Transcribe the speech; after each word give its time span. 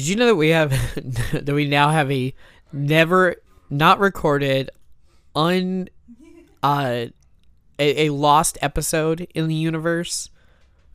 Did 0.00 0.08
you 0.08 0.16
know 0.16 0.26
that 0.28 0.36
we 0.36 0.48
have 0.48 0.70
that 1.44 1.54
we 1.54 1.68
now 1.68 1.90
have 1.90 2.10
a 2.10 2.32
never 2.72 3.36
not 3.68 3.98
recorded 3.98 4.70
un 5.36 5.90
uh 6.62 7.04
a, 7.78 8.06
a 8.06 8.08
lost 8.08 8.56
episode 8.62 9.26
in 9.34 9.46
the 9.46 9.54
universe 9.54 10.30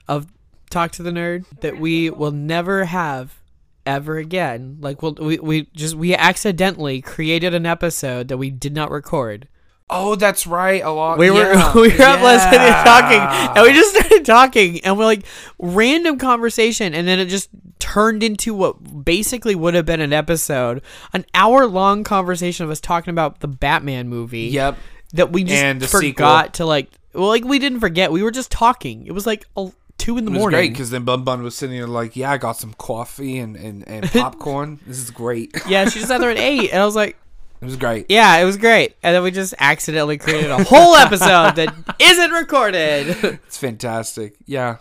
of 0.07 0.25
Talk 0.71 0.89
to 0.93 1.03
the 1.03 1.11
Nerd 1.11 1.45
that 1.59 1.79
we 1.79 2.09
will 2.09 2.31
never 2.31 2.85
have 2.85 3.43
ever 3.85 4.17
again. 4.17 4.77
Like 4.79 5.03
we'll, 5.03 5.13
we 5.13 5.37
we 5.37 5.65
just 5.75 5.93
we 5.93 6.15
accidentally 6.15 6.99
created 6.99 7.53
an 7.53 7.67
episode 7.67 8.27
that 8.29 8.37
we 8.37 8.49
did 8.49 8.73
not 8.73 8.89
record. 8.89 9.47
Oh, 9.89 10.15
that's 10.15 10.47
right. 10.47 10.81
A 10.83 10.89
lot. 10.89 11.17
We 11.19 11.29
were 11.29 11.41
yeah. 11.53 11.73
we 11.75 11.89
were 11.95 12.03
up 12.03 12.21
last 12.21 12.45
night 12.45 12.65
Yeah. 12.65 12.83
talking, 12.83 13.55
and 13.55 13.63
we 13.63 13.73
just 13.73 13.95
started 13.95 14.25
talking, 14.25 14.79
and 14.83 14.97
we're 14.97 15.05
like 15.05 15.23
random 15.59 16.17
conversation, 16.17 16.93
and 16.95 17.07
then 17.07 17.19
it 17.19 17.27
just 17.27 17.49
turned 17.77 18.23
into 18.23 18.53
what 18.53 19.05
basically 19.05 19.53
would 19.53 19.75
have 19.75 19.85
been 19.85 20.01
an 20.01 20.11
episode, 20.13 20.81
an 21.13 21.23
hour 21.35 21.67
long 21.67 22.03
conversation 22.03 22.63
of 22.65 22.71
us 22.71 22.79
talking 22.79 23.11
about 23.11 23.41
the 23.41 23.47
Batman 23.47 24.07
movie. 24.07 24.47
Yep. 24.47 24.77
that 25.13 25.31
we 25.31 25.43
just 25.43 25.91
forgot 25.91 26.55
to 26.55 26.65
like. 26.65 26.89
Well, 27.13 27.27
like 27.27 27.45
we 27.45 27.59
didn't 27.59 27.79
forget. 27.79 28.11
We 28.11 28.23
were 28.23 28.31
just 28.31 28.51
talking. 28.51 29.05
It 29.05 29.11
was 29.13 29.25
like 29.27 29.45
a, 29.55 29.71
two 29.99 30.17
in 30.17 30.25
the 30.25 30.31
It 30.31 30.33
was 30.33 30.39
morning. 30.39 30.57
great 30.57 30.71
because 30.71 30.89
then 30.89 31.03
Bun 31.05 31.23
Bun 31.23 31.43
was 31.43 31.55
sitting 31.55 31.77
there 31.77 31.87
like, 31.87 32.15
"Yeah, 32.15 32.31
I 32.31 32.37
got 32.37 32.57
some 32.57 32.73
coffee 32.73 33.37
and 33.37 33.55
and, 33.55 33.87
and 33.87 34.09
popcorn. 34.11 34.79
this 34.87 34.97
is 34.97 35.11
great. 35.11 35.55
yeah, 35.67 35.85
she 35.85 35.99
just 35.99 36.07
sat 36.09 36.19
there 36.21 36.31
at 36.31 36.39
eight, 36.39 36.71
and 36.71 36.81
I 36.81 36.85
was 36.85 36.95
like, 36.95 37.17
It 37.61 37.65
was 37.65 37.75
great. 37.77 38.05
yeah, 38.09 38.37
it 38.37 38.45
was 38.45 38.57
great. 38.57 38.95
And 39.01 39.15
then 39.15 39.23
we 39.23 39.31
just 39.31 39.53
accidentally 39.59 40.17
created 40.17 40.51
a 40.51 40.63
whole 40.63 40.95
episode 41.05 41.55
that 41.55 41.95
isn't 41.99 42.31
recorded. 42.31 43.07
It's 43.47 43.57
fantastic. 43.57 44.35
Yeah. 44.45 44.77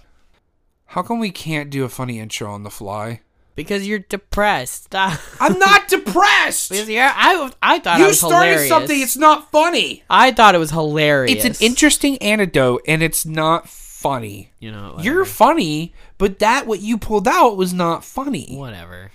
How 0.86 1.02
come 1.02 1.18
we 1.18 1.30
can't 1.30 1.70
do 1.70 1.84
a 1.84 1.88
funny 1.88 2.18
intro 2.18 2.50
on 2.52 2.62
the 2.62 2.70
fly? 2.70 3.20
Because 3.56 3.86
you're 3.86 4.00
depressed. 4.00 4.88
I'm 4.94 5.58
not 5.58 5.86
depressed. 5.88 6.70
Because 6.70 6.88
yeah, 6.88 7.12
I 7.16 7.50
I 7.62 7.78
thought 7.78 8.00
it 8.00 8.06
you 8.08 8.12
started 8.12 8.46
hilarious. 8.48 8.68
something. 8.68 9.00
It's 9.00 9.16
not 9.16 9.50
funny. 9.52 10.02
I 10.10 10.32
thought 10.32 10.54
it 10.54 10.58
was 10.58 10.72
hilarious. 10.72 11.44
It's 11.44 11.60
an 11.60 11.64
interesting 11.66 12.18
anecdote, 12.18 12.82
and 12.88 13.02
it's 13.02 13.24
not 13.24 13.68
funny. 13.68 14.50
You 14.58 14.72
know, 14.72 14.96
You're 15.00 15.24
funny, 15.24 15.94
but 16.18 16.40
that 16.40 16.66
what 16.66 16.80
you 16.80 16.98
pulled 16.98 17.28
out 17.28 17.56
was 17.56 17.72
not 17.72 18.04
funny. 18.04 18.56
whatever. 18.56 19.12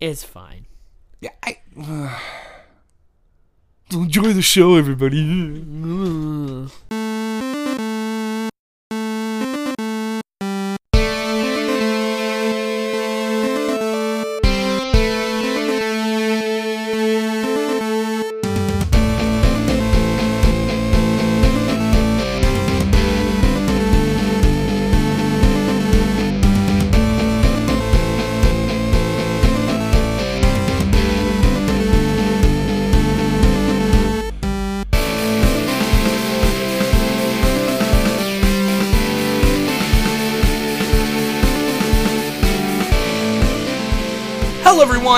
It's 0.00 0.22
fine. 0.24 0.66
Yeah, 1.20 1.30
I. 1.42 1.58
Enjoy 3.92 4.32
the 4.32 4.42
show, 4.42 4.76
everybody. 4.76 5.20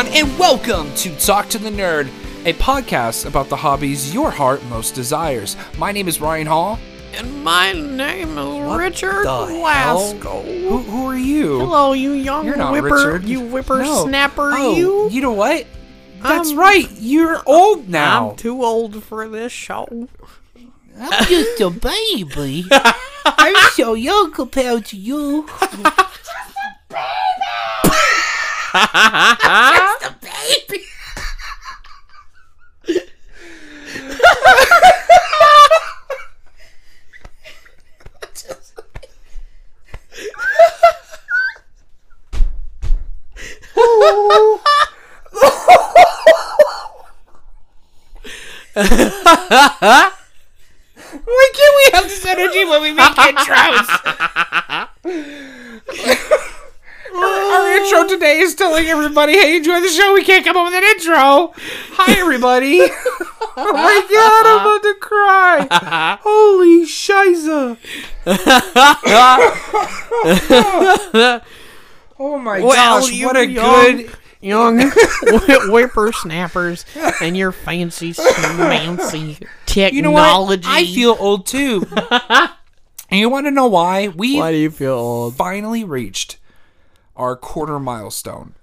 Everyone, 0.03 0.29
and 0.29 0.39
welcome 0.39 0.95
to 0.97 1.15
Talk 1.17 1.49
to 1.51 1.59
the 1.59 1.71
Nerd, 1.71 2.09
a 2.45 2.53
podcast 2.55 3.25
about 3.27 3.49
the 3.49 3.57
hobbies 3.57 4.13
your 4.13 4.31
heart 4.31 4.63
most 4.65 4.95
desires. 4.95 5.57
My 5.79 5.93
name 5.93 6.09
is 6.09 6.21
Ryan 6.21 6.47
Hall. 6.47 6.79
And 7.15 7.45
my 7.45 7.73
name 7.73 8.37
is 8.39 8.79
Richard 8.79 9.25
the 9.25 9.47
Glasgow. 9.47 10.43
Who, 10.43 10.79
who 10.79 11.07
are 11.07 11.17
you? 11.17 11.61
Hello, 11.61 11.93
you 11.93 12.13
young 12.13 12.47
You're 12.47 12.57
not 12.57 12.73
whipper, 12.73 12.95
Richard. 13.13 13.25
you 13.25 13.41
No. 13.43 13.47
whippersnapper, 13.51 14.53
Oh, 14.55 14.75
you. 14.77 15.09
You 15.11 15.21
know 15.21 15.33
what? 15.33 15.67
That's 16.23 16.51
I'm- 16.51 16.59
right. 16.59 16.89
You're 16.99 17.41
old 17.47 17.89
now. 17.89 18.31
I'm 18.31 18.37
too 18.37 18.63
old 18.65 19.03
for 19.05 19.29
this 19.29 19.53
show. 19.53 20.09
I'm 20.99 21.25
just 21.27 21.61
a 21.61 21.71
baby. 21.71 22.65
I'm 23.25 23.71
so 23.73 23.95
young 23.95 24.33
compared 24.33 24.85
to 24.87 24.97
you. 24.97 25.49
Why 28.73 29.29
telling 58.63 58.87
everybody, 58.87 59.33
"Hey, 59.33 59.57
enjoy 59.57 59.81
the 59.81 59.89
show." 59.89 60.13
We 60.15 60.23
can't 60.25 60.45
come 60.45 60.57
up 60.57 60.67
with 60.67 60.75
an 60.75 60.85
intro. 60.85 61.53
Hi, 61.95 62.13
everybody. 62.21 62.81
oh 63.57 63.73
my 63.73 64.07
god, 64.09 64.47
I'm 64.47 64.61
about 64.61 64.83
to 64.83 64.95
cry. 65.01 65.67
Holy 66.23 66.85
shiza. 66.87 67.77
oh 72.19 72.39
my 72.39 72.61
Well, 72.61 73.01
gosh, 73.01 73.23
what 73.23 73.37
a 73.37 73.47
young- 73.47 73.97
good. 73.97 74.11
Young 74.45 74.79
whi- 74.81 75.69
whippersnappers 75.71 76.85
and 77.21 77.37
your 77.37 77.53
fancy, 77.53 78.13
fancy 78.13 79.39
technology. 79.67 79.97
You 79.97 80.03
know 80.03 80.11
what? 80.11 80.65
I 80.67 80.85
feel 80.85 81.17
old 81.21 81.47
too. 81.47 81.87
and 83.09 83.21
you 83.21 83.29
want 83.29 83.47
to 83.47 83.53
know 83.53 83.69
why? 83.69 84.09
We 84.09 84.39
Why 84.41 84.51
do 84.51 84.59
you 84.59 84.73
feel 84.73 84.95
old? 84.95 85.37
finally 85.37 85.85
reached 85.85 86.39
our 87.17 87.37
quarter 87.37 87.79
milestone 87.79 88.55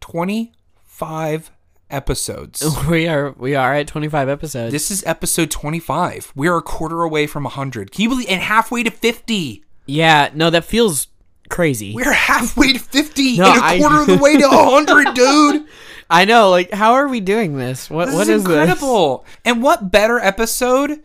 25 0.00 1.50
episodes. 1.90 2.62
We 2.88 3.08
are 3.08 3.32
we 3.32 3.54
are 3.54 3.74
at 3.74 3.86
25 3.86 4.28
episodes. 4.28 4.72
This 4.72 4.90
is 4.90 5.02
episode 5.04 5.50
25. 5.50 6.32
We 6.34 6.48
are 6.48 6.58
a 6.58 6.62
quarter 6.62 7.02
away 7.02 7.26
from 7.26 7.44
100. 7.44 7.92
Can 7.92 8.02
you 8.02 8.08
believe? 8.08 8.28
And 8.28 8.40
halfway 8.40 8.82
to 8.82 8.90
50. 8.90 9.64
yeah, 9.86 10.30
no, 10.34 10.50
that 10.50 10.64
feels 10.64 11.08
crazy. 11.48 11.94
We're 11.94 12.12
halfway 12.12 12.72
to 12.74 12.78
50 12.78 13.38
No, 13.38 13.50
and 13.52 13.60
a 13.60 13.64
I- 13.64 13.78
quarter 13.78 14.00
of 14.02 14.06
the 14.06 14.18
way 14.18 14.36
to 14.36 14.46
100, 14.46 15.14
dude. 15.14 15.66
I 16.08 16.24
know. 16.24 16.50
Like, 16.50 16.72
how 16.72 16.94
are 16.94 17.06
we 17.08 17.20
doing 17.20 17.56
this? 17.56 17.88
What 17.90 18.06
This 18.06 18.14
what 18.14 18.22
is 18.28 18.28
is, 18.28 18.44
incredible. 18.44 19.24
And 19.44 19.62
what 19.62 19.90
better 19.92 20.18
episode 20.18 21.00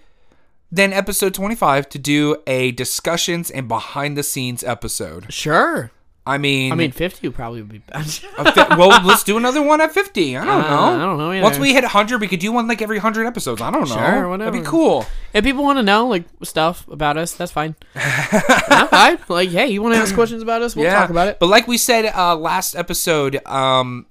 than 0.71 0.93
episode 0.93 1.33
25 1.35 1.89
to 1.89 1.99
do 1.99 2.37
a 2.47 2.71
discussions 2.71 3.49
and 3.51 3.67
behind 3.67 4.17
the 4.17 4.23
scenes 4.23 4.63
episode? 4.63 5.31
Sure. 5.31 5.91
I 6.27 6.39
mean, 6.39 6.71
I 6.71 6.75
mean, 6.75 6.91
50 6.91 7.27
would 7.27 7.35
probably 7.35 7.61
be 7.61 7.77
bad. 7.77 8.05
Fi- 8.05 8.75
well, 8.77 8.99
let's 9.05 9.23
do 9.23 9.37
another 9.37 9.61
one 9.61 9.79
at 9.79 9.91
50. 9.93 10.35
I 10.37 10.43
don't 10.43 10.49
Uh, 10.65 10.69
know. 10.69 10.83
I 10.83 10.97
don't 11.05 11.17
know 11.19 11.31
either. 11.31 11.43
Once 11.43 11.59
we 11.59 11.71
hit 11.73 11.83
100, 11.83 12.19
we 12.19 12.27
could 12.27 12.39
do 12.39 12.51
one 12.51 12.67
like 12.67 12.81
every 12.81 12.97
100 12.97 13.27
episodes. 13.27 13.61
I 13.61 13.69
don't 13.69 13.81
know. 13.87 13.93
Sure, 13.95 14.01
That'd 14.01 14.27
whatever. 14.29 14.51
be 14.59 14.65
cool. 14.65 15.05
if 15.33 15.43
people 15.43 15.63
want 15.63 15.77
to 15.77 15.83
know 15.83 16.07
like 16.07 16.23
stuff 16.43 16.87
about 16.87 17.17
us, 17.17 17.33
that's 17.33 17.51
fine. 17.51 17.75
I'm 17.95 18.87
fine. 18.87 19.19
Like, 19.27 19.49
hey, 19.49 19.67
you 19.67 19.81
want 19.83 19.93
to 19.95 19.99
ask 20.01 20.13
questions 20.21 20.41
about 20.41 20.61
us? 20.63 20.75
We'll 20.75 20.85
yeah. 20.85 20.99
talk 20.99 21.09
about 21.11 21.27
it. 21.27 21.37
But 21.39 21.47
like 21.47 21.67
we 21.67 21.77
said 21.77 22.05
uh, 22.05 22.35
last 22.35 22.75
episode, 22.75 23.45
um, 23.45 24.07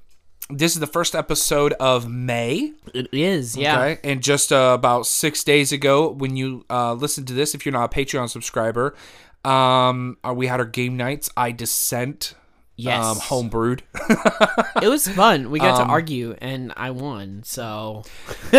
this 0.50 0.74
is 0.74 0.80
the 0.80 0.86
first 0.86 1.14
episode 1.14 1.72
of 1.74 2.08
May. 2.08 2.74
It 2.92 3.08
is, 3.12 3.56
yeah. 3.56 3.80
Okay. 3.80 3.98
And 4.04 4.22
just 4.22 4.52
uh, 4.52 4.72
about 4.78 5.06
six 5.06 5.42
days 5.42 5.72
ago, 5.72 6.10
when 6.10 6.36
you 6.36 6.64
uh, 6.70 6.92
listen 6.92 7.24
to 7.24 7.32
this, 7.32 7.54
if 7.54 7.64
you're 7.66 7.72
not 7.72 7.92
a 7.92 7.96
Patreon 7.98 8.28
subscriber, 8.28 8.94
um, 9.44 10.16
uh, 10.26 10.32
we 10.34 10.46
had 10.46 10.60
our 10.60 10.66
game 10.66 10.96
nights. 10.96 11.30
I 11.36 11.52
Descent. 11.52 12.34
Yes. 12.76 13.04
Um, 13.04 13.18
homebrewed. 13.18 13.80
It 14.82 14.88
was 14.88 15.06
fun. 15.08 15.50
We 15.50 15.60
got 15.60 15.80
Um, 15.80 15.86
to 15.86 15.92
argue, 15.92 16.34
and 16.40 16.72
I 16.76 16.90
won. 16.90 17.42
So, 17.44 18.02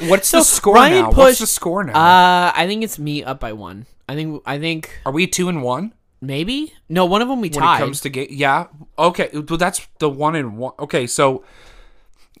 What's 0.00 0.30
the 0.30 0.42
score 0.42 0.74
Ryan 0.74 1.02
now? 1.04 1.10
What's 1.12 1.38
the 1.38 1.46
score 1.46 1.82
now? 1.84 1.92
uh, 1.94 2.52
I 2.54 2.66
think 2.66 2.84
it's 2.84 2.98
me 2.98 3.24
up 3.24 3.40
by 3.40 3.52
one. 3.52 3.86
I 4.08 4.14
think. 4.14 4.42
I 4.46 4.58
think 4.58 4.90
Are 5.06 5.12
we 5.12 5.26
two 5.26 5.48
and 5.48 5.62
one? 5.62 5.92
maybe 6.20 6.72
no. 6.88 7.04
One 7.06 7.22
of 7.22 7.28
them 7.28 7.40
we 7.40 7.48
when 7.48 7.60
tied. 7.60 7.76
it 7.76 7.80
comes 7.80 8.00
to 8.02 8.10
game. 8.10 8.28
Yeah. 8.30 8.66
Okay. 8.98 9.30
Well, 9.32 9.58
that's 9.58 9.86
the 9.98 10.08
one 10.10 10.34
and 10.36 10.58
one. 10.58 10.72
Okay. 10.78 11.06
So, 11.06 11.44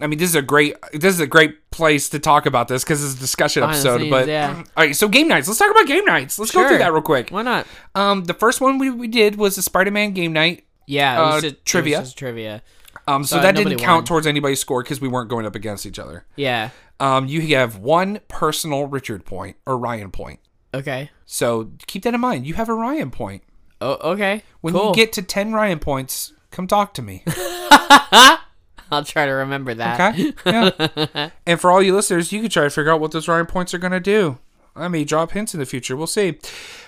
I 0.00 0.06
mean, 0.06 0.18
this 0.18 0.28
is 0.28 0.34
a 0.34 0.42
great. 0.42 0.76
This 0.92 1.14
is 1.14 1.20
a 1.20 1.26
great 1.26 1.70
place 1.70 2.08
to 2.10 2.18
talk 2.18 2.44
about 2.46 2.68
this 2.68 2.84
because 2.84 3.02
it's 3.04 3.14
a 3.14 3.18
discussion 3.18 3.62
Behind 3.62 3.74
the 3.76 3.78
episode. 3.78 3.98
scenes, 4.00 4.10
but 4.10 4.28
yeah. 4.28 4.54
all 4.76 4.84
right. 4.84 4.94
So 4.94 5.08
game 5.08 5.28
nights. 5.28 5.48
Let's 5.48 5.58
talk 5.58 5.70
about 5.70 5.86
game 5.86 6.04
nights. 6.04 6.38
Let's 6.38 6.50
go 6.52 6.66
through 6.68 6.78
that 6.78 6.92
real 6.92 7.02
quick. 7.02 7.30
Why 7.30 7.42
not? 7.42 7.66
Um, 7.94 8.24
the 8.24 8.34
first 8.34 8.60
one 8.60 8.78
we, 8.78 8.90
we 8.90 9.08
did 9.08 9.36
was 9.36 9.56
the 9.56 9.62
Spider-Man 9.62 10.12
game 10.12 10.32
night. 10.32 10.64
Yeah, 10.86 11.16
it 11.18 11.26
was 11.26 11.44
Uh, 11.44 11.48
just, 11.48 11.64
trivia. 11.64 11.96
It 11.96 12.00
was 12.00 12.08
just 12.08 12.18
trivia. 12.18 12.62
Um, 13.08 13.24
so 13.24 13.38
Uh, 13.38 13.42
that 13.42 13.56
didn't 13.56 13.78
count 13.78 13.98
won. 14.02 14.04
towards 14.04 14.26
anybody's 14.26 14.60
score 14.60 14.82
because 14.82 15.00
we 15.00 15.08
weren't 15.08 15.30
going 15.30 15.46
up 15.46 15.54
against 15.54 15.86
each 15.86 15.98
other. 15.98 16.24
Yeah. 16.36 16.70
Um, 17.00 17.26
you 17.26 17.40
have 17.56 17.76
one 17.78 18.20
personal 18.28 18.86
Richard 18.86 19.24
point 19.24 19.56
or 19.66 19.76
Ryan 19.78 20.10
point. 20.10 20.40
Okay. 20.74 21.10
So 21.24 21.70
keep 21.86 22.02
that 22.04 22.14
in 22.14 22.20
mind. 22.20 22.46
You 22.46 22.54
have 22.54 22.68
a 22.68 22.74
Ryan 22.74 23.10
point. 23.10 23.42
Oh, 23.80 24.12
okay. 24.12 24.42
When 24.60 24.74
cool. 24.74 24.88
you 24.88 24.94
get 24.94 25.12
to 25.14 25.22
10 25.22 25.52
Ryan 25.52 25.78
points, 25.78 26.32
come 26.50 26.66
talk 26.66 26.94
to 26.94 27.02
me. 27.02 27.22
I'll 28.90 29.04
try 29.04 29.26
to 29.26 29.32
remember 29.32 29.74
that. 29.74 30.00
Okay? 30.14 30.32
Yeah. 30.44 31.30
and 31.46 31.60
for 31.60 31.70
all 31.70 31.82
you 31.82 31.94
listeners, 31.94 32.32
you 32.32 32.40
can 32.40 32.50
try 32.50 32.64
to 32.64 32.70
figure 32.70 32.92
out 32.92 33.00
what 33.00 33.12
those 33.12 33.28
Ryan 33.28 33.46
points 33.46 33.74
are 33.74 33.78
going 33.78 33.92
to 33.92 34.00
do. 34.00 34.38
I 34.74 34.88
may 34.88 35.04
drop 35.04 35.32
hints 35.32 35.54
in 35.54 35.60
the 35.60 35.66
future. 35.66 35.96
We'll 35.96 36.06
see. 36.06 36.38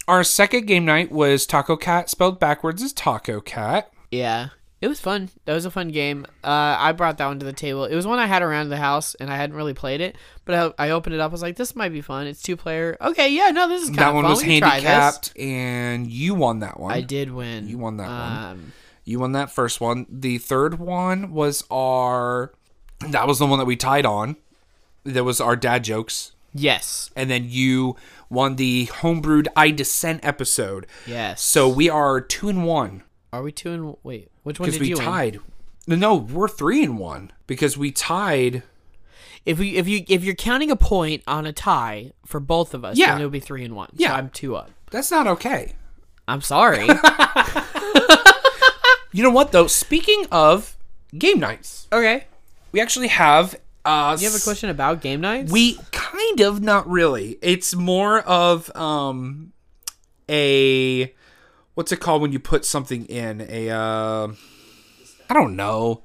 Our 0.06 0.22
second 0.22 0.66
game 0.66 0.84
night 0.84 1.10
was 1.10 1.46
Taco 1.46 1.76
Cat, 1.76 2.10
spelled 2.10 2.38
backwards 2.38 2.82
as 2.82 2.92
Taco 2.92 3.40
Cat. 3.40 3.90
Yeah. 4.10 4.48
It 4.80 4.86
was 4.86 5.00
fun. 5.00 5.30
That 5.44 5.54
was 5.54 5.64
a 5.64 5.72
fun 5.72 5.88
game. 5.88 6.24
Uh, 6.44 6.76
I 6.78 6.92
brought 6.92 7.18
that 7.18 7.26
one 7.26 7.40
to 7.40 7.44
the 7.46 7.52
table. 7.52 7.84
It 7.84 7.96
was 7.96 8.06
one 8.06 8.20
I 8.20 8.26
had 8.26 8.42
around 8.42 8.68
the 8.68 8.76
house, 8.76 9.16
and 9.16 9.28
I 9.28 9.36
hadn't 9.36 9.56
really 9.56 9.74
played 9.74 10.00
it. 10.00 10.14
But 10.44 10.74
I, 10.78 10.86
I 10.86 10.90
opened 10.90 11.16
it 11.16 11.20
up. 11.20 11.30
I 11.30 11.32
was 11.32 11.42
like, 11.42 11.56
"This 11.56 11.74
might 11.74 11.88
be 11.88 12.00
fun. 12.00 12.28
It's 12.28 12.40
two 12.40 12.56
player. 12.56 12.96
Okay, 13.00 13.30
yeah, 13.30 13.50
no, 13.50 13.68
this 13.68 13.82
is 13.82 13.88
kind 13.88 13.98
That 13.98 14.08
of 14.10 14.14
one 14.14 14.24
fun. 14.24 14.30
was 14.30 14.42
handicapped, 14.42 15.36
and 15.36 16.06
you 16.06 16.34
won 16.36 16.60
that 16.60 16.78
one. 16.78 16.92
I 16.92 17.00
did 17.00 17.32
win. 17.32 17.66
You 17.66 17.76
won 17.76 17.96
that 17.96 18.06
one. 18.08 18.72
You 19.08 19.20
won 19.20 19.32
that 19.32 19.50
first 19.50 19.80
one. 19.80 20.06
The 20.10 20.36
third 20.38 20.78
one 20.78 21.32
was 21.32 21.64
our. 21.70 22.52
That 23.00 23.26
was 23.26 23.38
the 23.38 23.46
one 23.46 23.58
that 23.58 23.64
we 23.64 23.74
tied 23.76 24.04
on. 24.04 24.36
That 25.04 25.24
was 25.24 25.40
our 25.40 25.56
dad 25.56 25.82
jokes. 25.84 26.32
Yes. 26.52 27.10
And 27.16 27.30
then 27.30 27.46
you 27.48 27.96
won 28.28 28.56
the 28.56 28.86
homebrewed 28.86 29.46
I 29.56 29.70
Descent 29.70 30.24
episode. 30.24 30.86
Yes. 31.06 31.40
So 31.42 31.68
we 31.68 31.88
are 31.88 32.20
two 32.20 32.48
and 32.48 32.66
one 32.66 33.02
are 33.32 33.42
we 33.42 33.52
two 33.52 33.72
and 33.72 33.96
wait? 34.02 34.30
Which 34.42 34.58
one 34.58 34.70
did 34.70 34.80
we 34.80 34.88
you 34.88 34.96
tied. 34.96 35.38
No, 35.86 35.96
No, 35.96 36.14
we're 36.16 36.48
three 36.48 36.82
and 36.82 36.98
one 36.98 37.30
because 37.46 37.76
we 37.76 37.90
tied. 37.90 38.62
If 39.46 39.58
we 39.58 39.76
if 39.76 39.86
you 39.88 40.04
if 40.08 40.24
you're 40.24 40.34
counting 40.34 40.70
a 40.70 40.76
point 40.76 41.22
on 41.26 41.46
a 41.46 41.52
tie 41.52 42.12
for 42.26 42.40
both 42.40 42.74
of 42.74 42.84
us, 42.84 42.98
Yeah. 42.98 43.12
then 43.12 43.20
it 43.20 43.24
would 43.24 43.32
be 43.32 43.40
three 43.40 43.64
and 43.64 43.74
one. 43.74 43.90
Yeah. 43.94 44.08
So 44.08 44.14
I'm 44.14 44.30
two 44.30 44.56
up. 44.56 44.70
That's 44.90 45.10
not 45.10 45.26
okay. 45.26 45.74
I'm 46.26 46.40
sorry. 46.42 46.88
You 49.18 49.24
know 49.24 49.30
what 49.30 49.50
though? 49.50 49.66
Speaking 49.66 50.26
of 50.30 50.76
game 51.18 51.40
nights, 51.40 51.88
okay. 51.90 52.26
we 52.70 52.80
actually 52.80 53.08
have. 53.08 53.56
Uh, 53.84 54.16
You 54.16 54.30
have 54.30 54.40
a 54.40 54.44
question 54.44 54.70
about 54.70 55.00
game 55.00 55.20
nights? 55.20 55.50
We 55.50 55.76
kind 55.90 56.40
of 56.40 56.62
not 56.62 56.88
really. 56.88 57.36
It's 57.42 57.74
more 57.74 58.20
of 58.20 58.70
um 58.76 59.52
a 60.28 61.12
what's 61.74 61.90
it 61.90 61.98
called 61.98 62.22
when 62.22 62.30
you 62.30 62.38
put 62.38 62.64
something 62.64 63.06
in 63.06 63.44
a 63.48 63.70
uh 63.70 64.28
I 65.28 65.34
don't 65.34 65.56
know. 65.56 66.04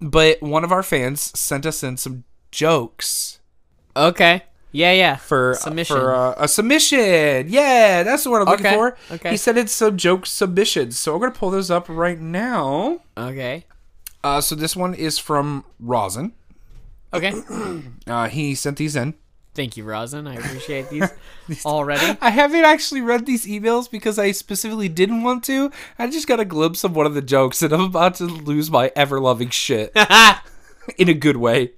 But 0.00 0.40
one 0.40 0.64
of 0.64 0.72
our 0.72 0.82
fans 0.82 1.38
sent 1.38 1.66
us 1.66 1.82
in 1.82 1.98
some 1.98 2.24
jokes 2.50 3.40
okay. 3.94 4.44
Yeah, 4.72 4.92
yeah. 4.92 5.16
for 5.16 5.54
Submission. 5.54 5.96
for 5.96 6.14
uh, 6.14 6.34
a 6.36 6.48
submission. 6.48 7.46
Yeah, 7.48 8.02
that's 8.02 8.26
what 8.26 8.42
I'm 8.42 8.48
looking 8.48 8.66
Okay, 8.66 8.74
for. 8.74 8.96
okay. 9.12 9.30
He 9.30 9.36
said 9.36 9.56
it's 9.56 9.72
some 9.72 9.96
joke 9.96 10.26
submissions. 10.26 10.98
So 10.98 11.14
I'm 11.14 11.20
going 11.20 11.32
to 11.32 11.38
pull 11.38 11.50
those 11.50 11.70
up 11.70 11.86
right 11.88 12.20
now. 12.20 13.00
okay. 13.16 13.64
Uh 14.24 14.40
so 14.40 14.54
this 14.56 14.74
one 14.74 14.92
is 14.94 15.18
from 15.18 15.64
Rosin. 15.78 16.32
Okay. 17.14 17.32
Uh 18.06 18.28
he 18.28 18.54
sent 18.54 18.76
these 18.76 18.96
in. 18.96 19.14
Thank 19.54 19.76
you, 19.78 19.84
Rosin. 19.84 20.26
I 20.26 20.34
appreciate 20.34 20.90
these 20.90 21.08
already. 21.64 22.18
I 22.20 22.28
haven't 22.30 22.64
actually 22.64 23.00
read 23.00 23.24
these 23.24 23.46
emails 23.46 23.90
because 23.90 24.18
I 24.18 24.32
specifically 24.32 24.88
didn't 24.90 25.22
want 25.22 25.44
to. 25.44 25.70
I 25.98 26.10
just 26.10 26.26
got 26.28 26.40
a 26.40 26.44
glimpse 26.44 26.84
of 26.84 26.94
one 26.94 27.06
of 27.06 27.14
the 27.14 27.22
jokes 27.22 27.62
and 27.62 27.72
I'm 27.72 27.80
about 27.82 28.16
to 28.16 28.24
lose 28.24 28.70
my 28.70 28.90
ever 28.96 29.18
loving 29.20 29.48
shit 29.50 29.92
in 30.98 31.08
a 31.08 31.14
good 31.14 31.36
way. 31.38 31.72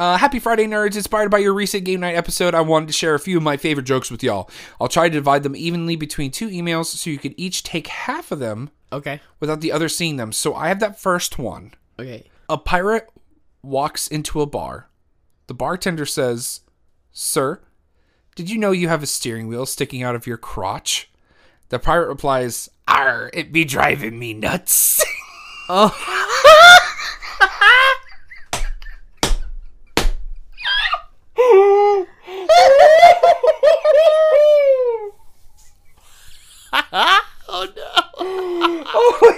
Uh, 0.00 0.16
happy 0.16 0.38
Friday, 0.38 0.66
nerds. 0.66 0.96
Inspired 0.96 1.30
by 1.30 1.36
your 1.36 1.52
recent 1.52 1.84
game 1.84 2.00
night 2.00 2.14
episode, 2.14 2.54
I 2.54 2.62
wanted 2.62 2.86
to 2.86 2.94
share 2.94 3.14
a 3.14 3.18
few 3.20 3.36
of 3.36 3.42
my 3.42 3.58
favorite 3.58 3.84
jokes 3.84 4.10
with 4.10 4.22
y'all. 4.22 4.48
I'll 4.80 4.88
try 4.88 5.10
to 5.10 5.12
divide 5.12 5.42
them 5.42 5.54
evenly 5.54 5.94
between 5.94 6.30
two 6.30 6.48
emails 6.48 6.86
so 6.86 7.10
you 7.10 7.18
can 7.18 7.38
each 7.38 7.64
take 7.64 7.86
half 7.88 8.32
of 8.32 8.38
them 8.38 8.70
Okay. 8.90 9.20
without 9.40 9.60
the 9.60 9.70
other 9.70 9.90
seeing 9.90 10.16
them. 10.16 10.32
So 10.32 10.54
I 10.54 10.68
have 10.68 10.80
that 10.80 10.98
first 10.98 11.38
one. 11.38 11.74
Okay. 11.98 12.24
A 12.48 12.56
pirate 12.56 13.10
walks 13.62 14.08
into 14.08 14.40
a 14.40 14.46
bar. 14.46 14.88
The 15.48 15.54
bartender 15.54 16.06
says, 16.06 16.60
Sir, 17.12 17.60
did 18.34 18.48
you 18.48 18.56
know 18.56 18.72
you 18.72 18.88
have 18.88 19.02
a 19.02 19.06
steering 19.06 19.48
wheel 19.48 19.66
sticking 19.66 20.02
out 20.02 20.14
of 20.14 20.26
your 20.26 20.38
crotch? 20.38 21.10
The 21.68 21.78
pirate 21.78 22.08
replies, 22.08 22.70
Arr, 22.88 23.28
it 23.34 23.52
be 23.52 23.66
driving 23.66 24.18
me 24.18 24.32
nuts. 24.32 25.04
Oh 25.72 25.94
no. 37.76 37.82
oh 38.16 39.18
my 39.22 39.30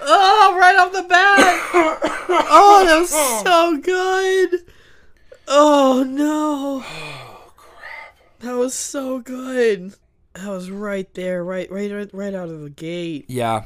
Oh, 0.00 0.56
right 0.58 0.76
off 0.76 0.92
the 0.92 1.02
bat. 1.02 1.38
Oh, 2.98 3.34
was 3.34 3.42
so 3.44 3.78
good. 3.78 4.64
Oh 5.46 6.04
no. 6.06 6.82
Oh 6.86 7.52
crap. 7.56 8.16
That 8.40 8.56
was 8.56 8.74
so 8.74 9.18
good. 9.20 9.94
That 10.34 10.48
was 10.48 10.70
right 10.70 11.12
there, 11.14 11.42
right, 11.42 11.70
right, 11.70 12.10
right, 12.12 12.34
out 12.34 12.48
of 12.48 12.60
the 12.60 12.70
gate. 12.70 13.24
Yeah, 13.28 13.64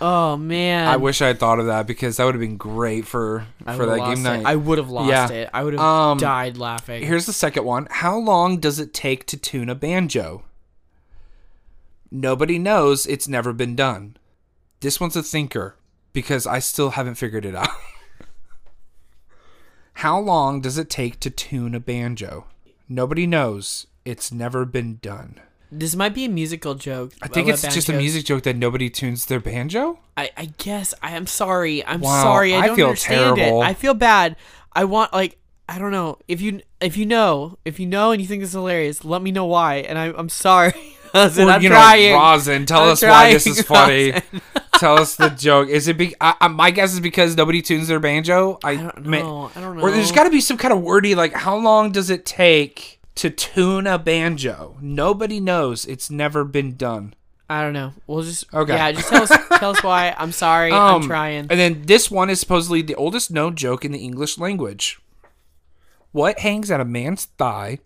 Oh 0.00 0.36
man. 0.36 0.86
I 0.88 0.96
wish 0.96 1.20
I 1.22 1.26
had 1.26 1.38
thought 1.40 1.58
of 1.60 1.66
that 1.66 1.86
because 1.86 2.16
that 2.16 2.24
would 2.24 2.34
have 2.34 2.40
been 2.40 2.56
great 2.56 3.04
for 3.06 3.46
for 3.76 3.86
that 3.86 3.98
game 3.98 4.18
it. 4.18 4.20
night. 4.20 4.42
I 4.46 4.54
would 4.56 4.78
have 4.78 4.90
lost 4.90 5.10
Yeah. 5.10 5.28
it. 5.28 5.50
I 5.52 5.62
would 5.64 5.72
have 5.74 5.82
Um, 5.82 6.18
died 6.18 6.56
laughing. 6.56 7.04
Here's 7.04 7.26
the 7.26 7.32
second 7.32 7.64
one. 7.64 7.88
How 7.90 8.16
long 8.16 8.58
does 8.58 8.78
it 8.78 8.94
take 8.94 9.26
to 9.26 9.36
tune 9.36 9.68
a 9.68 9.74
banjo? 9.74 10.44
Nobody 12.10 12.58
knows. 12.58 13.06
It's 13.06 13.28
never 13.28 13.52
been 13.52 13.76
done. 13.76 14.16
This 14.80 15.00
one's 15.00 15.16
a 15.16 15.22
thinker 15.22 15.76
because 16.12 16.46
I 16.46 16.58
still 16.60 16.90
haven't 16.90 17.16
figured 17.16 17.44
it 17.44 17.54
out. 17.54 17.68
How 19.98 20.18
long 20.20 20.60
does 20.60 20.78
it 20.78 20.88
take 20.88 21.18
to 21.20 21.30
tune 21.30 21.74
a 21.74 21.80
banjo? 21.80 22.46
Nobody 22.88 23.26
knows. 23.26 23.88
It's 24.04 24.30
never 24.30 24.64
been 24.64 24.98
done. 25.02 25.40
This 25.72 25.96
might 25.96 26.14
be 26.14 26.24
a 26.24 26.28
musical 26.28 26.74
joke. 26.76 27.12
I 27.20 27.26
think 27.26 27.48
it's 27.48 27.62
just 27.62 27.88
a 27.88 27.92
music 27.92 28.24
joke 28.24 28.44
that 28.44 28.54
nobody 28.56 28.88
tunes 28.90 29.26
their 29.26 29.40
banjo. 29.40 29.98
I, 30.16 30.30
I 30.36 30.44
guess 30.56 30.94
I 31.02 31.16
am 31.16 31.26
sorry. 31.26 31.84
I'm 31.84 32.00
Wow, 32.00 32.22
sorry. 32.22 32.54
I 32.54 32.60
I 32.60 32.66
don't 32.68 32.76
feel 32.76 32.86
understand 32.88 33.36
terrible. 33.36 33.62
it. 33.62 33.66
I 33.66 33.74
feel 33.74 33.92
bad. 33.94 34.36
I 34.72 34.84
want 34.84 35.12
like 35.12 35.36
I 35.68 35.78
don't 35.80 35.90
know 35.90 36.18
if 36.28 36.40
you 36.40 36.60
if 36.80 36.96
you 36.96 37.04
know 37.04 37.58
if 37.64 37.80
you 37.80 37.86
know 37.86 38.12
and 38.12 38.22
you 38.22 38.28
think 38.28 38.44
it's 38.44 38.52
hilarious, 38.52 39.04
let 39.04 39.20
me 39.20 39.32
know 39.32 39.46
why. 39.46 39.78
And 39.78 39.98
I, 39.98 40.12
I'm 40.16 40.28
sorry. 40.28 40.72
Listen, 41.14 41.48
Or, 41.48 41.52
I'm 41.52 41.62
you 41.62 41.70
trying. 41.70 42.12
know, 42.12 42.18
Rosin, 42.18 42.66
tell 42.66 42.84
I'm 42.84 42.90
us 42.90 43.02
why 43.02 43.32
this 43.32 43.46
is 43.48 43.64
trying, 43.64 44.12
funny. 44.12 44.42
tell 44.78 44.98
us 44.98 45.16
the 45.16 45.28
joke. 45.28 45.68
Is 45.68 45.88
it? 45.88 45.98
Be- 45.98 46.14
I, 46.20 46.34
I, 46.40 46.48
my 46.48 46.70
guess 46.70 46.92
is 46.92 47.00
because 47.00 47.36
nobody 47.36 47.62
tunes 47.62 47.88
their 47.88 48.00
banjo. 48.00 48.58
I, 48.64 48.70
I 48.70 48.76
don't 48.76 49.06
know. 49.06 49.50
I 49.54 49.60
don't 49.60 49.76
know. 49.76 49.82
Or 49.82 49.90
there's 49.90 50.12
got 50.12 50.24
to 50.24 50.30
be 50.30 50.40
some 50.40 50.56
kind 50.56 50.72
of 50.72 50.80
wordy 50.82 51.14
like, 51.14 51.32
how 51.32 51.56
long 51.56 51.92
does 51.92 52.10
it 52.10 52.24
take 52.24 53.00
to 53.16 53.30
tune 53.30 53.86
a 53.86 53.98
banjo? 53.98 54.76
Nobody 54.80 55.40
knows. 55.40 55.84
It's 55.84 56.10
never 56.10 56.44
been 56.44 56.76
done. 56.76 57.14
I 57.50 57.62
don't 57.62 57.72
know. 57.72 57.92
We'll 58.06 58.22
just 58.22 58.52
Okay. 58.52 58.74
Yeah, 58.74 58.92
just 58.92 59.08
tell 59.08 59.22
us 59.22 59.30
tell 59.58 59.70
us 59.70 59.82
why. 59.82 60.14
I'm 60.18 60.32
sorry. 60.32 60.70
Um, 60.70 61.02
I'm 61.02 61.08
trying. 61.08 61.46
And 61.50 61.58
then 61.58 61.82
this 61.86 62.10
one 62.10 62.28
is 62.28 62.40
supposedly 62.40 62.82
the 62.82 62.94
oldest 62.94 63.30
known 63.30 63.56
joke 63.56 63.84
in 63.84 63.92
the 63.92 63.98
English 63.98 64.38
language. 64.38 64.98
What 66.12 66.40
hangs 66.40 66.70
at 66.70 66.80
a 66.80 66.84
man's 66.84 67.24
thigh 67.24 67.78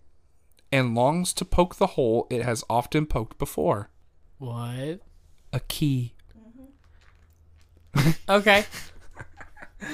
and 0.71 0.95
longs 0.95 1.33
to 1.33 1.45
poke 1.45 1.75
the 1.75 1.87
hole 1.87 2.27
it 2.29 2.41
has 2.41 2.63
often 2.69 3.05
poked 3.05 3.37
before? 3.37 3.89
What? 4.37 4.99
A 5.53 5.59
key. 5.67 6.12
Okay. 8.29 8.65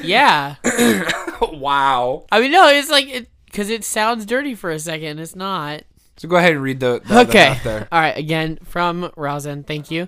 yeah. 0.03 0.56
wow. 1.41 2.25
I 2.32 2.39
mean, 2.39 2.51
no, 2.51 2.68
it's 2.68 2.89
like 2.89 3.08
it 3.08 3.29
because 3.46 3.70
it 3.70 3.84
sounds 3.84 4.25
dirty 4.25 4.56
for 4.56 4.70
a 4.72 4.79
second. 4.79 5.20
It's 5.20 5.36
not. 5.36 5.84
So 6.18 6.27
go 6.27 6.36
ahead 6.36 6.51
and 6.51 6.62
read 6.62 6.79
the, 6.79 7.01
the, 7.06 7.13
the 7.13 7.20
okay. 7.22 7.60
there. 7.63 7.88
All 7.91 8.00
right. 8.00 8.18
Again 8.18 8.60
from 8.63 9.12
Rosen. 9.15 9.63
Thank 9.63 9.89
you. 9.89 10.08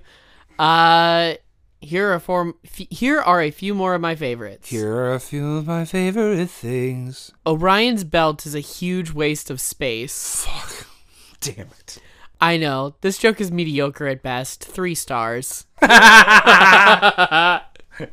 Uh, 0.59 1.35
here 1.79 2.13
are 2.13 2.19
four. 2.19 2.53
F- 2.63 2.87
here 2.89 3.19
are 3.19 3.41
a 3.41 3.49
few 3.49 3.73
more 3.73 3.95
of 3.95 4.01
my 4.01 4.15
favorites. 4.15 4.69
Here 4.69 4.93
are 4.93 5.13
a 5.13 5.19
few 5.19 5.57
of 5.57 5.67
my 5.67 5.85
favorite 5.85 6.49
things. 6.49 7.31
Orion's 7.47 8.03
belt 8.03 8.45
is 8.45 8.53
a 8.55 8.59
huge 8.59 9.11
waste 9.11 9.49
of 9.49 9.59
space. 9.59 10.45
Fuck. 10.45 10.87
Damn 11.39 11.67
it. 11.79 11.97
I 12.39 12.57
know 12.57 12.95
this 13.01 13.17
joke 13.17 13.39
is 13.39 13.51
mediocre 13.51 14.07
at 14.07 14.21
best. 14.23 14.63
Three 14.63 14.95
stars. 14.95 15.65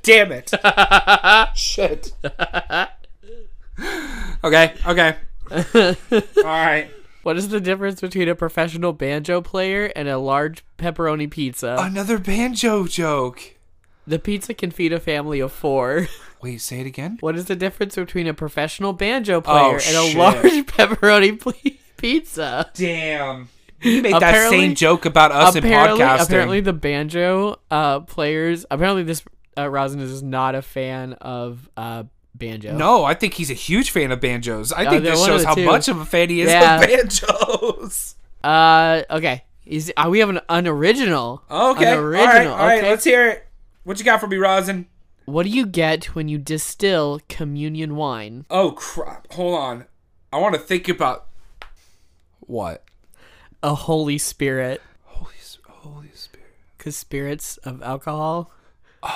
Damn 0.03 0.33
it. 0.33 0.53
Shit. 1.57 2.13
okay, 4.45 4.75
okay. 4.87 5.17
All 5.51 6.43
right. 6.45 6.91
What 7.23 7.37
is 7.37 7.49
the 7.49 7.61
difference 7.61 8.01
between 8.01 8.29
a 8.29 8.35
professional 8.35 8.93
banjo 8.93 9.41
player 9.41 9.93
and 9.95 10.09
a 10.09 10.19
large 10.19 10.65
pepperoni 10.79 11.31
pizza? 11.31 11.77
Another 11.79 12.19
banjo 12.19 12.87
joke. 12.87 13.57
The 14.07 14.19
pizza 14.19 14.55
can 14.55 14.71
feed 14.71 14.93
a 14.93 15.01
family 15.01 15.41
of 15.41 15.53
four. 15.53 16.09
Wait, 16.41 16.61
say 16.61 16.81
it 16.81 16.87
again. 16.87 17.19
What 17.21 17.37
is 17.37 17.47
the 17.47 17.57
difference 17.57 17.97
between 17.97 18.27
a 18.27 18.35
professional 18.35 18.93
banjo 18.93 19.41
player 19.41 19.73
and 19.73 19.97
a 19.97 20.09
shit. 20.09 20.17
large 20.17 20.67
pepperoni 20.67 21.39
ple- 21.39 21.73
pizza? 21.97 22.71
Damn. 22.75 23.49
You 23.83 24.03
made 24.03 24.15
that 24.15 24.51
same 24.51 24.75
joke 24.75 25.05
about 25.05 25.31
us 25.31 25.55
in 25.55 25.65
apparently, 25.65 26.01
podcasting. 26.01 26.25
apparently 26.25 26.61
the 26.61 26.73
banjo 26.73 27.61
uh, 27.71 28.01
players. 28.01 28.67
Apparently, 28.71 29.03
this 29.03 29.23
uh, 29.59 29.69
Rosin 29.69 30.01
is 30.01 30.23
not 30.23 30.55
a 30.55 30.63
fan 30.63 31.15
of 31.15 31.69
uh, 31.77 32.05
banjo. 32.35 32.77
No, 32.77 33.05
I 33.05 33.15
think 33.15 33.35
he's 33.35 33.51
a 33.51 33.55
huge 33.55 33.91
fan 33.91 34.13
of 34.13 34.21
banjos. 34.21 34.73
I 34.73 34.89
think 34.89 35.03
they're 35.03 35.13
this 35.15 35.27
shows 35.27 35.45
how 35.45 35.55
two. 35.55 35.65
much 35.67 35.89
of 35.89 35.99
a 35.99 36.05
fan 36.05 36.29
he 36.31 36.41
is 36.43 36.51
Yeah. 36.51 36.77
of 36.77 36.83
banjos. 36.87 38.15
Uh, 38.45 39.03
okay. 39.11 39.45
Is 39.67 39.93
uh, 39.97 40.09
we 40.11 40.21
have 40.21 40.31
an 40.31 40.41
unoriginal? 40.49 41.43
Okay. 41.51 41.93
All 41.93 41.99
original. 41.99 42.27
right. 42.27 42.47
All 42.47 42.57
right. 42.59 42.79
okay. 42.79 42.91
Let's 42.91 43.05
hear 43.05 43.29
it. 43.29 43.47
What 43.85 43.99
you 43.99 44.05
got 44.05 44.21
for 44.21 44.27
me, 44.27 44.37
Rosin? 44.37 44.87
What 45.27 45.43
do 45.45 45.51
you 45.51 45.67
get 45.67 46.15
when 46.15 46.29
you 46.29 46.39
distill 46.39 47.21
communion 47.29 47.97
wine? 47.97 48.47
Oh 48.49 48.71
crap! 48.73 49.31
Hold 49.33 49.59
on. 49.59 49.85
I 50.33 50.39
want 50.39 50.55
to 50.55 50.61
think 50.61 50.89
about 50.89 51.27
what. 52.41 52.85
A 53.63 53.75
Holy 53.75 54.17
Spirit. 54.19 54.81
Holy, 55.05 55.35
Holy 55.67 56.11
Spirit. 56.15 56.47
Because 56.79 56.97
spirits 56.97 57.57
of 57.59 57.83
alcohol. 57.83 58.51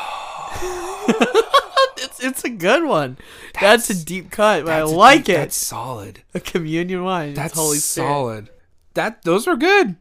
it's 1.99 2.23
it's 2.23 2.45
a 2.45 2.51
good 2.51 2.85
one. 2.85 3.19
That's, 3.61 3.91
a 3.91 4.05
deep 4.05 4.31
cut, 4.31 4.65
but 4.65 4.73
I 4.73 4.77
That's- 4.81 4.93
like 4.93 5.29
it. 5.29 5.37
That's 5.37 5.57
solid. 5.57 6.23
a 6.35 6.41
communion 6.41 7.05
wine. 7.05 7.35
That's 7.35 7.53
That's 7.53 7.61
Holy 7.61 7.79
Spirit. 7.79 8.07
solid. 8.09 8.51
That 8.95 9.23
those 9.23 9.47
were 9.47 9.57
good. 9.57 9.97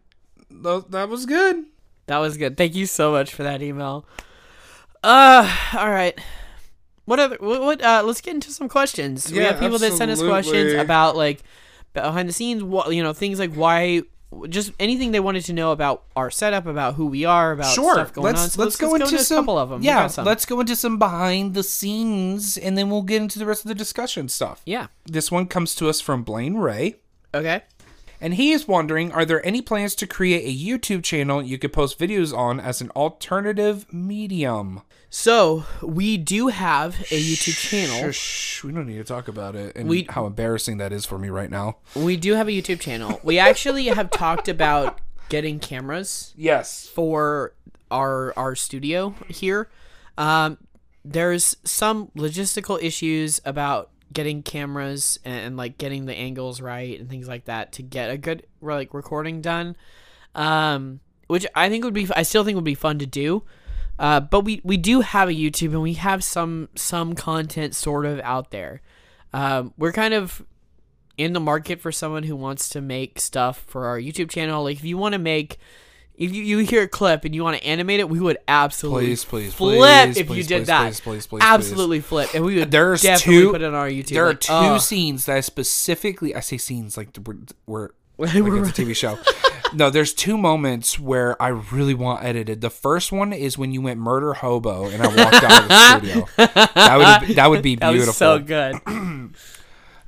Those, 0.49 0.85
that 0.89 1.09
was 1.09 1.25
good. 1.25 1.65
That 2.07 2.17
was 2.17 2.37
good. 2.37 2.57
Thank 2.57 2.75
you 2.75 2.85
so 2.85 3.11
much 3.11 3.33
for 3.33 3.43
that 3.43 3.61
email. 3.61 4.05
Uh, 5.03 5.49
all 5.73 5.89
right. 5.89 6.19
What 7.05 7.19
other? 7.19 7.37
What? 7.39 7.61
what 7.61 7.81
uh, 7.81 8.03
let's 8.05 8.21
get 8.21 8.35
into 8.35 8.51
some 8.51 8.69
questions. 8.69 9.31
we 9.31 9.39
have 9.39 9.59
people 9.59 9.79
that 9.79 9.93
send 9.93 10.11
us 10.11 10.21
questions 10.21 10.73
about 10.73 11.15
like 11.15 11.41
behind 11.93 12.29
the 12.29 12.33
scenes. 12.33 12.63
What 12.63 12.93
you 12.93 13.01
know, 13.03 13.13
things 13.13 13.39
like 13.39 13.53
why. 13.53 14.03
Just 14.47 14.71
anything 14.79 15.11
they 15.11 15.19
wanted 15.19 15.43
to 15.45 15.53
know 15.53 15.71
about 15.71 16.03
our 16.15 16.31
setup, 16.31 16.65
about 16.65 16.95
who 16.95 17.07
we 17.07 17.25
are, 17.25 17.51
about 17.51 17.73
Sure. 17.73 17.93
stuff 17.93 18.13
going 18.13 18.25
let's, 18.25 18.43
on. 18.43 18.49
So 18.49 18.63
let's 18.63 18.75
go 18.77 18.95
into 18.95 19.15
a 19.15 19.19
some 19.19 19.43
couple 19.43 19.57
of 19.57 19.69
them. 19.69 19.81
Yeah, 19.81 20.09
let's 20.19 20.45
go 20.45 20.59
into 20.61 20.75
some 20.75 20.97
behind 20.97 21.53
the 21.53 21.63
scenes, 21.63 22.57
and 22.57 22.77
then 22.77 22.89
we'll 22.89 23.01
get 23.01 23.21
into 23.21 23.39
the 23.39 23.45
rest 23.45 23.65
of 23.65 23.69
the 23.69 23.75
discussion 23.75 24.29
stuff. 24.29 24.61
Yeah. 24.65 24.87
This 25.05 25.31
one 25.31 25.47
comes 25.47 25.75
to 25.75 25.89
us 25.89 25.99
from 25.99 26.23
Blaine 26.23 26.55
Ray. 26.55 26.95
Okay. 27.33 27.63
And 28.21 28.35
he 28.35 28.51
is 28.51 28.67
wondering 28.67 29.11
Are 29.11 29.25
there 29.25 29.45
any 29.45 29.61
plans 29.61 29.95
to 29.95 30.07
create 30.07 30.45
a 30.45 30.55
YouTube 30.65 31.03
channel 31.03 31.41
you 31.41 31.57
could 31.57 31.73
post 31.73 31.97
videos 31.99 32.37
on 32.37 32.59
as 32.59 32.79
an 32.81 32.89
alternative 32.91 33.91
medium? 33.91 34.81
So 35.09 35.65
we 35.81 36.15
do 36.17 36.47
have 36.47 37.01
a 37.11 37.21
YouTube 37.21 37.57
channel. 37.57 38.11
Shh, 38.11 38.63
we 38.63 38.71
don't 38.71 38.87
need 38.87 38.97
to 38.97 39.03
talk 39.03 39.27
about 39.27 39.55
it 39.55 39.75
and 39.75 39.89
We- 39.89 40.07
how 40.09 40.25
embarrassing 40.25 40.77
that 40.77 40.93
is 40.93 41.05
for 41.05 41.17
me 41.17 41.27
right 41.29 41.49
now. 41.49 41.77
We 41.95 42.15
do 42.15 42.33
have 42.35 42.47
a 42.47 42.51
YouTube 42.51 42.79
channel. 42.79 43.19
We 43.23 43.37
actually 43.37 43.87
have 43.87 44.09
talked 44.11 44.47
about 44.47 45.01
getting 45.29 45.59
cameras 45.59 46.33
Yes. 46.37 46.87
for 46.93 47.53
our 47.89 48.33
our 48.37 48.55
studio 48.55 49.15
here. 49.27 49.69
Um, 50.17 50.57
there's 51.03 51.57
some 51.63 52.07
logistical 52.15 52.81
issues 52.81 53.41
about 53.43 53.89
getting 54.13 54.43
cameras 54.43 55.19
and, 55.23 55.33
and, 55.33 55.57
like 55.57 55.77
getting 55.77 56.05
the 56.05 56.15
angles 56.15 56.61
right 56.61 56.99
and 56.99 57.09
things 57.09 57.27
like 57.27 57.45
that 57.45 57.71
to 57.73 57.83
get 57.83 58.09
a 58.09 58.17
good 58.17 58.45
like 58.61 58.93
recording 58.93 59.41
done. 59.41 59.75
Um, 60.35 61.01
which 61.27 61.45
I 61.55 61.69
think 61.69 61.83
would 61.83 61.93
be 61.93 62.07
I 62.15 62.23
still 62.23 62.43
think 62.43 62.55
would 62.55 62.63
be 62.63 62.75
fun 62.75 62.99
to 62.99 63.05
do. 63.05 63.43
Uh, 63.97 64.19
but 64.19 64.41
we 64.41 64.61
we 64.63 64.77
do 64.77 65.01
have 65.01 65.29
a 65.29 65.33
YouTube 65.33 65.71
and 65.71 65.81
we 65.81 65.93
have 65.93 66.23
some 66.23 66.69
some 66.75 67.13
content 67.13 67.75
sort 67.75 68.05
of 68.05 68.19
out 68.21 68.51
there. 68.51 68.81
Um, 69.33 69.73
we're 69.77 69.91
kind 69.91 70.13
of 70.13 70.43
in 71.17 71.33
the 71.33 71.39
market 71.39 71.79
for 71.79 71.91
someone 71.91 72.23
who 72.23 72.35
wants 72.35 72.67
to 72.69 72.81
make 72.81 73.19
stuff 73.19 73.63
for 73.67 73.85
our 73.85 73.99
YouTube 73.99 74.29
channel. 74.29 74.63
Like 74.63 74.77
if 74.77 74.83
you 74.83 74.97
want 74.97 75.13
to 75.13 75.19
make 75.19 75.59
if 76.21 76.33
you, 76.35 76.43
you 76.43 76.57
hear 76.59 76.83
a 76.83 76.87
clip 76.87 77.25
and 77.25 77.33
you 77.33 77.43
want 77.43 77.57
to 77.57 77.63
animate 77.65 77.99
it, 77.99 78.07
we 78.07 78.19
would 78.19 78.37
absolutely 78.47 79.07
Please, 79.07 79.25
please, 79.25 79.53
flip 79.53 79.79
please, 79.79 80.17
if 80.17 80.29
you 80.29 80.43
did 80.43 80.59
please, 80.61 80.67
that. 80.67 80.83
please, 80.85 80.99
please, 81.01 81.27
please, 81.27 81.41
absolutely 81.43 81.99
flip, 81.99 82.29
and 82.35 82.45
we 82.45 82.59
would 82.59 82.69
There's 82.69 83.01
definitely 83.01 83.41
two- 83.41 83.51
put 83.51 83.61
it 83.61 83.65
on 83.65 83.73
our 83.73 83.89
YouTube. 83.89 84.07
There 84.13 84.25
are 84.25 84.29
Like, 84.29 84.39
two 84.41 84.53
oh. 84.53 84.77
scenes 84.77 85.25
that 85.25 85.35
I 85.37 85.39
specifically 85.39 86.35
I 86.35 86.39
say 86.41 86.57
scenes 86.57 86.95
like 86.95 87.09
we're, 87.25 87.37
we're 87.65 87.89
like 88.17 88.35
it's 88.69 88.77
a 88.77 88.81
TV 88.83 88.95
show. 88.95 89.17
no, 89.73 89.89
there's 89.89 90.13
two 90.13 90.37
moments 90.37 90.99
where 90.99 91.41
I 91.41 91.47
really 91.47 91.95
want 91.95 92.23
edited. 92.23 92.61
The 92.61 92.69
first 92.69 93.11
one 93.11 93.33
is 93.33 93.57
when 93.57 93.71
you 93.71 93.81
went 93.81 93.99
murder 93.99 94.33
hobo 94.33 94.85
and 94.89 95.01
I 95.01 95.07
walked 95.07 95.43
out 95.43 95.63
of 95.63 95.67
the 95.69 95.97
studio. 95.97 96.27
That 96.75 97.21
would 97.25 97.35
that 97.35 97.49
would 97.49 97.63
be 97.63 97.75
That 97.77 97.91
beautiful. 97.93 98.09
was 98.09 98.17
so 98.17 98.39
good. 98.39 98.75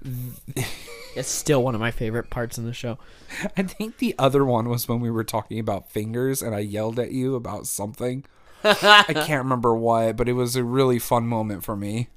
it's 1.16 1.30
still 1.30 1.64
one 1.64 1.76
of 1.76 1.82
my 1.82 1.92
favorite 1.92 2.30
parts 2.30 2.58
in 2.58 2.66
the 2.66 2.74
show. 2.74 2.98
I 3.58 3.64
think 3.64 3.98
the 3.98 4.16
other 4.18 4.46
one 4.46 4.70
was 4.70 4.88
when 4.88 5.00
we 5.00 5.12
were 5.12 5.24
talking 5.24 5.60
about 5.60 5.92
fingers 5.92 6.42
and 6.42 6.56
I 6.56 6.60
yelled 6.60 7.00
at 7.00 7.12
you 7.12 7.36
about 7.36 7.68
something. 7.68 8.26
I 8.64 9.04
can't 9.14 9.44
remember 9.44 9.76
what, 9.76 10.16
but 10.16 10.30
it 10.30 10.34
was 10.34 10.56
a 10.56 10.64
really 10.64 11.00
fun 11.00 11.28
moment 11.28 11.64
for 11.64 11.76
me. 11.76 12.10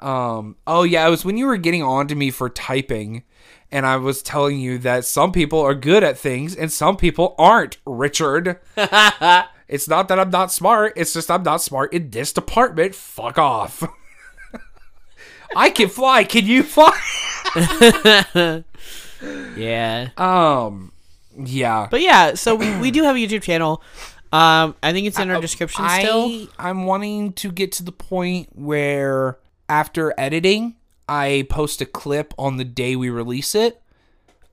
Um, 0.00 0.56
oh 0.66 0.82
yeah, 0.82 1.06
it 1.06 1.10
was 1.10 1.24
when 1.24 1.36
you 1.36 1.46
were 1.46 1.56
getting 1.56 1.82
on 1.82 2.08
to 2.08 2.14
me 2.14 2.30
for 2.30 2.50
typing 2.50 3.22
and 3.70 3.86
I 3.86 3.96
was 3.96 4.22
telling 4.22 4.60
you 4.60 4.78
that 4.78 5.04
some 5.04 5.32
people 5.32 5.60
are 5.60 5.74
good 5.74 6.04
at 6.04 6.18
things 6.18 6.54
and 6.54 6.72
some 6.72 6.96
people 6.96 7.34
aren't, 7.38 7.78
Richard. 7.86 8.60
it's 8.76 9.88
not 9.88 10.08
that 10.08 10.20
I'm 10.20 10.30
not 10.30 10.52
smart, 10.52 10.92
it's 10.96 11.12
just 11.12 11.30
I'm 11.30 11.42
not 11.42 11.62
smart 11.62 11.92
in 11.92 12.10
this 12.10 12.32
department. 12.32 12.94
Fuck 12.94 13.38
off. 13.38 13.82
I 15.56 15.70
can 15.70 15.88
fly, 15.88 16.24
can 16.24 16.46
you 16.46 16.62
fly? 16.62 16.98
Yeah. 19.56 20.10
Um 20.16 20.92
yeah. 21.36 21.88
But 21.90 22.00
yeah, 22.02 22.34
so 22.34 22.54
we, 22.54 22.76
we 22.78 22.90
do 22.90 23.02
have 23.04 23.16
a 23.16 23.18
YouTube 23.18 23.42
channel. 23.42 23.82
Um, 24.32 24.74
I 24.82 24.92
think 24.92 25.06
it's 25.06 25.18
in 25.18 25.30
our 25.30 25.40
description 25.40 25.88
still. 25.88 26.26
I, 26.26 26.48
I'm 26.58 26.84
wanting 26.86 27.32
to 27.34 27.50
get 27.52 27.72
to 27.72 27.84
the 27.84 27.92
point 27.92 28.48
where 28.54 29.38
after 29.68 30.12
editing, 30.18 30.74
I 31.08 31.46
post 31.48 31.80
a 31.80 31.86
clip 31.86 32.34
on 32.38 32.56
the 32.56 32.64
day 32.64 32.96
we 32.96 33.10
release 33.10 33.54
it 33.54 33.80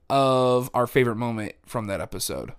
of 0.08 0.70
our 0.74 0.86
favorite 0.86 1.16
moment 1.16 1.54
from 1.66 1.86
that 1.86 2.00
episode. 2.00 2.52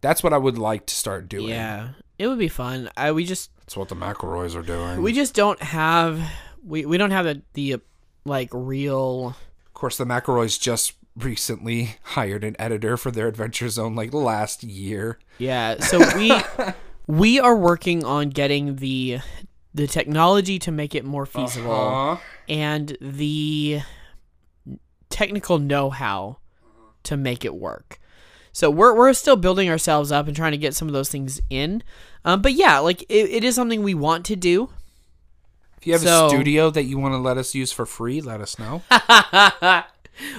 That's 0.00 0.22
what 0.22 0.32
I 0.32 0.38
would 0.38 0.58
like 0.58 0.86
to 0.86 0.94
start 0.94 1.28
doing. 1.28 1.48
Yeah, 1.48 1.90
it 2.18 2.26
would 2.26 2.38
be 2.38 2.48
fun. 2.48 2.90
I 2.96 3.12
we 3.12 3.24
just 3.24 3.50
That's 3.60 3.76
what 3.76 3.88
the 3.88 3.96
McElroys 3.96 4.54
are 4.56 4.62
doing. 4.62 5.02
we 5.02 5.12
just 5.12 5.34
don't 5.34 5.60
have 5.62 6.20
we 6.68 6.84
we 6.84 6.98
don't 6.98 7.10
have 7.10 7.24
the 7.24 7.42
the 7.54 7.74
uh, 7.74 7.78
like 8.24 8.50
real 8.52 9.34
of 9.66 9.74
course, 9.74 9.96
the 9.96 10.04
McElroys 10.04 10.60
just 10.60 10.94
recently 11.16 11.96
hired 12.02 12.44
an 12.44 12.56
editor 12.58 12.96
for 12.96 13.10
their 13.10 13.28
Adventure 13.28 13.68
Zone 13.68 13.94
like 13.94 14.12
last 14.12 14.62
year. 14.64 15.18
Yeah, 15.38 15.78
so 15.80 15.98
we 16.16 16.32
we 17.06 17.38
are 17.40 17.56
working 17.56 18.04
on 18.04 18.30
getting 18.30 18.76
the 18.76 19.20
the 19.74 19.86
technology 19.86 20.58
to 20.60 20.72
make 20.72 20.94
it 20.94 21.04
more 21.04 21.26
feasible 21.26 21.70
Uh-huh. 21.72 22.16
and 22.48 22.96
the 23.00 23.82
technical 25.10 25.58
know-how 25.58 26.38
to 27.04 27.16
make 27.16 27.44
it 27.44 27.54
work. 27.54 28.00
So 28.52 28.70
we're 28.70 28.94
we're 28.96 29.12
still 29.12 29.36
building 29.36 29.68
ourselves 29.70 30.10
up 30.10 30.26
and 30.26 30.34
trying 30.34 30.52
to 30.52 30.58
get 30.58 30.74
some 30.74 30.88
of 30.88 30.94
those 30.94 31.08
things 31.10 31.40
in. 31.48 31.82
Um, 32.24 32.42
but 32.42 32.54
yeah, 32.54 32.78
like 32.80 33.02
it, 33.02 33.30
it 33.30 33.44
is 33.44 33.54
something 33.54 33.82
we 33.82 33.94
want 33.94 34.24
to 34.26 34.36
do. 34.36 34.70
If 35.80 35.86
you 35.86 35.92
have 35.94 36.02
So- 36.02 36.26
a 36.26 36.28
studio 36.30 36.70
that 36.70 36.84
you 36.84 36.98
want 36.98 37.14
to 37.14 37.18
let 37.18 37.36
us 37.38 37.54
use 37.54 37.72
for 37.72 37.86
free, 37.86 38.20
let 38.20 38.40
us 38.40 38.58
know. 38.58 38.82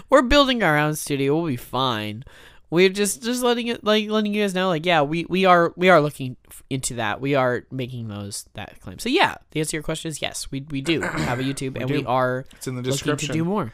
we're 0.09 0.21
building 0.21 0.63
our 0.63 0.77
own 0.77 0.95
studio. 0.95 1.35
We'll 1.35 1.47
be 1.47 1.55
fine. 1.55 2.23
We're 2.71 2.89
just 2.89 3.23
just 3.23 3.41
letting 3.41 3.67
it 3.67 3.83
like 3.83 4.09
letting 4.09 4.31
you 4.33 4.43
guys 4.43 4.53
know 4.53 4.67
like 4.67 4.85
yeah 4.85 5.01
we 5.01 5.25
we 5.27 5.43
are 5.45 5.73
we 5.75 5.89
are 5.89 5.99
looking 5.99 6.37
into 6.69 6.93
that. 6.95 7.19
We 7.19 7.33
are 7.33 7.63
making 7.71 8.09
those 8.09 8.45
that 8.53 8.79
claim. 8.81 8.99
So 8.99 9.09
yeah, 9.09 9.35
the 9.51 9.59
answer 9.59 9.71
to 9.71 9.77
your 9.77 9.83
question 9.83 10.09
is 10.09 10.21
yes. 10.21 10.51
We 10.51 10.61
we 10.69 10.81
do 10.81 11.01
have 11.01 11.39
a 11.39 11.43
YouTube 11.43 11.79
and 11.81 11.89
we 11.89 12.05
are 12.05 12.45
It's 12.55 12.67
in 12.67 12.75
the 12.75 12.83
description 12.83 13.27
to 13.27 13.33
do 13.33 13.43
more. 13.43 13.73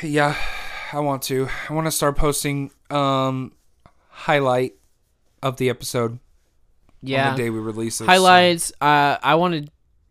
Yeah, 0.00 0.36
I 0.92 1.00
want 1.00 1.22
to. 1.24 1.48
I 1.68 1.72
want 1.72 1.86
to 1.88 1.90
start 1.90 2.16
posting 2.16 2.70
um 2.88 3.52
highlight 4.10 4.74
of 5.42 5.56
the 5.56 5.68
episode 5.68 6.20
Yeah, 7.02 7.30
on 7.30 7.36
the 7.36 7.42
day 7.42 7.50
we 7.50 7.58
release 7.58 7.96
it. 8.00 8.04
so- 8.04 8.06
highlights. 8.06 8.70
Uh, 8.80 9.16
I 9.20 9.34
wanted. 9.34 9.70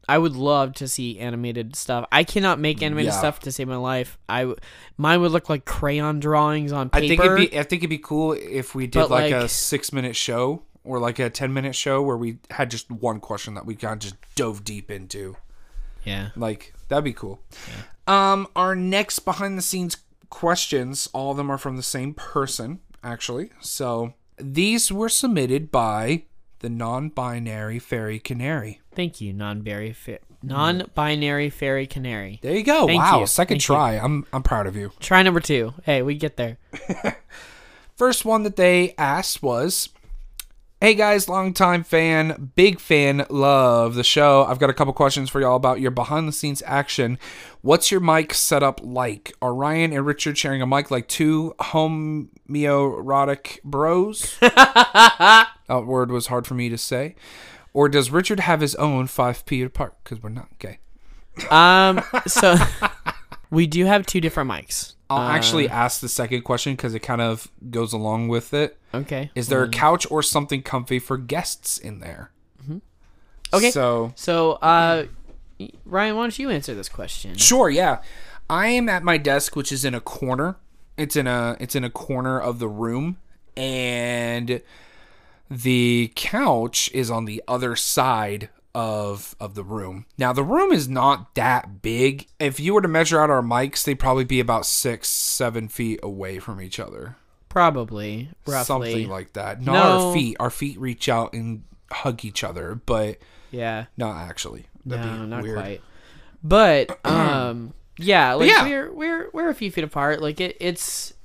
I 0.10 0.17
would 0.17 0.36
love 0.36 0.74
to 0.75 0.88
see 0.88 1.20
animated 1.20 1.75
stuff. 1.75 2.05
I 2.12 2.24
cannot 2.24 2.60
make 2.60 2.81
animated 2.81 3.13
Yeah. 3.13 3.20
stuff 3.20 3.39
to 3.41 3.51
save 3.51 3.67
my 3.67 3.75
life. 3.77 4.17
I 4.27 4.53
mine 4.98 5.22
would 5.22 5.31
look 5.31 5.48
like 5.50 5.63
crayon 5.65 6.20
drawings 6.20 6.72
on 6.72 6.89
paper. 6.89 7.05
I 7.05 7.08
think 7.08 7.22
it'd 7.22 7.51
be. 7.51 7.60
I 7.60 7.63
think 7.63 7.79
it'd 7.81 7.89
be 7.89 7.98
cool 7.98 8.34
if 8.34 8.75
we 8.75 8.88
did 8.88 9.00
But, 9.00 9.12
like, 9.12 9.31
a 9.31 9.48
six 9.48 9.93
minute 9.93 10.15
show 10.15 10.63
or 10.84 11.00
like 11.00 11.20
a 11.20 11.29
ten 11.29 11.53
minute 11.53 11.75
show 11.75 12.01
where 12.01 12.17
we 12.17 12.39
had 12.50 12.72
just 12.72 12.89
one 12.91 13.20
question 13.20 13.53
that 13.53 13.65
we 13.65 13.75
kind 13.75 13.93
of 13.93 14.00
just 14.00 14.15
dove 14.36 14.63
deep 14.63 14.89
into. 14.91 15.38
yeah. 16.03 16.29
Like 16.36 16.74
that'd 16.88 17.03
be 17.03 17.13
cool. 17.13 17.39
Um, 18.08 18.48
our 18.55 18.75
next 18.75 19.20
behind 19.20 19.58
the 19.58 19.62
scenes 19.62 19.98
questions, 20.29 21.08
all 21.13 21.31
of 21.31 21.38
them 21.38 21.50
are 21.51 21.58
from 21.60 21.77
the 21.77 21.84
same 21.84 22.13
person, 22.15 22.79
actually. 23.03 23.51
So 23.60 24.13
these 24.38 24.91
were 24.91 25.10
submitted 25.10 25.72
by 25.72 26.24
the 26.62 26.70
non-binary 26.70 27.80
fairy 27.80 28.20
canary. 28.20 28.80
Thank 28.96 29.20
you, 29.22 29.34
non-binary 29.34 29.94
fa- 29.94 30.20
non-binary 30.44 31.50
fairy 31.50 31.86
canary. 31.88 32.39
There 32.41 32.56
you 32.56 32.63
go. 32.63 32.88
Thank 32.88 33.01
wow, 33.01 33.20
you. 33.20 33.27
second 33.27 33.56
Thank 33.56 33.62
you. 33.63 33.75
try. 33.75 33.94
I'm 33.98 34.25
I'm 34.34 34.44
proud 34.44 34.68
of 34.68 34.75
you. 34.75 34.91
Try 35.00 35.22
number 35.24 35.39
two. 35.39 35.74
Hey, 35.84 36.01
we 36.01 36.15
get 36.15 36.38
there. 36.38 36.58
First 37.96 38.25
one 38.25 38.44
that 38.44 38.56
they 38.56 38.96
asked 38.98 39.44
was, 39.44 39.89
"Hey 40.83 40.95
guys, 40.95 41.29
longtime 41.29 41.83
fan, 41.83 42.53
big 42.55 42.79
fan, 42.79 43.23
love 43.29 43.93
the 43.93 44.03
show. 44.03 44.45
I've 44.45 44.57
got 44.57 44.71
a 44.71 44.73
couple 44.73 44.93
questions 44.93 45.29
for 45.29 45.39
y'all 45.39 45.55
about 45.55 45.79
your 45.79 45.91
behind-the-scenes 45.91 46.63
action. 46.65 47.19
What's 47.61 47.91
your 47.91 48.00
mic 48.00 48.33
setup 48.33 48.81
like? 48.83 49.31
Are 49.43 49.53
Ryan 49.53 49.93
and 49.93 50.03
Richard 50.03 50.39
sharing 50.39 50.59
a 50.59 50.65
mic 50.65 50.89
like 50.89 51.07
two 51.07 51.53
homoerotic 51.59 53.61
bros? 53.63 54.35
that 54.39 55.50
word 55.69 56.09
was 56.09 56.25
hard 56.25 56.47
for 56.47 56.55
me 56.55 56.67
to 56.69 56.79
say. 56.79 57.13
Or 57.73 57.88
does 57.88 58.09
Richard 58.09 58.39
have 58.39 58.61
his 58.61 58.73
own 58.73 59.05
5p 59.05 59.63
apart? 59.63 60.03
Because 60.03 60.23
we're 60.23 60.29
not 60.29 60.50
gay. 60.57 60.79
Um, 61.51 62.01
so 62.25 62.55
we 63.51 63.67
do 63.67 63.85
have 63.85 64.07
two 64.07 64.19
different 64.19 64.50
mics. 64.50 64.95
I'll 65.12 65.30
actually 65.30 65.70
uh, 65.70 65.74
ask 65.74 66.01
the 66.01 66.10
second 66.10 66.44
question 66.44 66.74
because 66.74 66.94
it 66.96 67.00
kind 67.00 67.22
of 67.22 67.48
goes 67.70 67.94
along 67.94 68.27
with 68.30 68.53
it. 68.53 68.77
Okay. 68.94 69.32
Is 69.36 69.48
there 69.48 69.62
a 69.62 69.65
um, 69.65 69.72
couch 69.72 70.10
or 70.10 70.24
something 70.24 70.62
comfy 70.62 71.00
for 71.00 71.18
guests 71.18 71.77
in 71.77 72.00
there? 72.00 72.32
Mm-hmm. 72.63 72.77
Okay. 73.53 73.72
So 73.72 74.13
So, 74.15 74.53
uh, 74.53 75.06
Ryan, 75.86 76.15
why 76.15 76.24
don't 76.24 76.39
you 76.39 76.50
answer 76.50 76.74
this 76.74 76.89
question? 76.89 77.36
sure, 77.38 77.70
yeah. 77.70 78.01
I 78.50 78.68
am 78.68 78.89
at 78.89 79.03
my 79.03 79.18
desk, 79.18 79.56
which 79.56 79.72
is 79.72 79.86
in 79.86 79.94
a 79.94 80.01
corner. 80.01 80.58
It's 80.98 81.15
in 81.15 81.25
a 81.27 81.56
it's 81.60 81.75
in 81.75 81.84
a 81.84 81.89
corner 81.89 82.39
of 82.39 82.60
the 82.60 82.68
room, 82.68 83.18
and 83.56 84.62
the 85.50 86.12
couch 86.15 86.89
is 86.94 87.10
on 87.10 87.25
the 87.25 87.41
other 87.48 87.75
side 87.75 88.50
of 88.73 89.35
of 89.39 89.55
the 89.55 89.63
room. 89.63 90.05
Now 90.17 90.33
the 90.33 90.43
room 90.43 90.71
is 90.71 90.87
not 90.87 91.35
that 91.35 91.81
big. 91.81 92.27
If 92.39 92.59
you 92.59 92.73
were 92.73 92.81
to 92.81 92.87
measure 92.87 93.19
out 93.21 93.29
our 93.29 93.41
mics, 93.41 93.83
they'd 93.83 93.95
probably 93.99 94.23
be 94.25 94.39
about 94.39 94.65
six, 94.65 95.09
seven 95.09 95.67
feet 95.67 95.99
away 96.03 96.39
from 96.39 96.61
each 96.61 96.79
other. 96.79 97.17
Probably, 97.49 98.29
roughly. 98.47 98.63
Something 98.63 99.09
like 99.09 99.33
that. 99.33 99.61
Not 99.61 99.73
No. 99.73 100.07
our 100.07 100.13
feet. 100.13 100.37
Our 100.39 100.49
feet 100.49 100.79
reach 100.79 101.09
out 101.09 101.33
and 101.33 101.63
hug 101.91 102.23
each 102.23 102.43
other, 102.45 102.75
but 102.85 103.17
yeah. 103.51 103.85
not 103.97 104.15
actually. 104.15 104.67
That'd 104.85 105.05
no, 105.05 105.25
not 105.25 105.43
weird. 105.43 105.57
quite. 105.57 105.81
But 106.43 106.97
um, 107.05 107.73
yeah, 107.97 108.33
like 108.33 108.49
yeah. 108.49 108.63
we're 108.63 108.91
we're 108.91 109.29
we're 109.33 109.49
a 109.49 109.53
few 109.53 109.69
feet 109.69 109.83
apart. 109.83 110.21
Like 110.21 110.39
it, 110.39 110.55
it's 110.59 111.11
it. 111.11 111.17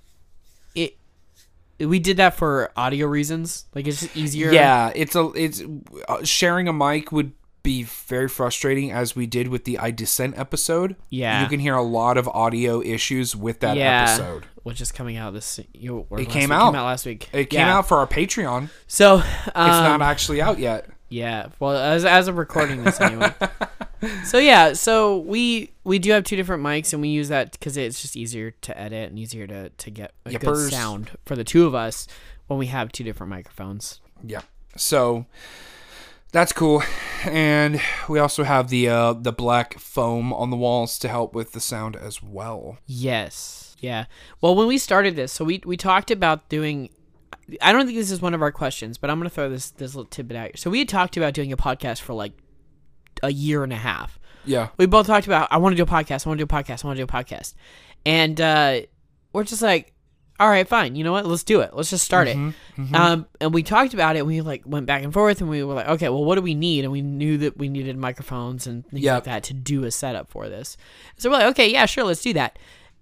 We 1.79 1.99
did 1.99 2.17
that 2.19 2.35
for 2.35 2.71
audio 2.77 3.07
reasons. 3.07 3.67
Like 3.75 3.87
it's 3.87 4.01
just 4.01 4.17
easier. 4.17 4.51
Yeah, 4.53 4.93
it's 4.95 5.15
a 5.15 5.31
it's 5.35 5.63
uh, 6.09 6.25
sharing 6.25 6.69
a 6.69 6.73
mic 6.73 7.13
would 7.13 7.33
be 7.63 7.83
very 7.83 8.29
frustrating 8.29 8.93
as 8.93 9.17
we 9.17 9.27
did 9.27 9.49
with 9.49 9.65
the 9.65 9.77
I 9.79 9.91
Dissent 9.91 10.39
episode. 10.39 10.95
Yeah. 11.11 11.43
You 11.43 11.49
can 11.49 11.59
hear 11.59 11.75
a 11.75 11.83
lot 11.83 12.17
of 12.17 12.29
audio 12.29 12.81
issues 12.81 13.35
with 13.35 13.59
that 13.61 13.77
yeah. 13.77 14.05
episode. 14.05 14.47
Which 14.63 14.81
is 14.81 14.93
coming 14.93 15.17
out 15.17 15.33
this. 15.35 15.59
You, 15.75 16.07
It 16.13 16.29
came 16.29 16.53
out. 16.53 16.69
Came 16.69 16.77
out 16.77 16.87
last 16.87 17.07
week. 17.07 17.29
It 17.33 17.51
came 17.51 17.59
Yeah. 17.61 17.79
out 17.79 17.89
for 17.89 17.99
our 17.99 18.07
Patreon. 18.07 18.71
So 18.87 19.15
um, 19.17 19.21
It's 19.21 19.55
not 19.55 20.01
actually 20.01 20.41
out 20.41 20.61
yet. 20.61 20.89
Yeah. 21.09 21.49
Well, 21.61 21.77
as 21.77 22.05
as 22.05 22.29
of 22.29 22.37
recording 22.37 22.85
this 22.85 23.01
anyway. 23.01 23.33
so 24.25 24.39
yeah, 24.39 24.73
so 24.73 25.19
we 25.19 25.73
we 25.85 25.99
do 25.99 26.11
have 26.13 26.25
two 26.25 26.37
different 26.37 26.63
mics, 26.63 26.93
and 26.93 27.01
we 27.01 27.09
use 27.09 27.29
that 27.29 27.53
because 27.53 27.77
it's 27.77 28.03
just 28.03 28.17
easier 28.17 28.53
to 28.63 28.79
edit 28.79 29.11
and 29.11 29.19
easier 29.19 29.47
to 29.47 29.71
to 29.71 29.91
get 29.91 30.13
a 30.25 30.35
good 30.35 30.71
sound 30.71 31.11
for 31.25 31.37
the 31.37 31.45
two 31.45 31.67
of 31.67 31.75
us 31.75 32.07
when 32.47 32.59
we 32.59 32.67
have 32.67 32.93
two 32.93 33.05
different 33.05 33.31
microphones. 33.31 34.01
Yeah. 34.25 34.43
So 34.77 35.27
that's 36.33 36.53
cool. 36.53 36.83
And 37.25 37.81
we 38.09 38.19
also 38.19 38.45
have 38.45 38.69
the 38.69 38.89
uh 38.89 39.13
the 39.15 39.33
black 39.33 39.79
foam 39.79 40.33
on 40.33 40.51
the 40.51 40.57
walls 40.57 40.99
to 41.01 41.09
help 41.09 41.35
with 41.35 41.53
the 41.53 41.61
sound 41.61 41.97
as 41.97 42.23
well. 42.23 42.79
Yes. 42.87 43.77
Yeah. 43.79 44.07
Well, 44.41 44.55
when 44.55 44.67
we 44.67 44.79
started 44.79 45.17
this, 45.17 45.33
so 45.33 45.45
we 45.45 45.63
we 45.65 45.77
talked 45.77 46.11
about 46.11 46.49
doing. 46.49 46.91
I 47.63 47.73
don't 47.73 47.87
think 47.87 47.97
this 47.99 48.11
is 48.11 48.21
one 48.21 48.35
of 48.35 48.43
our 48.43 48.53
questions, 48.53 48.99
but 48.99 49.11
I'm 49.11 49.19
gonna 49.19 49.31
throw 49.31 49.49
this 49.49 49.71
this 49.71 49.95
little 49.95 50.09
tidbit 50.09 50.37
out. 50.37 50.59
So 50.59 50.71
we 50.71 50.81
had 50.81 50.89
talked 50.89 51.17
about 51.17 51.35
doing 51.35 51.53
a 51.53 51.57
podcast 51.57 52.01
for 52.01 52.13
like 52.15 52.33
a 53.23 53.31
year 53.33 53.63
and 53.65 53.73
a 53.73 53.77
half. 53.77 54.19
Yeah. 54.45 54.69
we 54.77 54.87
both 54.87 55.07
talked 55.07 55.27
about 55.27 55.49
I 55.51 55.57
want 55.59 55.73
to 55.73 55.77
do 55.77 55.83
a 55.83 55.87
podcast, 55.87 56.27
I 56.27 56.31
want 56.31 56.39
to 56.39 56.45
do 56.47 56.55
a 56.57 56.63
podcast, 56.63 56.85
I 56.85 56.89
want 56.89 56.99
to 56.99 57.05
do 57.07 57.11
a 57.11 57.23
podcast, 57.23 57.55
and 58.05 58.41
uh, 58.41 58.81
we're 59.33 59.43
just 59.45 59.61
like, 59.63 59.93
all 60.39 60.49
right, 60.49 60.69
fine, 60.69 60.95
you 60.97 61.03
know 61.03 61.13
what? 61.13 61.27
Let's 61.27 61.43
do 61.45 61.61
it. 61.63 61.71
Let's 61.75 61.91
just 61.91 62.05
start 62.05 62.29
it. 62.29 62.37
Um, 62.95 63.27
and 63.41 63.53
we 63.55 63.63
talked 63.63 63.95
about 63.95 64.17
it. 64.17 64.25
We 64.27 64.41
like 64.43 64.63
went 64.67 64.87
back 64.87 65.03
and 65.03 65.13
forth, 65.13 65.41
and 65.41 65.49
we 65.51 65.65
were 65.65 65.75
like, 65.75 65.89
okay, 65.89 66.09
well, 66.11 66.25
what 66.25 66.35
do 66.37 66.43
we 66.43 66.55
need? 66.55 66.85
And 66.85 66.93
we 66.93 67.01
knew 67.03 67.39
that 67.39 67.57
we 67.57 67.69
needed 67.69 67.97
microphones 67.97 68.67
and 68.67 68.87
things 68.87 69.03
Yep. 69.03 69.15
like 69.15 69.25
that 69.25 69.43
to 69.45 69.55
do 69.55 69.85
a 69.85 69.91
setup 69.91 70.31
for 70.31 70.49
this. 70.49 70.77
So 71.17 71.31
we're 71.31 71.39
like, 71.39 71.47
okay, 71.53 71.69
yeah, 71.73 71.87
sure, 71.87 72.05
let's 72.05 72.23
do 72.23 72.33
that. 72.35 72.59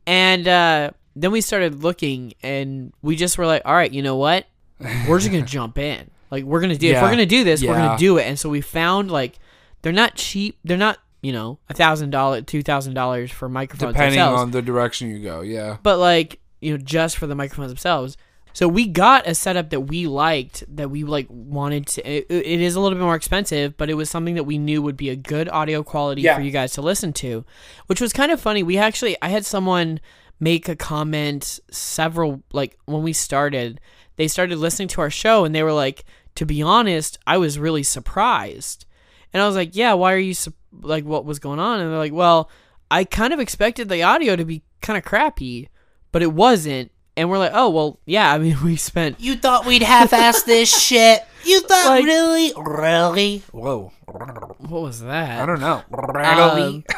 And 0.07 0.47
uh, 0.49 0.91
then 1.17 1.31
we 1.33 1.41
started 1.41 1.83
looking, 1.83 2.35
and 2.43 2.93
we 3.03 3.17
just 3.17 3.39
were 3.39 3.47
like, 3.47 3.63
all 3.65 3.75
right, 3.75 3.93
you 3.93 4.03
know 4.03 4.17
what? 4.17 4.47
We're 5.09 5.19
just 5.19 5.31
gonna 5.31 5.43
jump 5.47 5.79
in. 5.79 6.11
Like 6.31 6.45
we're 6.45 6.61
gonna 6.61 6.77
do. 6.77 6.89
If 6.89 7.01
we're 7.03 7.11
gonna 7.11 7.27
do 7.27 7.45
this, 7.45 7.63
we're 7.63 7.75
gonna 7.75 7.99
do 7.99 8.19
it. 8.19 8.25
And 8.25 8.39
so 8.39 8.49
we 8.49 8.61
found 8.61 9.11
like 9.11 9.39
they're 9.83 9.93
not 9.93 10.15
cheap. 10.17 10.59
They're 10.65 10.77
not 10.77 10.99
you 11.23 11.33
know 11.33 11.59
a 11.69 11.75
thousand 11.75 12.11
dollar, 12.11 12.43
two 12.43 12.63
thousand 12.63 12.95
dollars 12.95 13.31
for 13.31 13.49
microphones 13.49 13.93
Depending 13.95 14.19
themselves. 14.19 14.43
on 14.43 14.51
the 14.51 14.61
direction 14.63 15.09
you 15.11 15.21
go. 15.21 15.41
Yeah. 15.43 15.77
but 15.83 15.99
like 15.99 16.41
you 16.61 16.73
know 16.73 16.77
just 16.79 17.17
for 17.17 17.27
the 17.27 17.35
microphones 17.35 17.71
themselves. 17.71 18.17
So 18.53 18.69
we 18.69 18.87
got 18.87 19.27
a 19.27 19.35
setup 19.35 19.71
that 19.71 19.81
we 19.83 20.07
liked 20.07 20.63
that 20.77 20.89
we 20.89 21.03
like 21.05 21.27
wanted 21.29 21.87
to. 21.89 22.09
It, 22.09 22.27
it 22.31 22.61
is 22.61 22.77
a 22.77 22.81
little 22.81 22.97
bit 22.97 23.03
more 23.03 23.17
expensive, 23.17 23.77
but 23.77 23.91
it 23.91 23.95
was 23.95 24.09
something 24.09 24.35
that 24.37 24.45
we 24.45 24.59
knew 24.59 24.81
would 24.83 24.97
be 24.97 25.11
a 25.11 25.17
good 25.17 25.49
audio 25.49 25.83
quality 25.83 26.23
Yeah. 26.23 26.37
for 26.37 26.41
you 26.41 26.53
guys 26.53 26.73
to 26.75 26.83
listen 26.83 27.13
to, 27.15 27.45
which 27.87 28.01
was 28.01 28.13
kind 28.13 28.31
of 28.31 28.41
funny. 28.41 28.63
We 28.63 28.77
actually 28.79 29.17
I 29.23 29.29
had 29.29 29.45
someone 29.45 29.99
make 30.41 30.69
a 30.69 30.77
comment 30.77 31.61
several 31.71 32.43
like 32.53 32.79
when 32.87 33.03
we 33.03 33.13
started. 33.13 33.81
They 34.17 34.29
started 34.29 34.59
listening 34.59 34.89
to 34.89 35.01
our 35.01 35.11
show 35.11 35.45
and 35.45 35.55
they 35.55 35.63
were 35.63 35.73
like, 35.73 36.05
to 36.37 36.47
be 36.47 36.63
honest, 36.63 37.19
I 37.27 37.37
was 37.39 37.59
really 37.59 37.83
surprised. 37.83 38.85
And 39.33 39.43
I 39.43 39.47
was 39.47 39.57
like, 39.57 39.75
yeah, 39.75 39.95
why 39.95 40.13
are 40.13 40.19
you 40.19 40.35
su- 40.35 40.53
like 40.83 41.05
what 41.05 41.25
was 41.25 41.39
going 41.39 41.59
on? 41.59 41.81
And 41.81 41.91
they're 41.91 41.99
like, 41.99 42.13
well, 42.13 42.49
I 42.91 43.05
kind 43.05 43.33
of 43.33 43.41
expected 43.41 43.89
the 43.89 44.03
audio 44.03 44.37
to 44.37 44.45
be 44.45 44.63
kind 44.83 44.97
of 44.97 45.05
crappy, 45.05 45.69
but 46.13 46.23
it 46.23 46.33
wasn't. 46.33 46.93
And 47.17 47.31
we're 47.31 47.39
like, 47.39 47.53
oh 47.55 47.71
well, 47.71 48.01
yeah. 48.07 48.33
I 48.33 48.39
mean, 48.39 48.57
we 48.65 48.77
spent 48.77 49.21
You 49.21 49.37
thought 49.37 49.67
we'd 49.67 49.83
half-ass 49.83 50.43
this 50.43 50.69
shit? 50.83 51.23
You 51.45 51.61
thought 51.61 51.87
Like- 51.87 52.05
really, 52.05 52.53
really? 52.57 53.43
Whoa. 53.53 53.93
what 54.07 54.83
was 54.83 55.01
that? 55.01 55.43
I 55.43 55.47
don't 55.47 55.61
know. 55.61 55.83
Um, 55.93 56.85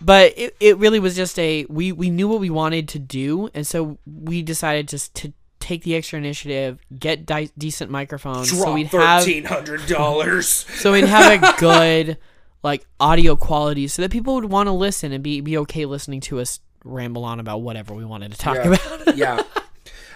but 0.00 0.32
it, 0.36 0.56
it 0.60 0.76
really 0.78 1.00
was 1.00 1.16
just 1.16 1.38
a 1.38 1.66
we 1.68 1.92
we 1.92 2.10
knew 2.10 2.28
what 2.28 2.40
we 2.40 2.50
wanted 2.50 2.88
to 2.88 2.98
do, 2.98 3.48
and 3.54 3.66
so 3.66 3.98
we 4.06 4.42
decided 4.42 4.88
just 4.88 5.14
to 5.16 5.32
take 5.58 5.82
the 5.82 5.96
extra 5.96 6.18
initiative, 6.18 6.78
get 6.98 7.26
di- 7.26 7.50
decent 7.58 7.90
microphones, 7.90 8.50
so 8.56 8.72
we'd 8.72 8.86
have 8.88 9.26
hundred 9.46 9.86
dollars. 9.86 10.48
so 10.76 10.92
we'd 10.92 11.04
have 11.04 11.42
a 11.42 11.54
good 11.58 12.18
like 12.62 12.86
audio 13.00 13.36
quality, 13.36 13.88
so 13.88 14.02
that 14.02 14.10
people 14.10 14.34
would 14.34 14.44
want 14.46 14.66
to 14.66 14.72
listen 14.72 15.12
and 15.12 15.22
be 15.24 15.40
be 15.40 15.56
okay 15.58 15.84
listening 15.86 16.20
to 16.20 16.40
us 16.40 16.60
ramble 16.84 17.24
on 17.24 17.40
about 17.40 17.62
whatever 17.62 17.94
we 17.94 18.04
wanted 18.04 18.32
to 18.32 18.38
talk 18.38 18.58
about. 18.58 19.16
yeah. 19.16 19.42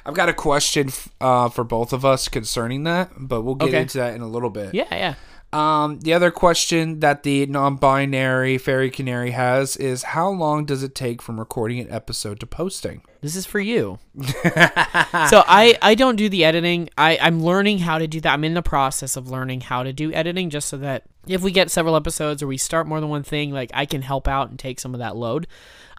I've 0.06 0.14
got 0.14 0.28
a 0.30 0.32
question 0.32 0.90
uh, 1.20 1.50
for 1.50 1.62
both 1.62 1.92
of 1.92 2.04
us 2.06 2.28
concerning 2.28 2.84
that, 2.84 3.10
but 3.18 3.42
we'll 3.42 3.54
get 3.54 3.68
Okay. 3.68 3.82
into 3.82 3.98
that 3.98 4.14
in 4.14 4.22
a 4.22 4.26
little 4.26 4.48
bit. 4.48 4.72
Yeah, 4.74 4.86
yeah. 4.90 5.14
Um, 5.52 5.98
the 5.98 6.14
other 6.14 6.30
question 6.30 7.00
that 7.00 7.24
the 7.24 7.44
non-binary 7.46 8.58
fairy 8.58 8.88
canary 8.88 9.32
has 9.32 9.76
is 9.76 10.04
how 10.04 10.28
long 10.28 10.64
does 10.64 10.84
it 10.84 10.94
take 10.94 11.20
from 11.20 11.40
recording 11.40 11.80
an 11.80 11.90
episode 11.90 12.38
to 12.40 12.46
posting? 12.46 13.02
This 13.20 13.34
is 13.34 13.46
for 13.46 13.58
you. 13.58 13.98
so 14.22 15.42
I 15.46 15.76
I 15.82 15.96
don't 15.96 16.16
do 16.16 16.28
the 16.28 16.44
editing. 16.44 16.88
I 16.96 17.18
I'm 17.20 17.42
learning 17.42 17.78
how 17.78 17.98
to 17.98 18.06
do 18.06 18.20
that. 18.20 18.32
I'm 18.32 18.44
in 18.44 18.54
the 18.54 18.62
process 18.62 19.16
of 19.16 19.28
learning 19.28 19.62
how 19.62 19.82
to 19.82 19.92
do 19.92 20.12
editing 20.12 20.50
just 20.50 20.68
so 20.68 20.76
that 20.78 21.02
if 21.26 21.42
we 21.42 21.50
get 21.50 21.70
several 21.70 21.96
episodes 21.96 22.42
or 22.42 22.46
we 22.46 22.56
start 22.56 22.86
more 22.86 23.00
than 23.00 23.10
one 23.10 23.24
thing, 23.24 23.50
like 23.50 23.70
I 23.74 23.86
can 23.86 24.02
help 24.02 24.28
out 24.28 24.50
and 24.50 24.58
take 24.58 24.78
some 24.78 24.94
of 24.94 25.00
that 25.00 25.16
load. 25.16 25.48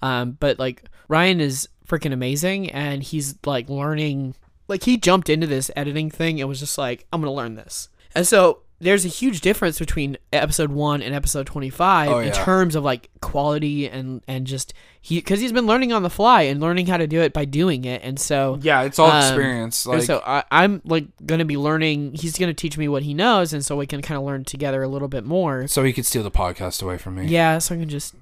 Um, 0.01 0.37
but 0.39 0.59
like 0.59 0.85
Ryan 1.09 1.41
is 1.41 1.67
freaking 1.85 2.13
amazing 2.13 2.71
and 2.71 3.03
he's 3.03 3.35
like 3.45 3.69
learning 3.69 4.35
like 4.69 4.83
he 4.83 4.95
jumped 4.95 5.29
into 5.29 5.45
this 5.45 5.69
editing 5.75 6.09
thing 6.09 6.39
and 6.39 6.47
was 6.47 6.61
just 6.61 6.77
like 6.77 7.05
I'm 7.11 7.19
going 7.19 7.29
to 7.29 7.35
learn 7.35 7.55
this. 7.55 7.89
And 8.15 8.25
so 8.25 8.61
there's 8.81 9.05
a 9.05 9.07
huge 9.07 9.41
difference 9.41 9.79
between 9.79 10.17
episode 10.33 10.71
1 10.71 11.01
and 11.01 11.13
episode 11.15 11.45
25 11.45 12.09
Oh, 12.09 12.19
in 12.19 12.31
terms 12.33 12.75
of 12.75 12.83
like 12.83 13.09
quality 13.21 13.87
and 13.87 14.21
and 14.27 14.45
just 14.47 14.73
he 14.99 15.21
cuz 15.21 15.39
he's 15.39 15.51
been 15.53 15.67
learning 15.67 15.93
on 15.93 16.03
the 16.03 16.09
fly 16.09 16.41
and 16.41 16.59
learning 16.59 16.87
how 16.87 16.97
to 16.97 17.07
do 17.07 17.21
it 17.21 17.31
by 17.31 17.45
doing 17.45 17.85
it. 17.85 18.01
And 18.03 18.19
so 18.19 18.59
Yeah, 18.61 18.81
it's 18.81 18.99
all 18.99 19.09
Um, 19.11 19.19
experience. 19.23 19.85
Like, 19.85 20.01
so 20.03 20.21
I, 20.25 20.43
I'm 20.51 20.81
like 20.83 21.05
gonna 21.25 21.45
be 21.45 21.57
learning. 21.57 22.13
He's 22.15 22.37
gonna 22.37 22.53
teach 22.53 22.77
me 22.77 22.87
what 22.87 23.03
he 23.03 23.13
knows, 23.13 23.53
and 23.53 23.63
so 23.63 23.77
we 23.77 23.85
can 23.87 24.01
kind 24.01 24.17
of 24.17 24.23
learn 24.25 24.43
together 24.43 24.83
a 24.83 24.87
little 24.87 25.07
bit 25.07 25.23
more. 25.25 25.67
so 25.67 25.83
he 25.83 25.93
could 25.93 26.05
steal 26.05 26.23
the 26.23 26.31
podcast 26.31 26.81
away 26.83 26.97
from 26.97 27.15
me. 27.15 27.27
Yeah, 27.27 27.59
so 27.59 27.75
I 27.75 27.77
can 27.77 27.89
just 27.89 28.15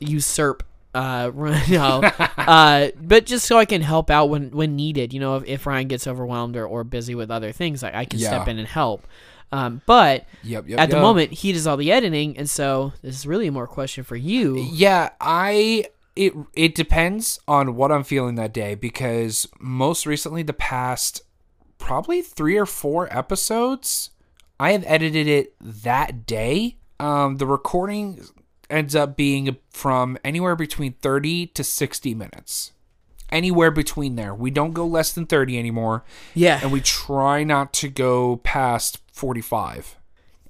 usurp. 0.00 0.62
Uh, 0.94 1.30
no, 1.70 2.02
uh, 2.36 2.88
but 3.00 3.24
just 3.24 3.46
so 3.46 3.56
I 3.58 3.64
can 3.64 3.80
help 3.80 4.10
out 4.10 4.26
when 4.28 4.50
when 4.50 4.76
needed. 4.76 5.12
You 5.14 5.20
know, 5.20 5.36
if, 5.36 5.44
if 5.46 5.66
Ryan 5.66 5.88
gets 5.88 6.06
overwhelmed 6.06 6.54
or, 6.56 6.66
or 6.66 6.84
busy 6.84 7.14
with 7.14 7.30
other 7.30 7.50
things, 7.50 7.82
like 7.82 7.94
I 7.94 8.04
can 8.04 8.18
step 8.18 8.46
in 8.48 8.58
and 8.58 8.68
help. 8.68 9.06
Um, 9.52 9.82
but 9.86 10.24
Yep, 10.42 10.68
yep. 10.68 10.80
at 10.80 10.88
the 10.90 10.96
yep. 10.96 11.02
moment, 11.02 11.32
he 11.32 11.52
does 11.52 11.66
all 11.66 11.76
the 11.76 11.92
editing, 11.92 12.36
and 12.38 12.48
so 12.48 12.94
this 13.02 13.14
is 13.14 13.26
really 13.26 13.50
more 13.50 13.66
question 13.66 14.02
for 14.02 14.16
you. 14.16 14.56
Yeah, 14.58 15.10
I 15.20 15.86
it 16.16 16.34
it 16.54 16.74
depends 16.74 17.38
on 17.46 17.74
what 17.76 17.92
I'm 17.92 18.04
feeling 18.04 18.34
that 18.36 18.52
day 18.52 18.74
because 18.74 19.46
most 19.60 20.04
recently 20.06 20.42
the 20.42 20.52
past 20.52 21.22
probably 21.78 22.22
3 22.22 22.56
or 22.58 22.66
4 22.66 23.08
episodes 23.16 24.10
I 24.60 24.72
have 24.72 24.84
edited 24.86 25.26
it 25.26 25.54
that 25.60 26.26
day. 26.26 26.76
Um 27.00 27.36
the 27.36 27.46
recording 27.46 28.24
ends 28.70 28.94
up 28.94 29.16
being 29.16 29.56
from 29.70 30.18
anywhere 30.24 30.54
between 30.56 30.92
30 30.94 31.46
to 31.48 31.64
60 31.64 32.14
minutes. 32.14 32.72
Anywhere 33.30 33.70
between 33.70 34.16
there. 34.16 34.34
We 34.34 34.50
don't 34.50 34.72
go 34.72 34.86
less 34.86 35.12
than 35.12 35.24
30 35.24 35.58
anymore 35.58 36.04
Yeah, 36.34 36.60
and 36.62 36.70
we 36.70 36.82
try 36.82 37.42
not 37.42 37.72
to 37.74 37.88
go 37.88 38.36
past 38.36 39.01
45. 39.26 39.96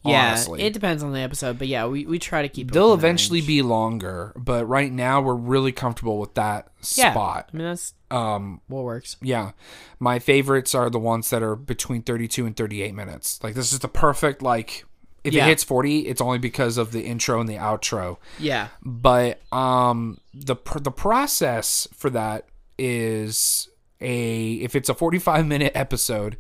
yeah. 0.05 0.29
honestly. 0.29 0.63
It 0.63 0.73
depends 0.73 1.03
on 1.03 1.13
the 1.13 1.21
episode, 1.21 1.59
but 1.59 1.69
yeah, 1.69 1.87
we, 1.87 2.07
we 2.07 2.19
try 2.19 2.41
to 2.43 2.49
keep. 2.49 2.69
it 2.71 2.75
They'll 2.75 2.95
eventually 2.95 3.41
range. 3.41 3.47
be 3.47 3.63
longer, 3.63 4.33
but 4.35 4.65
right 4.67 4.91
now 4.91 5.21
we're 5.21 5.35
really 5.35 5.73
comfortable 5.73 6.19
with 6.19 6.35
that 6.35 6.69
yeah. 6.95 7.13
spot. 7.13 7.51
I 7.53 7.57
mean, 7.57 7.67
that's 7.67 7.95
Um, 8.11 8.61
what 8.67 8.83
works. 8.85 9.17
yeah, 9.21 9.53
my 10.01 10.19
favorites 10.19 10.75
are 10.75 10.89
the 10.91 10.99
ones 10.99 11.29
that 11.31 11.43
are 11.43 11.55
between 11.55 12.03
32 12.03 12.47
and 12.47 12.57
38 12.57 12.95
minutes. 12.95 13.39
Like 13.43 13.55
this 13.55 13.73
is 13.73 13.79
the 13.81 13.89
perfect 13.89 14.41
like. 14.43 14.85
If 15.25 15.35
Yeah. 15.35 15.45
it 15.47 15.51
hits 15.51 15.63
40, 15.63 16.09
it's 16.09 16.21
only 16.21 16.39
because 16.39 16.79
of 16.79 16.91
the 16.91 17.03
intro 17.03 17.39
and 17.39 17.49
the 17.49 17.55
outro. 17.55 18.17
Yeah, 18.41 18.69
But 18.83 19.41
um, 19.53 20.19
the 20.35 20.57
pr- 20.57 20.81
the 20.81 20.91
process 20.91 21.87
for 21.95 22.11
that 22.11 22.47
is 22.77 23.69
a 24.01 24.55
if 24.55 24.75
it's 24.75 24.89
a 24.89 24.95
45 24.95 25.47
minute 25.47 25.71
episode, 25.77 26.39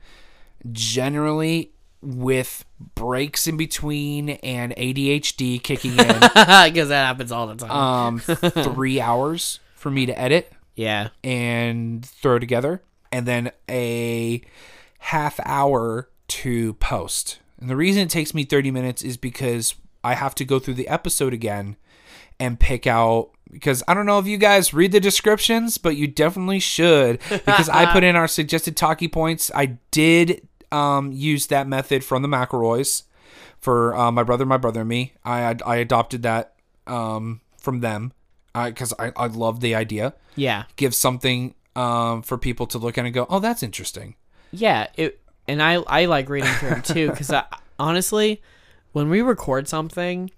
generally 0.72 1.70
with 2.02 2.64
breaks 2.94 3.46
in 3.46 3.56
between 3.56 4.30
and 4.30 4.74
ADHD 4.76 5.62
kicking 5.62 5.92
in. 5.92 5.96
because 6.20 6.88
that 6.88 7.06
happens 7.06 7.30
all 7.32 7.46
the 7.46 7.54
time. 7.54 7.70
um 7.70 8.18
three 8.74 9.00
hours 9.00 9.60
for 9.74 9.90
me 9.90 10.06
to 10.06 10.18
edit 10.18 10.52
yeah, 10.74 11.08
and 11.22 12.04
throw 12.04 12.38
together 12.38 12.82
and 13.10 13.26
then 13.26 13.52
a 13.68 14.42
half 14.98 15.38
hour 15.44 16.08
to 16.28 16.74
post 16.74 17.40
and 17.60 17.68
the 17.68 17.76
reason 17.76 18.02
it 18.02 18.10
takes 18.10 18.32
me 18.32 18.44
30 18.44 18.70
minutes 18.70 19.02
is 19.02 19.16
because 19.16 19.74
i 20.02 20.14
have 20.14 20.34
to 20.34 20.44
go 20.44 20.58
through 20.58 20.74
the 20.74 20.88
episode 20.88 21.34
again 21.34 21.76
and 22.40 22.58
pick 22.58 22.86
out 22.86 23.30
because 23.50 23.82
i 23.88 23.92
don't 23.92 24.06
know 24.06 24.18
if 24.18 24.26
you 24.26 24.38
guys 24.38 24.72
read 24.72 24.92
the 24.92 25.00
descriptions 25.00 25.76
but 25.76 25.96
you 25.96 26.06
definitely 26.06 26.60
should 26.60 27.18
because 27.28 27.68
i 27.68 27.84
put 27.92 28.04
in 28.04 28.16
our 28.16 28.28
suggested 28.28 28.76
talkie 28.76 29.08
points 29.08 29.50
i 29.54 29.66
did 29.90 30.46
um, 30.72 31.12
use 31.12 31.46
that 31.48 31.66
method 31.68 32.02
from 32.04 32.22
the 32.22 32.28
mcelroys 32.28 33.02
for 33.58 33.94
uh, 33.94 34.10
my 34.10 34.22
brother, 34.22 34.44
my 34.46 34.56
brother, 34.56 34.80
and 34.80 34.88
me. 34.88 35.12
I 35.24 35.56
I 35.64 35.76
adopted 35.76 36.22
that 36.22 36.54
um, 36.86 37.40
from 37.58 37.80
them 37.80 38.12
because 38.54 38.92
I, 38.98 39.12
I 39.16 39.26
love 39.26 39.60
the 39.60 39.74
idea. 39.74 40.14
yeah, 40.36 40.64
Give 40.76 40.94
something 40.94 41.54
um, 41.76 42.22
for 42.22 42.36
people 42.38 42.66
to 42.66 42.78
look 42.78 42.98
at 42.98 43.04
and 43.04 43.14
go, 43.14 43.26
oh, 43.30 43.38
that's 43.38 43.62
interesting. 43.62 44.14
yeah. 44.50 44.88
It 44.96 45.20
and 45.48 45.62
I 45.62 45.74
I 45.86 46.04
like 46.06 46.28
reading 46.28 46.52
through 46.54 46.70
them 46.70 46.82
too 46.82 47.10
because 47.10 47.32
honestly, 47.78 48.40
when 48.92 49.08
we 49.08 49.22
record 49.22 49.68
something, 49.68 50.30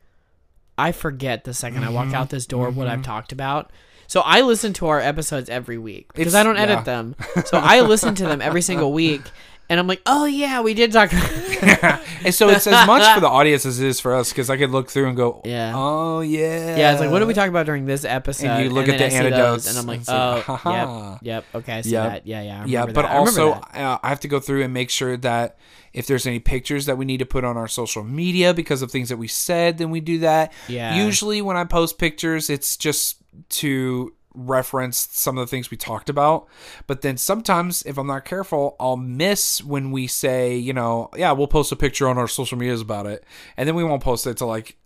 I 0.79 0.93
forget 0.93 1.45
the 1.45 1.55
second 1.55 1.85
I 1.85 1.91
walk 1.91 2.07
Mm-hmm. 2.07 2.15
out 2.15 2.31
this 2.31 2.47
door 2.47 2.71
what 2.71 2.89
I've 2.89 3.03
talked 3.03 3.33
about. 3.33 3.71
So 4.07 4.21
I 4.21 4.43
listen 4.43 4.73
to 4.75 4.87
our 4.89 5.01
episodes 5.01 5.49
every 5.49 5.79
week 5.79 6.13
because 6.13 6.35
It's- 6.35 6.41
I 6.41 6.45
don't 6.45 6.57
edit 6.59 6.79
yeah. 6.81 6.83
them. 6.83 7.17
So 7.47 7.59
I 7.59 7.81
listen 7.81 8.15
to 8.17 8.27
them 8.27 8.41
every 8.43 8.63
single 8.63 8.93
week, 8.93 9.23
and 9.69 9.81
I'm 9.81 9.87
like, 9.87 10.03
oh 10.07 10.25
yeah, 10.27 10.61
we 10.61 10.75
did 10.75 10.93
talk. 10.93 11.11
And 12.25 12.35
so 12.35 12.49
it's 12.49 12.67
as 12.67 12.87
much 12.87 13.15
for 13.15 13.21
the 13.21 13.29
audience 13.39 13.67
as 13.67 13.81
it 13.81 13.87
is 13.87 14.01
for 14.01 14.15
us 14.15 14.31
because 14.31 14.49
I 14.49 14.57
could 14.57 14.71
look 14.71 14.89
through 14.91 15.09
and 15.09 15.17
go, 15.17 15.43
Yeah. 15.45 15.73
oh 15.75 16.21
yeah, 16.21 16.75
Yeah, 16.77 16.93
it's 16.93 17.01
like, 17.01 17.11
what 17.11 17.19
did 17.19 17.29
we 17.29 17.35
talk 17.35 17.51
about 17.51 17.67
during 17.67 17.85
this 17.85 18.05
episode? 18.07 18.47
And 18.47 18.65
you 18.65 18.71
look 18.71 18.89
at 18.89 18.97
the 18.97 19.05
I 19.05 19.09
see 19.11 19.17
those, 19.19 19.27
anecdotes, 19.27 19.69
and 19.69 19.79
I'm 19.79 19.87
like, 19.87 19.99
and 19.99 20.09
like, 20.09 20.17
oh, 20.49 20.57
"Ha-ha." 20.57 21.19
yep, 21.21 21.21
yep, 21.23 21.45
okay, 21.55 21.73
I 21.75 21.81
see 21.83 21.91
Yep. 21.91 22.11
that. 22.13 22.27
Yeah, 22.27 22.41
yeah, 22.43 22.65
Yeah, 22.67 22.87
but. 22.87 23.05
I 23.05 23.17
also 23.17 23.53
uh, 23.53 23.99
I 24.03 24.09
have 24.09 24.21
to 24.21 24.29
go 24.29 24.41
through 24.41 24.63
and 24.65 24.73
make 24.73 24.89
sure 24.89 25.19
that 25.19 25.59
if 25.93 26.07
there's 26.07 26.27
any 26.27 26.39
pictures 26.41 26.87
that 26.87 26.97
we 26.97 27.05
need 27.05 27.19
to 27.19 27.27
put 27.27 27.45
on 27.45 27.59
our 27.59 27.69
social 27.69 28.03
media 28.03 28.55
because 28.55 28.81
of 28.81 28.91
things 28.91 29.11
that 29.11 29.19
we 29.19 29.29
said, 29.29 29.77
then 29.79 29.91
we 29.91 30.01
do 30.01 30.21
that. 30.21 30.53
Yeah. 30.67 30.97
Usually 31.05 31.43
when 31.43 31.57
I 31.59 31.65
post 31.65 31.99
pictures, 31.99 32.49
it's 32.49 32.77
just 32.79 33.19
to 33.61 34.15
reference 34.35 35.09
some 35.13 35.39
of 35.39 35.47
the 35.47 35.51
things 35.51 35.71
we 35.71 35.77
talked 35.77 36.09
about. 36.11 36.47
But 36.87 37.03
then 37.03 37.17
sometimes 37.17 37.83
if 37.87 37.97
I'm 37.97 38.07
not 38.09 38.25
careful, 38.25 38.77
I'll 38.81 38.97
miss 38.97 39.63
when 39.63 39.91
we 39.93 40.07
say, 40.07 40.57
you 40.57 40.73
know, 40.73 41.09
yeah, 41.17 41.33
we'll 41.33 41.47
post 41.47 41.71
a 41.73 41.77
picture 41.77 42.09
on 42.09 42.19
our 42.19 42.29
social 42.29 42.59
medias 42.59 42.81
about 42.81 43.07
it. 43.07 43.25
And 43.57 43.69
then 43.69 43.75
we 43.77 43.85
won't 43.85 44.03
post 44.03 44.27
it 44.27 44.37
till 44.37 44.49
like 44.49 44.77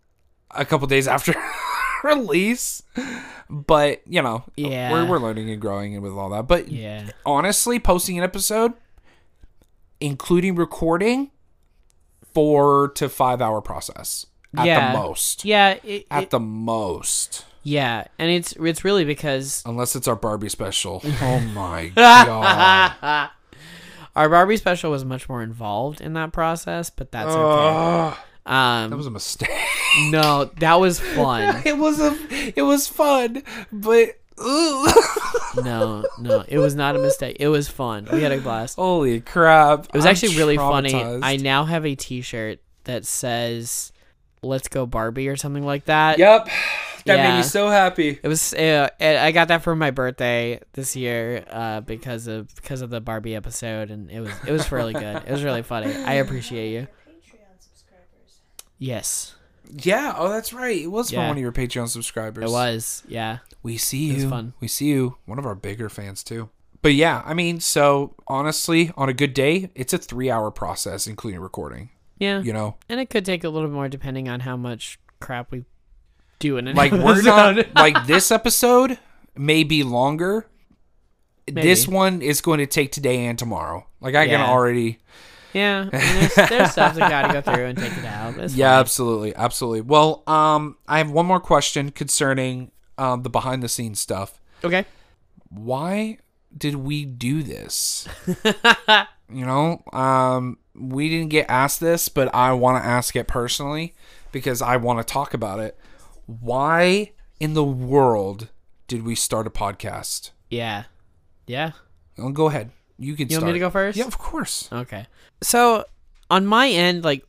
a 0.51 0.65
couple 0.65 0.87
days 0.87 1.09
after 1.09 1.35
release. 2.05 2.83
But, 3.51 4.03
you 4.07 4.21
know, 4.23 4.45
Yeah. 4.57 4.93
we're, 4.93 5.07
we're 5.07 5.19
learning 5.19 5.49
and 5.51 5.61
growing 5.61 5.95
and 5.95 6.03
with 6.03 6.13
all 6.13 6.29
that. 6.31 6.47
But 6.47 6.69
yeah, 6.69 7.11
honestly, 7.25 7.79
posting 7.79 8.19
an 8.19 8.25
episode, 8.25 8.75
including 10.01 10.55
recording, 10.55 11.31
four 12.35 12.89
to 12.95 13.09
five 13.09 13.41
hour 13.41 13.61
process 13.61 14.27
at 14.57 14.67
Yeah. 14.67 14.93
the 14.93 14.99
most. 14.99 15.45
yeah, 15.45 15.79
it, 15.83 16.07
At 16.11 16.25
it- 16.25 16.31
the 16.31 16.41
most, 16.41 17.45
yeah, 17.69 18.05
and 18.19 18.31
it's 18.31 18.53
it's 18.53 18.85
really 18.85 19.05
because 19.05 19.63
unless 19.67 19.95
it's 19.97 20.09
our 20.09 20.17
Barbie 20.17 20.49
special. 20.49 21.03
Oh 21.21 21.41
my 21.55 21.89
god! 21.95 23.31
our 24.17 24.29
Barbie 24.29 24.57
special 24.57 24.91
was 24.91 25.05
much 25.05 25.29
more 25.29 25.43
involved 25.43 26.01
in 26.01 26.15
that 26.15 26.33
process, 26.33 26.91
but 26.91 27.13
that's 27.13 27.29
okay. 27.31 27.69
Ugh, 27.69 28.17
Um, 28.47 28.91
that 28.91 28.97
was 28.97 29.07
a 29.07 29.11
mistake. 29.11 29.51
no, 30.11 30.47
that 30.61 30.75
was 30.81 30.99
fun. 31.15 31.63
it 31.65 31.77
was 31.77 32.01
a, 32.01 32.17
it 32.57 32.63
was 32.63 32.89
fun, 32.89 33.43
but 33.73 34.19
ugh. 34.39 34.95
no, 35.63 36.05
no, 36.21 36.45
it 36.49 36.59
was 36.59 36.75
not 36.75 36.97
a 36.97 36.99
mistake. 36.99 37.37
It 37.41 37.49
was 37.49 37.69
fun. 37.69 38.09
We 38.13 38.23
had 38.23 38.33
a 38.33 38.41
blast. 38.41 38.77
holy 38.77 39.21
crap! 39.21 39.87
It 39.87 39.95
was 39.95 40.07
actually 40.07 40.37
really 40.37 40.57
funny. 40.57 40.95
I 40.95 41.37
now 41.37 41.65
have 41.65 41.85
a 41.85 41.95
T-shirt 41.95 42.61
that 42.85 43.05
says 43.07 43.93
"Let's 44.43 44.69
go 44.69 44.87
Barbie" 44.87 45.29
or 45.29 45.37
something 45.37 45.65
like 45.67 45.85
that. 45.87 46.19
Yep, 46.19 46.49
that 47.09 47.17
made 47.17 47.29
Yeah. 47.31 47.37
me 47.39 47.43
so 47.43 47.69
happy. 47.69 48.19
It 48.23 48.29
was. 48.29 48.55
Uh, 48.55 48.89
I 49.01 49.33
got 49.33 49.49
that 49.49 49.63
for 49.63 49.75
my 49.77 49.91
birthday 49.91 50.61
this 50.73 50.95
year 50.97 51.45
uh, 51.51 51.81
because 51.81 52.27
of 52.29 52.55
because 52.55 52.81
of 52.81 52.91
the 52.91 53.01
Barbie 53.01 53.35
episode, 53.35 53.91
and 53.91 54.11
it 54.11 54.21
was 54.21 54.31
it 54.47 54.53
was 54.53 54.71
really 54.73 54.93
good. 54.93 55.17
It 55.27 55.31
was 55.31 55.43
really 55.43 55.63
funny. 55.63 55.93
I 55.95 56.15
appreciate 56.15 56.73
you. 56.73 56.87
Patreon 57.07 57.59
subscribers. 57.59 58.41
Yes, 58.79 59.35
Yeah. 59.71 60.15
Oh, 60.17 60.29
that's 60.29 60.53
right. 60.53 60.81
It 60.81 60.87
was 60.91 61.11
from 61.11 61.27
one 61.27 61.37
of 61.37 61.39
your 61.43 61.53
Patreon 61.53 61.89
subscribers. 61.89 62.45
it 62.45 62.53
was. 62.53 63.03
Yeah. 63.09 63.39
We 63.63 63.77
see 63.77 64.13
was 64.15 64.23
you. 64.25 64.31
fun. 64.31 64.53
We 64.61 64.69
see 64.69 64.87
you. 64.87 65.17
One 65.27 65.39
of 65.39 65.45
our 65.47 65.55
bigger 65.55 65.89
fans 65.89 66.23
too. 66.23 66.49
But 66.81 66.95
yeah, 66.95 67.23
I 67.27 67.35
mean, 67.35 67.59
so 67.59 68.15
honestly, 68.29 68.93
on 68.97 69.09
a 69.09 69.13
good 69.13 69.35
day, 69.35 69.71
it's 69.75 69.93
a 69.93 69.99
three-hour 69.99 70.53
process, 70.53 71.09
including 71.09 71.41
recording. 71.41 71.91
Yeah. 72.19 72.41
You 72.41 72.53
know, 72.53 72.77
And 72.89 73.01
it 73.01 73.11
could 73.11 73.25
take 73.25 73.43
a 73.43 73.49
little 73.49 73.69
more 73.69 73.89
depending 73.89 74.29
on 74.29 74.41
how 74.41 74.57
much 74.57 74.99
crap 75.21 75.51
we 75.51 75.65
do 76.39 76.57
in 76.57 76.69
an 76.69 76.77
like 76.77 76.93
we're 76.93 77.23
not 77.23 77.57
like 77.75 78.07
this 78.07 78.31
episode 78.31 78.99
may 79.37 79.63
be 79.65 79.83
longer. 79.83 80.47
This 81.47 81.89
one 81.89 82.21
is 82.21 82.41
going 82.41 82.59
to 82.59 82.67
take 82.67 82.93
today 82.93 83.25
and 83.27 83.39
tomorrow. 83.39 83.87
Like 84.01 84.15
I 84.15 84.27
can 84.27 84.41
already. 84.41 84.99
yeah. 85.55 85.89
There's, 85.91 86.35
there's 86.35 86.73
stuff 86.73 86.95
that 86.97 87.09
got 87.11 87.27
to 87.29 87.33
go 87.33 87.41
through 87.41 87.65
and 87.67 87.79
take 87.79 87.97
it 87.97 88.05
out. 88.05 88.37
it's 88.39 88.55
Yeah, 88.55 88.73
fine. 88.73 88.81
absolutely, 88.81 89.35
absolutely. 89.35 89.81
Well, 89.81 90.23
um, 90.27 90.77
I 90.87 90.99
have 90.99 91.11
one 91.11 91.25
more 91.27 91.41
question 91.41 91.91
concerning 91.91 92.71
um 92.99 93.23
the 93.23 93.31
behind-the-scenes 93.31 93.99
stuff. 94.01 94.41
Okay. 94.65 94.85
why 95.49 96.19
did 96.57 96.75
we 96.75 97.05
do 97.05 97.43
this? 97.43 98.07
you 99.33 99.47
know, 99.47 99.83
um, 99.93 100.59
we 100.75 101.09
didn't 101.09 101.29
get 101.31 101.47
asked 101.49 101.81
this, 101.81 102.09
but 102.09 102.35
I 102.35 102.53
want 102.53 102.83
to 102.83 102.87
ask 102.89 103.15
it 103.17 103.27
personally 103.29 103.95
because 104.33 104.61
I 104.63 104.77
want 104.77 104.99
to 104.99 105.11
talk 105.13 105.33
about 105.35 105.61
it. 105.61 105.79
Why 106.29 107.13
in 107.41 107.55
the 107.55 107.65
world 107.65 108.49
did 108.87 109.03
we 109.03 109.15
start 109.15 109.47
a 109.47 109.51
podcast? 109.51 110.31
Yeah. 110.51 110.85
Yeah. 111.47 111.73
Oh, 112.19 112.31
go 112.31 112.49
ahead. 112.49 112.71
You 112.99 113.15
can 113.17 113.29
You 113.29 113.37
start. 113.37 113.45
want 113.45 113.55
me 113.55 113.59
to 113.61 113.65
go 113.65 113.71
first? 113.71 113.97
Yeah, 113.97 114.05
of 114.05 114.19
course. 114.19 114.69
Okay. 114.71 115.07
So 115.43 115.87
on 116.31 116.47
my 116.47 116.69
end, 116.69 117.03
like 117.03 117.25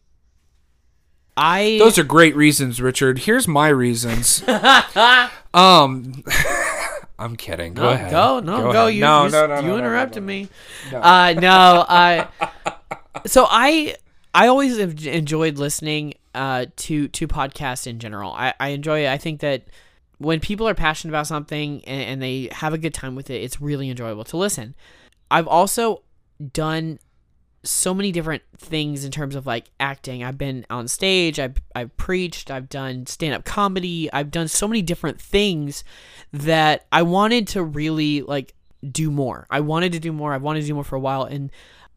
I 1.38 1.78
Those 1.80 1.98
are 1.98 2.04
great 2.04 2.36
reasons, 2.36 2.82
Richard. 2.82 3.20
Here's 3.20 3.48
my 3.48 3.70
reasons. 3.70 4.44
um, 5.54 6.22
I'm 7.20 7.38
kidding. 7.38 7.76
Go 7.76 7.84
no, 7.84 7.90
ahead. 7.92 8.12
Go 8.12 8.40
no 8.42 8.58
go, 8.74 8.82
ahead. 8.82 8.96
you 8.96 9.02
no, 9.02 9.26
you, 9.26 9.32
no, 9.32 9.48
no, 9.48 9.56
you 9.62 9.62
no, 9.62 9.68
no, 9.68 9.78
interrupted 9.78 10.24
no, 10.24 10.28
no. 10.28 10.34
me. 10.34 10.50
Uh 10.94 11.34
no 11.40 11.86
I 11.88 12.28
so 13.26 13.48
I 13.50 13.96
I 14.34 14.48
always 14.48 14.78
have 14.78 15.06
enjoyed 15.06 15.58
listening 15.58 16.14
uh 16.36 16.68
to 16.76 17.08
to 17.08 17.28
podcasts 17.28 17.88
in 17.88 18.00
general. 18.00 18.32
I 18.34 18.54
I 18.60 18.70
enjoy 18.70 19.06
it. 19.06 19.10
I 19.10 19.18
think 19.18 19.42
that 19.42 19.64
when 20.20 20.40
people 20.40 20.68
are 20.68 20.76
passionate 20.76 21.12
about 21.12 21.28
something 21.28 21.84
and, 21.86 22.02
and 22.04 22.22
they 22.22 22.50
have 22.52 22.74
a 22.74 22.78
good 22.78 22.94
time 22.94 23.16
with 23.16 23.30
it, 23.30 23.42
it's 23.42 23.62
really 23.62 23.90
enjoyable 23.90 24.26
to 24.26 24.38
listen. 24.38 24.76
I've 25.32 25.48
also 25.48 26.04
done 26.54 27.00
so 27.64 27.94
many 27.94 28.12
different 28.12 28.42
things 28.58 29.04
in 29.04 29.12
terms 29.12 29.36
of 29.36 29.46
like 29.46 29.70
acting. 29.80 30.24
I've 30.24 30.38
been 30.38 30.66
on 30.70 30.88
stage, 30.88 31.40
I've 31.40 31.58
I've 31.76 31.96
preached, 31.98 32.52
I've 32.52 32.70
done 32.70 33.06
stand-up 33.06 33.44
comedy, 33.46 34.12
I've 34.14 34.32
done 34.32 34.48
so 34.48 34.68
many 34.68 34.82
different 34.82 35.20
things 35.20 35.84
that 36.32 36.86
I 36.92 37.02
wanted 37.02 37.48
to 37.50 37.64
really 37.64 38.22
like 38.22 38.54
do 38.90 39.12
more. 39.12 39.46
I 39.50 39.60
wanted 39.60 39.92
to 39.94 40.00
do 40.00 40.14
more. 40.14 40.34
I 40.34 40.38
wanted 40.38 40.62
to 40.62 40.68
do 40.68 40.74
more 40.74 40.86
for 40.86 40.96
a 40.96 41.00
while 41.00 41.24
and 41.24 41.52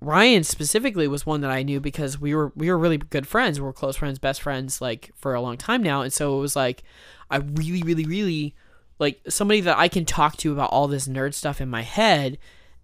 Ryan 0.04 0.42
specifically 0.42 1.06
was 1.06 1.24
one 1.24 1.42
that 1.42 1.50
I 1.50 1.62
knew 1.62 1.80
because 1.80 2.20
we 2.20 2.34
were 2.34 2.52
we 2.56 2.70
were 2.70 2.78
really 2.78 2.98
good 2.98 3.26
friends. 3.26 3.60
We 3.60 3.64
were 3.64 3.72
close 3.72 3.96
friends, 3.96 4.18
best 4.18 4.42
friends 4.42 4.80
like 4.80 5.10
for 5.14 5.34
a 5.34 5.40
long 5.40 5.56
time 5.56 5.82
now. 5.82 6.02
And 6.02 6.12
so 6.12 6.36
it 6.36 6.40
was 6.40 6.56
like 6.56 6.82
I 7.30 7.36
really 7.36 7.82
really 7.82 8.04
really 8.04 8.54
like 8.98 9.20
somebody 9.28 9.60
that 9.62 9.78
I 9.78 9.88
can 9.88 10.04
talk 10.04 10.36
to 10.38 10.52
about 10.52 10.70
all 10.70 10.88
this 10.88 11.08
nerd 11.08 11.34
stuff 11.34 11.60
in 11.60 11.68
my 11.68 11.82
head 11.82 12.38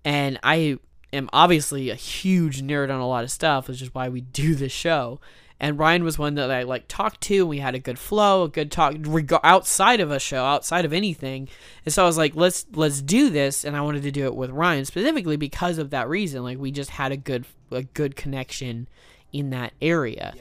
and 0.04 0.38
I 0.42 0.78
am 1.12 1.28
obviously 1.32 1.90
a 1.90 1.94
huge 1.94 2.62
nerd 2.62 2.90
on 2.92 3.00
a 3.00 3.08
lot 3.08 3.24
of 3.24 3.30
stuff, 3.30 3.68
which 3.68 3.82
is 3.82 3.94
why 3.94 4.08
we 4.08 4.20
do 4.20 4.54
this 4.54 4.72
show. 4.72 5.20
And 5.60 5.78
Ryan 5.78 6.04
was 6.04 6.18
one 6.18 6.36
that 6.36 6.50
I 6.50 6.62
like 6.62 6.84
talked 6.86 7.20
to. 7.22 7.40
And 7.40 7.48
we 7.48 7.58
had 7.58 7.74
a 7.74 7.80
good 7.80 7.98
flow, 7.98 8.44
a 8.44 8.48
good 8.48 8.70
talk 8.70 8.94
reg- 9.00 9.32
outside 9.42 10.00
of 10.00 10.10
a 10.10 10.20
show, 10.20 10.44
outside 10.44 10.84
of 10.84 10.92
anything. 10.92 11.48
And 11.84 11.92
so 11.92 12.04
I 12.04 12.06
was 12.06 12.16
like, 12.16 12.36
let's 12.36 12.66
let's 12.74 13.02
do 13.02 13.28
this. 13.30 13.64
And 13.64 13.76
I 13.76 13.80
wanted 13.80 14.02
to 14.04 14.12
do 14.12 14.26
it 14.26 14.36
with 14.36 14.50
Ryan 14.50 14.84
specifically 14.84 15.36
because 15.36 15.78
of 15.78 15.90
that 15.90 16.08
reason. 16.08 16.44
Like 16.44 16.58
we 16.58 16.70
just 16.70 16.90
had 16.90 17.10
a 17.10 17.16
good 17.16 17.44
a 17.70 17.82
good 17.82 18.14
connection 18.14 18.88
in 19.32 19.50
that 19.50 19.72
area. 19.82 20.34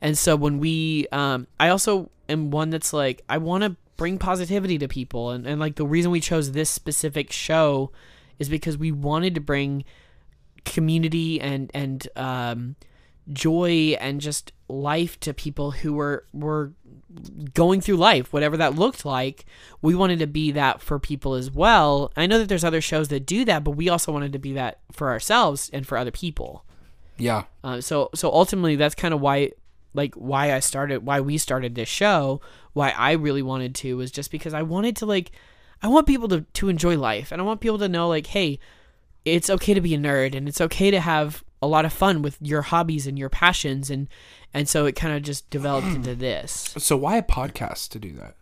And 0.00 0.18
so 0.18 0.36
when 0.36 0.58
we, 0.58 1.06
um, 1.12 1.46
I 1.58 1.70
also 1.70 2.10
am 2.28 2.50
one 2.50 2.68
that's 2.68 2.92
like, 2.92 3.22
I 3.26 3.38
want 3.38 3.64
to 3.64 3.76
bring 3.96 4.18
positivity 4.18 4.76
to 4.78 4.86
people. 4.86 5.30
And, 5.30 5.46
and 5.46 5.58
like 5.58 5.76
the 5.76 5.86
reason 5.86 6.10
we 6.10 6.20
chose 6.20 6.52
this 6.52 6.68
specific 6.68 7.32
show 7.32 7.90
is 8.38 8.50
because 8.50 8.76
we 8.76 8.92
wanted 8.92 9.34
to 9.36 9.40
bring 9.40 9.84
community 10.66 11.40
and, 11.40 11.70
and, 11.72 12.06
um, 12.16 12.76
joy 13.32 13.96
and 14.00 14.20
just 14.20 14.52
life 14.68 15.18
to 15.20 15.32
people 15.32 15.72
who 15.72 15.94
were, 15.94 16.26
were 16.32 16.72
going 17.54 17.80
through 17.80 17.96
life, 17.96 18.32
whatever 18.32 18.56
that 18.56 18.74
looked 18.74 19.04
like. 19.04 19.44
We 19.80 19.94
wanted 19.94 20.18
to 20.18 20.26
be 20.26 20.50
that 20.52 20.80
for 20.80 20.98
people 20.98 21.34
as 21.34 21.50
well. 21.50 22.12
I 22.16 22.26
know 22.26 22.38
that 22.38 22.48
there's 22.48 22.64
other 22.64 22.80
shows 22.80 23.08
that 23.08 23.26
do 23.26 23.44
that, 23.44 23.64
but 23.64 23.72
we 23.72 23.88
also 23.88 24.12
wanted 24.12 24.32
to 24.32 24.38
be 24.38 24.52
that 24.54 24.80
for 24.92 25.10
ourselves 25.10 25.70
and 25.72 25.86
for 25.86 25.96
other 25.96 26.10
people. 26.10 26.64
Yeah. 27.16 27.44
Uh, 27.62 27.80
so 27.80 28.10
so 28.14 28.30
ultimately, 28.30 28.76
that's 28.76 28.94
kind 28.94 29.14
of 29.14 29.20
why, 29.20 29.52
like, 29.92 30.14
why 30.14 30.52
I 30.52 30.60
started, 30.60 31.06
why 31.06 31.20
we 31.20 31.38
started 31.38 31.74
this 31.74 31.88
show, 31.88 32.40
why 32.72 32.90
I 32.90 33.12
really 33.12 33.42
wanted 33.42 33.74
to 33.76 33.96
was 33.96 34.10
just 34.10 34.30
because 34.30 34.52
I 34.52 34.62
wanted 34.62 34.96
to 34.96 35.06
like, 35.06 35.30
I 35.82 35.88
want 35.88 36.06
people 36.06 36.28
to 36.28 36.40
to 36.40 36.68
enjoy 36.68 36.98
life, 36.98 37.30
and 37.30 37.40
I 37.40 37.44
want 37.44 37.60
people 37.60 37.78
to 37.78 37.88
know 37.88 38.08
like, 38.08 38.26
hey, 38.26 38.58
it's 39.24 39.48
okay 39.48 39.74
to 39.74 39.80
be 39.80 39.94
a 39.94 39.98
nerd, 39.98 40.34
and 40.34 40.48
it's 40.48 40.60
okay 40.60 40.90
to 40.90 41.00
have 41.00 41.44
a 41.64 41.66
lot 41.66 41.84
of 41.84 41.92
fun 41.92 42.22
with 42.22 42.36
your 42.40 42.62
hobbies 42.62 43.06
and 43.06 43.18
your 43.18 43.28
passions, 43.28 43.90
and 43.90 44.08
and 44.52 44.68
so 44.68 44.86
it 44.86 44.92
kind 44.96 45.14
of 45.16 45.22
just 45.22 45.48
developed 45.50 45.88
into 45.88 46.14
hmm. 46.14 46.20
this. 46.20 46.74
So 46.78 46.96
why 46.96 47.16
a 47.16 47.22
podcast 47.22 47.90
to 47.90 47.98
do 47.98 48.12
that? 48.12 48.36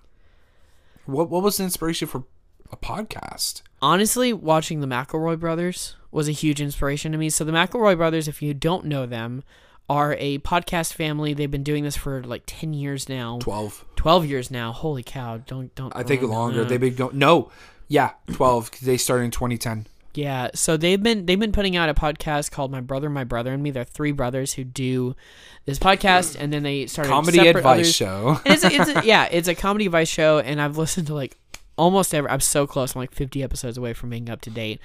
What 1.06 1.30
what 1.30 1.42
was 1.42 1.56
the 1.56 1.64
inspiration 1.64 2.08
for 2.08 2.24
a 2.70 2.76
podcast? 2.76 3.62
honestly, 3.82 4.32
watching 4.32 4.80
the 4.80 4.86
McElroy 4.86 5.38
brothers 5.38 5.96
was 6.10 6.28
a 6.28 6.32
huge 6.32 6.60
inspiration 6.60 7.12
to 7.12 7.18
me. 7.18 7.28
So 7.28 7.44
the 7.44 7.52
McElroy 7.52 7.96
brothers, 7.96 8.28
if 8.28 8.40
you 8.40 8.54
don't 8.54 8.86
know 8.86 9.04
them, 9.04 9.42
are 9.90 10.16
a 10.18 10.38
podcast 10.38 10.94
family. 10.94 11.34
They've 11.34 11.50
been 11.50 11.64
doing 11.64 11.84
this 11.84 11.96
for 11.96 12.22
like 12.22 12.44
ten 12.46 12.72
years 12.72 13.08
now, 13.08 13.38
12. 13.40 13.84
12 13.96 14.26
years 14.26 14.50
now. 14.50 14.72
Holy 14.72 15.02
cow! 15.02 15.38
Don't 15.38 15.74
don't. 15.74 15.94
I 15.94 16.04
think 16.04 16.22
longer. 16.22 16.64
They've 16.64 16.80
been 16.80 16.94
going 16.94 17.18
No. 17.18 17.50
Yeah, 17.88 18.12
twelve. 18.32 18.70
they 18.80 18.96
started 18.96 19.24
in 19.24 19.30
2010. 19.32 19.86
Yeah, 20.14 20.50
so 20.54 20.76
they've 20.76 21.02
been 21.02 21.24
they've 21.26 21.40
been 21.40 21.52
putting 21.52 21.76
out 21.76 21.88
a 21.88 21.94
podcast 21.94 22.50
called 22.50 22.70
My 22.70 22.80
Brother, 22.80 23.08
My 23.08 23.24
Brother 23.24 23.52
and 23.52 23.62
Me. 23.62 23.70
They're 23.70 23.84
three 23.84 24.12
brothers 24.12 24.52
who 24.52 24.64
do 24.64 25.16
this 25.64 25.78
podcast, 25.78 26.36
and 26.38 26.52
then 26.52 26.62
they 26.62 26.86
started 26.86 27.10
Comedy 27.10 27.38
advice 27.48 27.64
others. 27.64 27.94
show. 27.94 28.40
It's 28.44 28.62
a, 28.62 28.72
it's 28.72 28.90
a, 28.90 29.02
yeah, 29.06 29.28
it's 29.30 29.48
a 29.48 29.54
comedy 29.54 29.86
advice 29.86 30.08
show, 30.08 30.38
and 30.38 30.60
I've 30.60 30.76
listened 30.76 31.06
to 31.06 31.14
like 31.14 31.38
almost 31.76 32.14
every. 32.14 32.30
I'm 32.30 32.40
so 32.40 32.66
close. 32.66 32.94
I'm 32.94 33.00
like 33.00 33.14
50 33.14 33.42
episodes 33.42 33.78
away 33.78 33.94
from 33.94 34.10
being 34.10 34.28
up 34.28 34.42
to 34.42 34.50
date. 34.50 34.80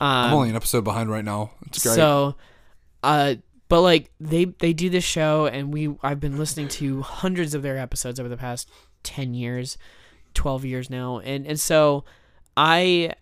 Um, 0.00 0.08
I'm 0.08 0.34
only 0.34 0.50
an 0.50 0.56
episode 0.56 0.82
behind 0.82 1.10
right 1.10 1.24
now. 1.24 1.52
It's 1.66 1.82
great. 1.82 1.94
So, 1.94 2.34
uh, 3.04 3.36
but 3.68 3.82
like 3.82 4.10
they 4.18 4.46
they 4.46 4.72
do 4.72 4.90
this 4.90 5.04
show, 5.04 5.46
and 5.46 5.72
we 5.72 5.94
I've 6.02 6.18
been 6.18 6.38
listening 6.38 6.68
to 6.68 7.02
hundreds 7.02 7.54
of 7.54 7.62
their 7.62 7.78
episodes 7.78 8.18
over 8.18 8.28
the 8.28 8.36
past 8.36 8.68
ten 9.04 9.32
years, 9.32 9.78
twelve 10.34 10.64
years 10.64 10.90
now, 10.90 11.20
and 11.20 11.46
and 11.46 11.60
so 11.60 12.04
I 12.56 13.14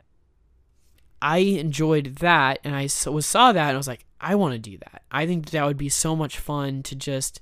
I 1.22 1.38
enjoyed 1.38 2.16
that, 2.16 2.60
and 2.64 2.74
I 2.74 2.86
saw 2.86 3.52
that, 3.52 3.68
and 3.68 3.74
I 3.74 3.76
was 3.76 3.88
like, 3.88 4.04
I 4.20 4.34
want 4.34 4.54
to 4.54 4.58
do 4.58 4.78
that. 4.78 5.02
I 5.10 5.26
think 5.26 5.50
that 5.50 5.64
would 5.64 5.76
be 5.76 5.88
so 5.88 6.16
much 6.16 6.38
fun 6.38 6.82
to 6.84 6.96
just 6.96 7.40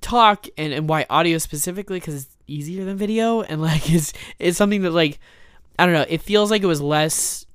talk, 0.00 0.46
and 0.56 0.72
and 0.72 0.88
why 0.88 1.06
audio 1.10 1.38
specifically 1.38 1.98
because 2.00 2.24
it's 2.24 2.36
easier 2.46 2.84
than 2.84 2.96
video, 2.96 3.42
and 3.42 3.60
like 3.60 3.90
it's 3.92 4.12
it's 4.38 4.58
something 4.58 4.82
that 4.82 4.92
like 4.92 5.18
I 5.78 5.86
don't 5.86 5.94
know, 5.94 6.06
it 6.08 6.22
feels 6.22 6.50
like 6.50 6.62
it 6.62 6.66
was 6.66 6.80
less 6.80 7.46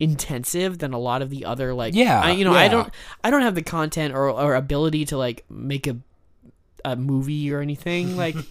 intensive 0.00 0.78
than 0.78 0.92
a 0.92 0.98
lot 0.98 1.22
of 1.22 1.30
the 1.30 1.44
other 1.44 1.72
like 1.72 1.94
Yeah, 1.94 2.20
I, 2.20 2.32
you 2.32 2.44
know 2.44 2.52
I 2.52 2.68
don't 2.68 2.92
I 3.22 3.30
don't 3.30 3.42
have 3.42 3.54
the 3.54 3.62
content 3.62 4.12
or 4.14 4.28
or 4.28 4.54
ability 4.56 5.04
to 5.06 5.16
like 5.16 5.44
make 5.48 5.86
a 5.86 5.96
a 6.84 6.96
movie 6.96 7.52
or 7.52 7.60
anything 7.60 8.16
like 8.16 8.34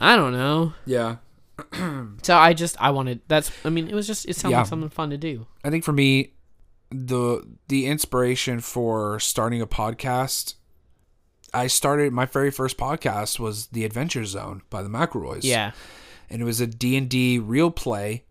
I 0.00 0.16
don't 0.16 0.32
know. 0.32 0.72
yeah. 0.86 1.16
So 2.22 2.36
I 2.36 2.52
just 2.54 2.80
I 2.80 2.90
wanted 2.90 3.20
that's 3.28 3.50
I 3.64 3.70
mean 3.70 3.88
it 3.88 3.94
was 3.94 4.06
just 4.06 4.28
it 4.28 4.36
sounded 4.36 4.54
Yeah. 4.54 4.60
like 4.60 4.68
something 4.68 4.88
fun 4.90 5.10
to 5.10 5.16
do. 5.18 5.46
I 5.64 5.70
think 5.70 5.84
for 5.84 5.92
me, 5.92 6.34
the 6.90 7.42
the 7.68 7.86
inspiration 7.86 8.60
for 8.60 9.18
starting 9.20 9.60
a 9.60 9.66
podcast, 9.66 10.54
I 11.52 11.66
started 11.66 12.12
my 12.12 12.26
very 12.26 12.50
first 12.50 12.76
podcast 12.78 13.38
was 13.38 13.68
the 13.68 13.84
Adventure 13.84 14.24
Zone 14.24 14.62
by 14.70 14.82
the 14.82 14.88
McElroys. 14.88 15.44
Yeah. 15.44 15.72
and 16.30 16.42
it 16.42 16.44
was 16.44 16.60
a 16.60 16.66
D&D 16.66 17.38
real 17.38 17.70
play 17.70 18.24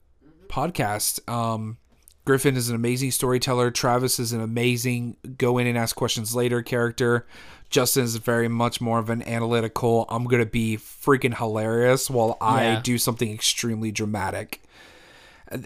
podcast. 0.48 1.28
Um, 1.32 1.78
Griffin 2.26 2.56
is 2.58 2.70
an 2.70 2.76
amazing 2.76 3.12
storyteller. 3.12 3.72
Travis 3.72 4.20
is 4.20 4.34
an 4.34 4.42
amazing 4.42 5.18
go 5.38 5.58
in 5.58 5.66
and 5.68 5.78
ask 5.78 5.96
questions 5.96 6.36
later 6.36 6.62
character. 6.62 7.26
Justin 7.69 8.03
is 8.06 8.15
very 8.17 8.47
much 8.47 8.80
more 8.80 8.99
of 8.99 9.10
an 9.10 9.21
analytical. 9.23 10.06
I'm 10.10 10.25
gonna 10.25 10.45
be 10.45 10.77
freaking 10.77 11.38
hilarious 11.38 12.10
while 12.10 12.38
I 12.39 12.63
Yeah. 12.63 12.82
do 12.82 12.97
something 12.97 13.32
extremely 13.32 13.91
dramatic. 13.91 14.62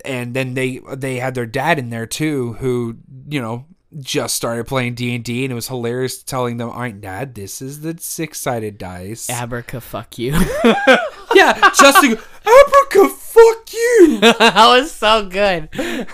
And 0.06 0.34
then 0.34 0.54
they 0.54 0.80
they 0.94 1.18
had 1.18 1.34
their 1.36 1.46
dad 1.46 1.80
in 1.80 1.90
there 1.90 2.06
too, 2.06 2.54
who 2.54 2.98
you 3.30 3.42
know 3.42 3.66
just 4.00 4.36
started 4.36 4.68
playing 4.68 4.94
D 4.96 5.14
and 5.16 5.24
D, 5.24 5.44
and 5.44 5.52
it 5.52 5.56
was 5.56 5.68
hilarious 5.68 6.24
telling 6.24 6.58
them, 6.58 6.70
"All 6.70 6.80
right, 6.80 7.00
Dad, 7.02 7.36
this 7.36 7.62
is 7.62 7.82
the 7.82 7.98
six 8.00 8.40
sided 8.40 8.78
dice." 8.78 9.28
Abraca 9.28 9.82
fuck 9.82 10.18
you. 10.18 10.34
Yeah, 11.34 11.54
Justin, 11.80 12.18
Abraca, 12.46 13.10
fuck 13.10 13.74
you. 13.74 14.20
that 14.20 14.54
was 14.68 14.92
so 14.92 15.28
good. 15.30 15.70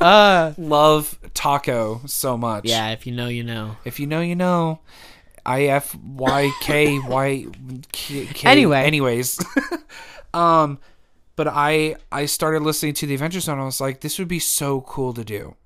Uh 0.00 0.52
Love 0.56 1.18
Taako 1.34 2.08
so 2.08 2.36
much. 2.38 2.64
yeah, 2.64 2.90
if 2.90 3.06
you 3.06 3.12
know 3.12 3.28
you 3.28 3.42
know. 3.42 3.76
If 3.84 3.98
you 4.00 4.06
know, 4.06 4.20
you 4.20 4.34
know. 4.36 4.80
I 5.44 5.64
F 5.64 5.94
Y 5.94 6.50
K 6.60 6.98
Y 6.98 7.46
K. 7.92 8.28
Anyway. 8.44 8.82
anyways, 8.82 9.44
um, 10.34 10.78
but 11.36 11.48
I 11.48 11.96
I 12.12 12.26
started 12.26 12.62
listening 12.62 12.94
to 12.94 13.06
the 13.06 13.14
Adventure 13.14 13.40
Zone. 13.40 13.58
I 13.58 13.64
was 13.64 13.80
like, 13.80 14.00
this 14.00 14.18
would 14.18 14.28
be 14.28 14.38
so 14.38 14.82
cool 14.82 15.12
to 15.14 15.24
do. 15.24 15.56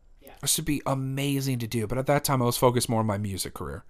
This 0.40 0.58
would 0.58 0.66
be 0.66 0.82
amazing 0.84 1.58
to 1.60 1.66
do. 1.66 1.86
But 1.86 1.96
at 1.96 2.06
that 2.06 2.22
time, 2.22 2.42
I 2.42 2.44
was 2.44 2.58
focused 2.58 2.88
more 2.88 3.00
on 3.00 3.06
my 3.06 3.16
music 3.16 3.54
career. 3.54 3.84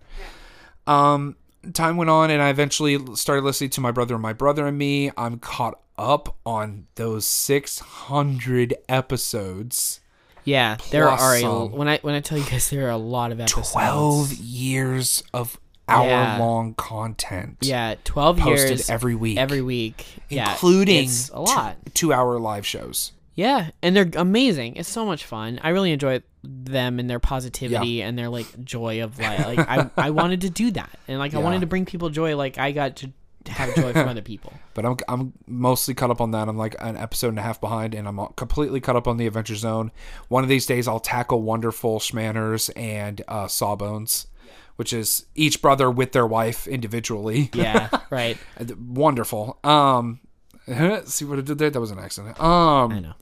Um, 0.87 1.35
time 1.73 1.97
went 1.97 2.11
on, 2.11 2.31
and 2.31 2.41
I 2.41 2.51
eventually 2.51 2.99
started 3.17 3.43
listening 3.43 3.71
to 3.71 3.81
my 3.81 3.91
brother 3.91 4.15
and 4.15 4.23
my 4.23 4.33
brother 4.33 4.67
and 4.67 4.79
me. 4.79 5.11
I'm 5.17 5.39
caught 5.39 5.81
up 5.99 6.37
on 6.47 6.87
those 6.95 7.27
600 7.27 8.75
episodes. 8.89 10.01
Yeah, 10.45 10.77
there 10.91 11.09
are 11.09 11.37
a 11.37 11.67
when 11.67 11.89
I 11.89 11.99
when 12.03 12.15
I 12.15 12.21
tell 12.21 12.37
you 12.37 12.45
guys 12.45 12.69
there 12.69 12.87
are 12.87 12.91
a 12.91 12.99
lot 12.99 13.33
of 13.33 13.41
episodes. 13.41 13.73
12 13.73 14.35
years 14.35 15.23
of 15.33 15.59
Yeah. 15.89 15.95
hour 15.95 16.39
long 16.39 16.75
content. 16.75 17.59
Yeah, 17.61 17.95
12 18.05 18.39
Posted 18.39 18.69
years 18.71 18.91
every 18.91 19.15
week. 19.15 19.37
every 19.39 19.61
week. 19.63 20.07
Yeah, 20.29 20.53
including 20.53 21.05
it's 21.05 21.29
a 21.31 21.41
lot. 21.41 21.77
two 21.95 22.13
hour 22.13 22.39
live 22.39 22.67
shows. 22.67 23.13
Yeah, 23.35 23.71
and 23.83 23.97
they're 23.97 24.11
amazing. 24.17 24.77
It's 24.77 24.89
so 24.89 25.05
much 25.05 25.25
fun. 25.25 25.59
I 25.63 25.71
really 25.71 25.91
enjoy 25.93 26.23
them 26.45 26.99
and 27.01 27.11
their 27.11 27.19
positivity 27.19 28.01
and 28.03 28.17
their 28.17 28.29
like 28.29 28.65
joy 28.65 29.03
of 29.03 29.19
life. 29.19 29.45
Like 29.47 29.59
I, 29.69 29.91
I 29.97 30.11
wanted 30.11 30.43
to 30.43 30.51
do 30.51 30.71
that, 30.73 30.91
and 31.09 31.19
like 31.19 31.35
I 31.35 31.39
wanted 31.39 31.61
to 31.61 31.67
bring 31.67 31.85
people 31.85 32.11
joy. 32.11 32.37
Like 32.37 32.59
I 32.59 32.71
got 32.73 32.97
to 32.97 33.11
have 33.49 33.75
joy 33.75 33.93
from 33.93 34.09
other 34.09 34.23
people. 34.23 34.53
But 34.75 34.85
I'm 34.85 34.97
I'm 35.07 35.33
mostly 35.47 35.95
caught 35.95 36.11
up 36.11 36.21
on 36.21 36.33
that. 36.33 36.49
I'm 36.49 36.57
like 36.59 36.75
an 36.81 36.97
episode 36.97 37.29
and 37.29 37.39
a 37.39 37.43
half 37.43 37.61
behind, 37.61 37.95
and 37.95 38.09
I'm 38.09 38.19
completely 38.35 38.81
caught 38.81 38.97
up 38.97 39.07
on 39.07 39.19
the 39.19 39.27
Adventure 39.29 39.55
Zone. 39.55 39.93
One 40.27 40.43
of 40.43 40.49
these 40.49 40.67
days, 40.67 40.89
I'll 40.89 40.99
tackle 40.99 41.43
Wonderful 41.43 42.01
Shmanners 42.01 42.71
and 42.77 43.23
uh, 43.29 43.47
Sawbones, 43.47 44.27
which 44.77 44.93
is 44.93 45.27
each 45.35 45.63
brother 45.63 45.91
with 45.91 46.13
their 46.13 46.27
wife 46.27 46.67
individually. 46.67 47.51
Yeah, 47.55 47.89
right. 48.11 48.37
Wonderful. 48.79 49.59
Um, 49.65 50.21
see 51.05 51.25
what 51.25 51.39
I 51.39 51.43
did 51.43 51.59
there? 51.59 51.71
That 51.71 51.81
was 51.81 51.91
an 51.91 51.99
accident. 51.99 52.41
Um, 52.41 52.93
I 52.93 53.01
know. 53.01 53.15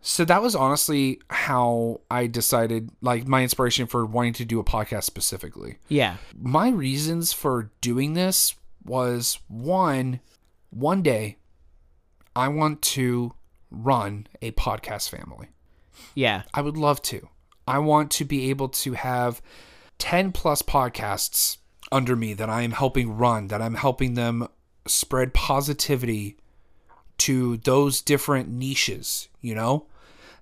So 0.00 0.24
that 0.24 0.40
was 0.40 0.54
honestly 0.54 1.20
how 1.28 2.00
I 2.10 2.28
decided, 2.28 2.90
like 3.02 3.26
my 3.26 3.42
inspiration 3.42 3.86
for 3.86 4.06
wanting 4.06 4.32
to 4.34 4.44
do 4.44 4.60
a 4.60 4.64
podcast 4.64 5.04
specifically. 5.04 5.78
Yeah. 5.88 6.16
My 6.40 6.70
reasons 6.70 7.32
for 7.32 7.70
doing 7.80 8.14
this 8.14 8.54
was 8.84 9.38
one, 9.48 10.20
one 10.70 11.02
day 11.02 11.36
I 12.36 12.48
want 12.48 12.80
to 12.82 13.34
run 13.70 14.28
a 14.40 14.52
podcast 14.52 15.10
family. 15.10 15.48
Yeah. 16.14 16.42
I 16.54 16.62
would 16.62 16.76
love 16.76 17.02
to. 17.02 17.28
I 17.66 17.80
want 17.80 18.10
to 18.12 18.24
be 18.24 18.50
able 18.50 18.68
to 18.68 18.92
have 18.92 19.42
10 19.98 20.32
plus 20.32 20.62
podcasts 20.62 21.58
under 21.90 22.16
me 22.16 22.34
that 22.34 22.50
I 22.50 22.62
am 22.62 22.72
helping 22.72 23.16
run, 23.16 23.48
that 23.48 23.62
I'm 23.62 23.74
helping 23.74 24.14
them 24.14 24.48
spread 24.86 25.34
positivity 25.34 26.36
to 27.18 27.56
those 27.58 28.00
different 28.00 28.48
niches, 28.48 29.28
you 29.40 29.54
know, 29.54 29.86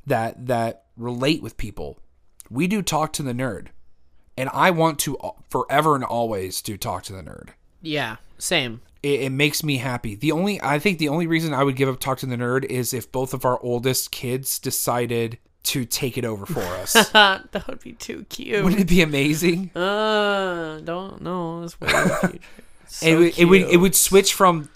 that 0.07 0.47
that 0.47 0.85
relate 0.97 1.43
with 1.43 1.57
people. 1.57 1.99
We 2.51 2.67
do 2.67 2.83
talk 2.83 3.13
to 3.15 3.23
the 3.23 3.33
nerd. 3.33 3.69
And 4.39 4.51
I 4.53 4.71
want 4.71 4.99
to 5.01 5.17
forever 5.49 5.95
and 5.95 6.05
always 6.05 6.61
do 6.61 6.77
talk 6.77 7.05
to 7.05 7.15
the 7.15 7.23
nerd 7.23 7.51
Yeah. 7.81 8.17
Same. 8.39 8.83
it, 9.03 9.23
it 9.23 9.31
makes 9.31 9.65
me 9.65 9.79
happy. 9.79 10.15
The 10.15 10.33
only 10.33 10.61
I 10.63 10.79
think 10.79 10.99
the 10.99 11.09
only 11.09 11.27
reason 11.27 11.55
I 11.55 11.65
would 11.65 11.77
give 11.77 11.89
up 11.89 11.99
Talk 12.01 12.19
to 12.19 12.27
the 12.27 12.37
Nerd 12.37 12.65
is 12.65 12.93
if 12.93 13.11
both 13.11 13.33
of 13.33 13.47
our 13.47 13.59
oldest 13.63 14.11
kids 14.11 14.59
decided 14.59 15.39
to 15.67 15.85
take 15.85 16.17
it 16.17 16.25
over 16.25 16.47
for 16.47 16.61
us. 16.61 16.93
that 17.11 17.65
would 17.67 17.81
be 17.81 17.93
too 17.93 18.25
cute. 18.29 18.63
Wouldn't 18.65 18.81
it 18.81 18.89
be 18.89 19.03
amazing? 19.03 19.71
Uh, 19.75 20.81
don't 20.85 21.21
know. 21.21 21.63
In. 21.63 22.41
So 22.89 23.05
it, 23.05 23.17
would, 23.19 23.39
it 23.39 23.45
would 23.47 23.61
it 23.63 23.77
would 23.79 23.95
switch 23.97 24.33
from 24.33 24.71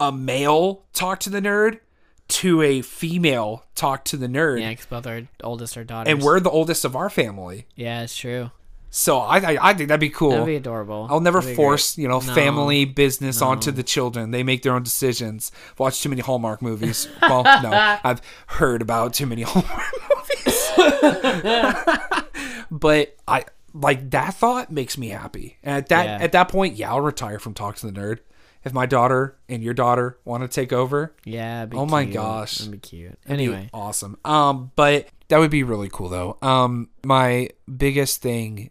a 0.00 0.10
male 0.10 0.84
Talk 0.94 1.20
to 1.20 1.30
the 1.30 1.40
Nerd 1.40 1.80
to 2.28 2.62
a 2.62 2.80
female 2.80 3.66
Talk 3.74 4.04
to 4.06 4.16
the 4.16 4.26
Nerd. 4.26 4.60
Yeah, 4.62 4.70
because 4.70 4.86
both 4.86 5.06
our 5.06 5.22
oldest 5.44 5.76
are 5.76 5.84
daughters. 5.84 6.12
and 6.14 6.22
we're 6.22 6.40
the 6.40 6.50
oldest 6.50 6.86
of 6.86 6.96
our 6.96 7.10
family. 7.10 7.66
Yeah, 7.76 8.02
it's 8.02 8.16
true. 8.16 8.50
So 8.90 9.18
I 9.18 9.38
I, 9.38 9.58
I 9.70 9.74
think 9.74 9.88
that'd 9.88 10.00
be 10.00 10.08
cool. 10.10 10.30
That'd 10.30 10.46
be 10.46 10.56
adorable. 10.56 11.06
I'll 11.10 11.20
never 11.20 11.42
force, 11.42 11.94
great. 11.96 12.02
you 12.02 12.08
know, 12.08 12.20
No. 12.20 12.34
family 12.34 12.84
business 12.86 13.42
onto 13.42 13.70
the 13.70 13.82
children. 13.82 14.30
They 14.30 14.42
make 14.42 14.62
their 14.62 14.72
own 14.74 14.82
decisions. 14.84 15.52
Watch 15.78 16.00
too 16.02 16.08
many 16.08 16.22
Hallmark 16.22 16.62
movies. 16.62 17.08
well, 17.22 17.42
no, 17.44 17.98
I've 18.04 18.22
heard 18.46 18.80
about 18.82 19.12
too 19.14 19.26
many 19.26 19.42
Hallmark 19.46 19.92
movies. 20.10 20.70
but 22.70 23.16
I 23.28 23.44
like 23.74 24.10
that 24.10 24.34
thought 24.34 24.70
makes 24.70 24.96
me 24.96 25.08
happy. 25.08 25.58
And 25.62 25.76
at 25.76 25.88
that 25.88 26.04
Yeah. 26.06 26.24
at 26.24 26.32
that 26.32 26.48
point, 26.48 26.76
yeah, 26.76 26.90
I'll 26.90 27.00
retire 27.00 27.38
from 27.38 27.54
Talk 27.54 27.76
to 27.76 27.86
the 27.86 27.92
Nerd. 27.92 28.18
If 28.64 28.72
my 28.72 28.86
daughter 28.86 29.36
and 29.48 29.62
your 29.62 29.74
daughter 29.74 30.18
want 30.24 30.42
to 30.42 30.48
take 30.48 30.72
over, 30.72 31.14
Yeah. 31.24 31.66
Oh 31.72 31.86
my 31.86 32.02
cute. 32.04 32.14
gosh. 32.14 32.56
That'd 32.58 32.72
be 32.72 32.78
cute. 32.78 33.12
It'd 33.24 33.26
be 33.26 33.32
Anyway. 33.32 33.70
awesome. 33.72 34.18
Um, 34.24 34.72
but 34.74 35.08
that 35.28 35.38
would 35.38 35.50
be 35.52 35.62
really 35.62 35.88
cool 35.92 36.08
though. 36.08 36.36
Um, 36.42 36.88
my 37.04 37.50
biggest 37.76 38.22
thing 38.22 38.70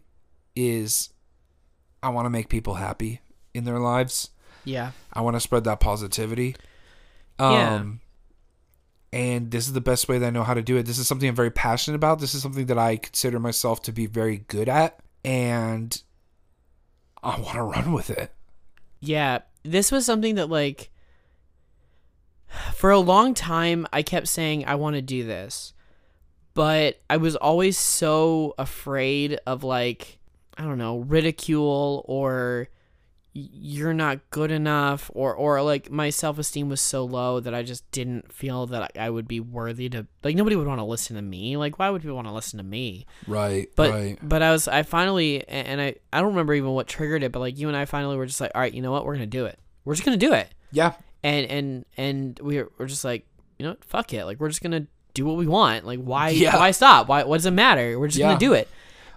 is 0.56 1.10
I 2.02 2.08
want 2.08 2.26
to 2.26 2.30
make 2.30 2.48
people 2.48 2.74
happy 2.74 3.20
in 3.54 3.64
their 3.64 3.78
lives. 3.78 4.30
Yeah. 4.64 4.90
I 5.12 5.20
want 5.20 5.36
to 5.36 5.40
spread 5.40 5.64
that 5.64 5.78
positivity. 5.80 6.56
Um, 7.38 7.52
Yeah. 7.52 9.18
and 9.20 9.50
this 9.50 9.66
is 9.66 9.72
the 9.74 9.80
best 9.80 10.08
way 10.08 10.18
that 10.18 10.26
I 10.26 10.30
know 10.30 10.42
how 10.42 10.54
to 10.54 10.62
do 10.62 10.76
it. 10.76 10.84
This 10.84 10.98
is 10.98 11.06
something 11.06 11.28
I'm 11.28 11.34
very 11.34 11.50
passionate 11.50 11.96
about. 11.96 12.18
This 12.18 12.34
is 12.34 12.42
something 12.42 12.66
that 12.66 12.78
I 12.78 12.96
consider 12.96 13.38
myself 13.38 13.82
to 13.82 13.92
be 13.92 14.06
very 14.06 14.38
good 14.48 14.68
at, 14.68 14.98
and 15.24 16.02
I 17.22 17.38
want 17.40 17.54
to 17.54 17.62
run 17.62 17.92
with 17.92 18.10
it. 18.10 18.32
Yeah, 19.00 19.40
this 19.62 19.92
was 19.92 20.04
something 20.06 20.34
that 20.36 20.48
like 20.48 20.90
for 22.74 22.90
a 22.90 22.98
long 22.98 23.34
time 23.34 23.86
I 23.92 24.02
kept 24.02 24.28
saying 24.28 24.64
I 24.66 24.76
want 24.76 24.96
to 24.96 25.02
do 25.02 25.24
this. 25.24 25.72
But 26.54 27.00
I 27.10 27.18
was 27.18 27.36
always 27.36 27.76
so 27.76 28.54
afraid 28.56 29.38
of 29.46 29.62
like 29.62 30.18
I 30.58 30.62
don't 30.62 30.78
know, 30.78 30.98
ridicule 30.98 32.04
or 32.08 32.68
you're 33.38 33.92
not 33.92 34.18
good 34.30 34.50
enough 34.50 35.10
or 35.12 35.34
or 35.34 35.60
like 35.60 35.90
my 35.90 36.08
self-esteem 36.08 36.70
was 36.70 36.80
so 36.80 37.04
low 37.04 37.38
that 37.38 37.54
I 37.54 37.62
just 37.62 37.88
didn't 37.90 38.32
feel 38.32 38.64
that 38.68 38.92
I 38.98 39.10
would 39.10 39.28
be 39.28 39.40
worthy 39.40 39.90
to 39.90 40.06
like 40.24 40.34
nobody 40.36 40.56
would 40.56 40.66
want 40.66 40.80
to 40.80 40.84
listen 40.84 41.16
to 41.16 41.22
me. 41.22 41.58
Like 41.58 41.78
why 41.78 41.90
would 41.90 42.00
people 42.00 42.16
want 42.16 42.28
to 42.28 42.32
listen 42.32 42.56
to 42.56 42.64
me? 42.64 43.04
Right. 43.26 43.68
But 43.76 43.90
right. 43.90 44.18
but 44.22 44.40
I 44.40 44.52
was 44.52 44.68
I 44.68 44.84
finally 44.84 45.46
and 45.48 45.82
I 45.82 45.96
I 46.14 46.20
don't 46.20 46.30
remember 46.30 46.54
even 46.54 46.70
what 46.70 46.86
triggered 46.86 47.22
it, 47.22 47.30
but 47.32 47.40
like 47.40 47.58
you 47.58 47.68
and 47.68 47.76
I 47.76 47.84
finally 47.84 48.16
were 48.16 48.24
just 48.24 48.40
like, 48.40 48.52
all 48.54 48.60
right, 48.62 48.72
you 48.72 48.80
know 48.80 48.90
what, 48.90 49.04
we're 49.04 49.14
gonna 49.14 49.26
do 49.26 49.44
it. 49.44 49.58
We're 49.84 49.94
just 49.94 50.04
gonna 50.06 50.16
do 50.16 50.32
it. 50.32 50.48
Yeah. 50.72 50.94
And 51.22 51.46
and 51.50 51.84
and 51.98 52.40
we 52.42 52.56
were, 52.56 52.72
we're 52.78 52.86
just 52.86 53.04
like, 53.04 53.26
you 53.58 53.64
know, 53.64 53.72
what, 53.72 53.84
fuck 53.84 54.14
it. 54.14 54.24
Like 54.24 54.40
we're 54.40 54.48
just 54.48 54.62
gonna 54.62 54.86
do 55.12 55.26
what 55.26 55.36
we 55.36 55.46
want. 55.46 55.84
Like 55.84 56.00
why 56.00 56.30
Yeah. 56.30 56.56
why 56.56 56.70
stop? 56.70 57.08
Why 57.08 57.24
what 57.24 57.36
does 57.36 57.46
it 57.46 57.50
matter? 57.50 57.98
We're 58.00 58.08
just 58.08 58.18
Yeah. 58.18 58.28
gonna 58.28 58.38
do 58.38 58.54
it. 58.54 58.66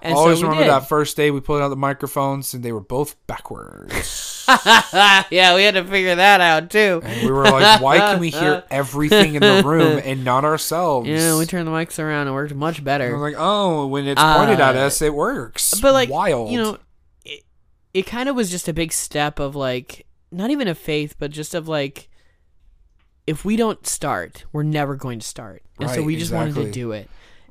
And 0.01 0.13
I 0.13 0.17
always 0.17 0.39
so 0.39 0.43
remember 0.43 0.63
did. 0.63 0.69
that 0.71 0.88
first 0.88 1.17
day 1.17 1.29
we 1.31 1.41
pulled 1.41 1.62
out 1.62 1.69
the 1.69 1.75
microphones 1.75 2.53
and 2.53 2.63
they 2.63 2.71
were 2.71 2.79
both 2.79 3.15
backwards. 3.27 4.45
yeah, 4.47 5.55
we 5.55 5.63
had 5.63 5.73
to 5.75 5.83
figure 5.85 6.15
that 6.15 6.41
out 6.41 6.69
too. 6.69 7.01
and 7.03 7.25
we 7.25 7.31
were 7.31 7.43
like, 7.43 7.81
why 7.81 7.97
can 7.99 8.19
we 8.19 8.29
hear 8.29 8.63
everything 8.71 9.35
in 9.35 9.41
the 9.41 9.62
room 9.65 10.01
and 10.03 10.23
not 10.23 10.45
ourselves? 10.45 11.07
Yeah, 11.07 11.38
we 11.38 11.45
turned 11.45 11.67
the 11.67 11.71
mics 11.71 11.99
around 11.99 12.21
and 12.21 12.29
it 12.29 12.33
worked 12.33 12.53
much 12.55 12.83
better. 12.83 13.17
like, 13.17 13.35
oh, 13.38 13.88
when 13.88 14.07
it's 14.07 14.21
pointed 14.21 14.59
at 14.59 14.75
Uh, 14.75 14.79
us, 14.81 15.01
it 15.01 15.13
works. 15.13 15.79
but 15.81 15.93
like 15.93 16.09
wild. 16.09 16.49
you 16.51 16.57
know 16.62 16.77
it, 17.25 17.43
it 17.93 18.03
kind 18.05 18.29
of 18.29 18.35
was 18.35 18.49
just 18.49 18.67
a 18.67 18.73
big 18.73 18.91
step 18.93 19.39
of 19.39 19.55
like 19.55 20.05
not 20.31 20.49
even 20.51 20.67
a 20.67 20.75
faith 20.75 21.15
but 21.19 21.31
just 21.31 21.53
of 21.55 21.67
like 21.67 22.09
if 23.27 23.43
we 23.43 23.55
don't 23.55 23.85
start 23.85 24.45
we're 24.53 24.63
never 24.63 24.95
going 24.95 25.19
to 25.19 25.27
start 25.27 25.62
and 25.79 25.89
so 25.89 26.01
we 26.01 26.15
just 26.15 26.31
wanted 26.31 26.55
to 26.55 26.71
do 26.71 26.91
it 26.91 27.09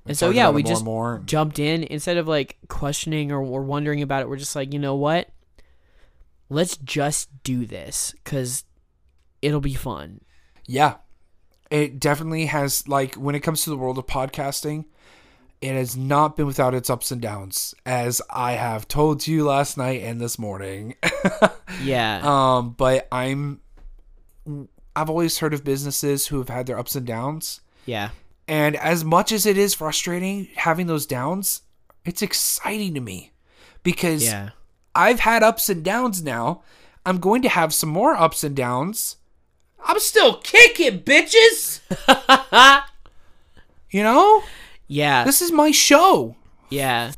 and 0.09 0.16
so 0.18 0.31
yeah 0.31 0.51
we 0.51 0.62
just 0.62 0.85
more. 0.85 1.23
jumped 1.27 1.59
in 1.59 1.85
instead 1.85 2.16
of 2.16 2.27
like 2.27 2.57
questioning 2.68 3.31
or, 3.31 3.40
or 3.42 3.62
wondering 3.62 4.03
about 4.03 4.23
it 4.23 4.29
we're 4.29 4.37
just 4.37 4.57
like 4.57 4.73
you 4.73 4.79
know 4.79 4.94
what 4.97 5.29
let's 6.49 6.77
just 6.79 7.29
do 7.42 7.66
this 7.66 8.14
because 8.25 8.64
it'll 9.42 9.61
be 9.61 9.75
fun 9.75 10.21
Yeah. 10.66 10.97
It 11.71 12.01
definitely 12.01 12.47
has 12.47 12.88
like 12.88 13.14
when 13.16 13.35
it 13.35 13.40
comes 13.40 13.62
to 13.64 13.71
the 13.71 13.77
world 13.77 13.99
of 13.99 14.07
podcasting, 14.07 14.87
it 15.61 15.75
has 15.75 15.97
not 15.99 16.35
been 16.35 16.47
without 16.47 16.75
its 16.75 16.88
ups 16.88 17.11
and 17.11 17.21
downs, 17.21 17.75
as 17.85 18.23
I 18.31 18.53
have 18.53 18.88
told 18.88 19.27
you 19.27 19.44
last 19.44 19.77
night 19.77 20.01
and 20.03 20.18
this 20.18 20.38
morning. 20.38 20.94
yeah 21.83 22.21
um, 22.23 22.71
but 22.71 23.07
I'm 23.12 23.61
I've 24.97 25.11
always 25.11 25.38
heard 25.40 25.53
of 25.53 25.62
businesses 25.62 26.29
who 26.29 26.38
have 26.38 26.49
had 26.49 26.66
their 26.66 26.79
ups 26.79 26.97
and 26.97 27.07
downs. 27.07 27.61
yeah 27.85 28.11
And 28.48 28.76
as 28.76 29.04
much 29.04 29.30
as 29.30 29.44
it 29.44 29.58
is 29.58 29.74
frustrating 29.74 30.48
having 30.56 30.87
those 30.87 31.04
downs, 31.06 31.62
it's 32.04 32.22
exciting 32.22 32.94
to 32.94 33.00
me 33.00 33.32
because 33.82 34.24
yeah 34.24 34.50
I've 34.94 35.20
had 35.20 35.44
ups 35.44 35.68
and 35.68 35.84
downs 35.84 36.22
now. 36.22 36.62
I'm 37.06 37.20
going 37.20 37.42
to 37.42 37.48
have 37.48 37.72
some 37.72 37.90
more 37.90 38.14
ups 38.14 38.42
and 38.42 38.56
downs. 38.56 39.16
I'm 39.84 40.00
still 40.00 40.38
kicking, 40.38 41.00
bitches. 41.00 41.80
you 43.90 44.02
know? 44.02 44.42
yeah 44.88 45.22
This 45.24 45.40
is 45.40 45.52
my 45.52 45.70
show. 45.70 46.34
yeah 46.68 47.12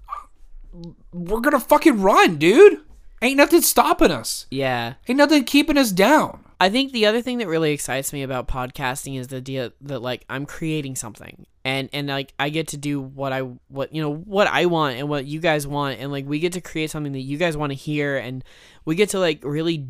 We're 1.12 1.40
going 1.40 1.58
to 1.58 1.60
fucking 1.60 2.02
run, 2.02 2.36
dude. 2.36 2.80
Ain't 3.22 3.38
nothing 3.38 3.62
stopping 3.62 4.10
us. 4.10 4.46
yeah 4.50 4.94
Ain't 5.08 5.16
nothing 5.18 5.44
keeping 5.44 5.78
us 5.78 5.90
down. 5.90 6.44
I 6.62 6.68
think 6.68 6.92
the 6.92 7.06
other 7.06 7.22
thing 7.22 7.38
that 7.38 7.48
really 7.48 7.72
excites 7.72 8.12
me 8.12 8.22
about 8.22 8.46
podcasting 8.46 9.18
is 9.18 9.28
the 9.28 9.38
idea 9.38 9.72
that 9.80 10.00
like 10.00 10.26
I'm 10.28 10.44
creating 10.44 10.94
something. 10.94 11.46
And 11.64 11.88
and 11.92 12.08
like 12.08 12.34
I 12.38 12.50
get 12.50 12.68
to 12.68 12.76
do 12.76 13.00
what 13.00 13.32
I 13.32 13.40
what 13.68 13.94
you 13.94 14.02
know 14.02 14.14
what 14.14 14.46
I 14.46 14.66
want 14.66 14.98
and 14.98 15.08
what 15.08 15.24
you 15.24 15.40
guys 15.40 15.66
want. 15.66 15.98
And 15.98 16.12
like 16.12 16.26
we 16.26 16.38
get 16.38 16.52
to 16.52 16.60
create 16.60 16.90
something 16.90 17.12
that 17.12 17.20
you 17.20 17.38
guys 17.38 17.56
want 17.56 17.70
to 17.70 17.76
hear. 17.76 18.18
And 18.18 18.44
we 18.84 18.94
get 18.94 19.08
to 19.10 19.18
like 19.18 19.42
really 19.42 19.88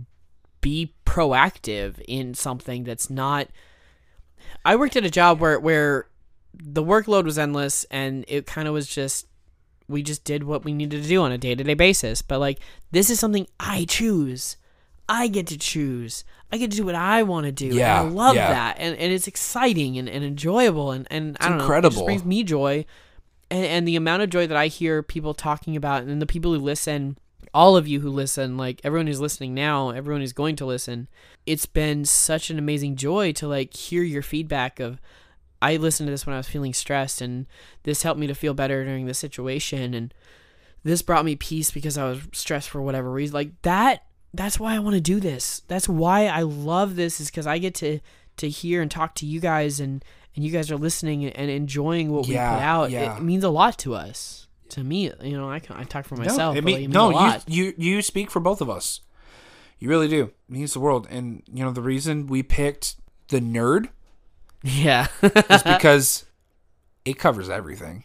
be 0.61 0.95
proactive 1.05 2.01
in 2.07 2.35
something 2.35 2.85
that's 2.85 3.11
not 3.11 3.49
I 4.65 4.77
worked 4.77 4.97
at 4.97 5.05
a 5.05 5.11
job 5.11 5.41
where 5.41 5.59
where 5.59 6.07
the 6.55 6.85
workload 6.85 7.25
was 7.25 7.39
endless 7.39 7.85
and 7.91 8.25
it 8.29 8.47
kind 8.47 8.69
of 8.69 8.75
was 8.75 8.87
just 8.87 9.27
we 9.89 10.05
just 10.05 10.23
did 10.23 10.45
what 10.45 10.65
we 10.65 10.73
needed 10.73 11.03
to 11.03 11.09
do 11.09 11.23
on 11.23 11.33
a 11.33 11.39
day-to-day 11.39 11.75
basis. 11.75 12.23
But 12.23 12.39
like 12.39 12.61
this 12.93 13.11
is 13.11 13.19
something 13.19 13.49
I 13.59 13.87
choose. 13.89 14.57
I 15.09 15.27
get 15.27 15.49
to 15.49 15.59
choose. 15.59 16.23
I 16.53 16.59
get 16.59 16.71
to 16.73 16.77
do 16.77 16.85
what 16.85 16.95
I 16.95 17.23
want 17.23 17.47
to 17.47 17.53
do. 17.53 17.67
Yeah, 17.67 18.01
and 18.01 18.09
I 18.09 18.13
love 18.13 18.35
yeah. 18.35 18.49
that. 18.49 18.77
And, 18.79 18.97
and 18.97 19.13
it's 19.13 19.29
exciting 19.29 19.99
and, 19.99 20.09
and 20.09 20.25
enjoyable. 20.25 20.91
And, 20.91 21.07
and 21.11 21.37
I 21.41 21.49
don't 21.49 21.59
know. 21.59 21.73
It 21.73 21.83
just 21.83 22.05
brings 22.05 22.25
me 22.25 22.43
joy. 22.43 22.85
And, 23.51 23.65
and 23.65 23.89
the 23.89 23.97
amount 23.97 24.23
of 24.23 24.31
joy 24.31 24.47
that 24.47 24.57
I 24.57 24.67
hear 24.67 25.03
people 25.03 25.35
talking 25.35 25.77
about 25.77 26.03
and 26.03 26.21
the 26.21 26.27
people 26.27 26.53
who 26.53 26.59
listen, 26.59 27.19
all 27.55 27.77
of 27.77 27.87
you 27.87 28.01
who 28.01 28.11
listen, 28.11 28.57
like 28.57 28.81
everyone 28.83 29.07
who's 29.07 29.21
listening 29.21 29.55
now, 29.55 29.91
everyone 29.91 30.21
who's 30.21 30.33
going 30.33 30.57
to 30.57 30.67
listen, 30.67 31.09
it's 31.47 31.67
been 31.67 32.05
such 32.05 32.51
an 32.51 32.59
amazing 32.59 32.97
joy 32.97 33.33
to 33.33 33.47
like 33.47 33.75
hear 33.75 34.03
your 34.03 34.23
feedback 34.23 34.81
of, 34.81 35.01
I 35.63 35.77
listened 35.77 36.07
to 36.07 36.11
this 36.11 36.27
when 36.27 36.35
I 36.35 36.39
was 36.39 36.49
feeling 36.49 36.73
stressed 36.73 37.21
and 37.21 37.47
this 37.83 38.03
helped 38.03 38.19
me 38.19 38.27
to 38.27 38.35
feel 38.35 38.55
better 38.55 38.85
during 38.85 39.07
the 39.07 39.15
situation. 39.15 39.95
And 39.95 40.15
this 40.83 41.03
brought 41.03 41.25
me 41.25 41.37
peace 41.37 41.71
because 41.71 41.99
I 41.99 42.09
was 42.09 42.23
stressed 42.33 42.71
for 42.71 42.81
whatever 42.81 43.11
reason. 43.11 43.35
Like 43.35 43.61
that 43.63 44.05
that's 44.33 44.61
why 44.61 44.75
I 44.75 44.79
want 44.79 44.95
to 44.95 45.01
do 45.01 45.21
this. 45.21 45.63
That's 45.69 45.89
why 45.89 46.27
I 46.27 46.43
love 46.43 46.97
this 46.97 47.21
is 47.21 47.31
cuz 47.31 47.47
I 47.47 47.59
get 47.59 47.75
to 47.77 48.01
to 48.37 48.49
hear 48.49 48.83
and 48.83 48.91
talk 48.91 49.15
to 49.17 49.27
you 49.27 49.41
guys 49.41 49.81
and 49.81 50.05
and 50.35 50.45
you 50.45 50.51
guys 50.51 50.71
are 50.71 50.77
listening 50.77 51.27
and 51.27 51.51
enjoying 51.51 52.11
what 52.11 52.27
we 52.27 52.35
put 52.35 52.41
out, 52.41 52.91
yeah. 52.91 53.17
it 53.17 53.23
means 53.23 53.45
a 53.45 53.51
lot 53.51 53.79
to 53.79 53.95
us. 53.95 54.47
To 54.71 54.85
me, 54.85 55.11
you 55.23 55.37
know, 55.37 55.51
I 55.51 55.59
can 55.59 55.77
I 55.77 55.83
talk 55.83 56.05
for 56.05 56.15
myself. 56.15 56.55
no, 56.55 56.59
it 56.59 56.65
mean, 56.65 56.77
it 56.77 56.81
means 56.83 56.95
no 56.95 57.11
a 57.11 57.13
lot. 57.13 57.45
you, 57.49 57.75
you 57.77 57.97
you 57.97 58.03
speak 58.03 58.31
for 58.31 58.39
both 58.39 58.61
of 58.61 58.71
us. 58.71 59.01
You 59.81 59.89
really 59.89 60.09
do. 60.09 60.25
It 60.25 60.35
means 60.49 60.75
the 60.75 60.81
world. 60.81 61.09
And 61.11 61.43
you 61.53 61.65
know 61.65 61.73
the 61.73 61.83
reason 61.83 62.29
we 62.29 62.45
picked 62.45 62.95
the 63.29 63.41
nerd 63.41 63.89
yeah, 64.63 65.09
is 65.23 65.63
because 65.63 66.25
it 67.05 67.19
covers 67.19 67.49
everything. 67.49 68.05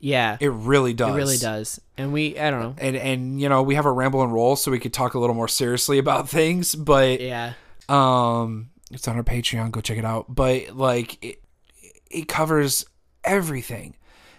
Yeah, 0.00 0.36
It 0.40 0.48
really 0.50 0.92
does. 0.94 1.10
it 1.10 1.16
really 1.16 1.36
does. 1.38 1.80
And 1.96 2.12
we, 2.12 2.38
I 2.38 2.50
don't 2.50 2.60
know, 2.60 2.74
And 2.78 2.96
and 2.96 3.40
you 3.40 3.48
know 3.48 3.62
we 3.62 3.74
have 3.76 3.86
a 3.86 3.92
ramble 3.92 4.22
and 4.22 4.32
roll, 4.32 4.56
so 4.56 4.70
we 4.70 4.78
could 4.78 4.92
talk 4.94 5.14
a 5.14 5.18
little 5.18 5.36
more 5.36 5.48
seriously 5.48 5.98
about 5.98 6.28
things. 6.38 6.74
But 6.74 7.20
yeah, 7.20 7.52
um, 7.88 8.70
it's 8.90 9.06
on 9.06 9.16
our 9.16 9.22
Patreon. 9.22 9.70
Go 9.70 9.80
check 9.80 9.98
it 9.98 10.04
out. 10.04 10.26
But 10.34 10.76
like 10.76 11.22
it, 11.24 11.42
it 12.10 12.28
covers 12.28 12.84
everything, 13.24 13.96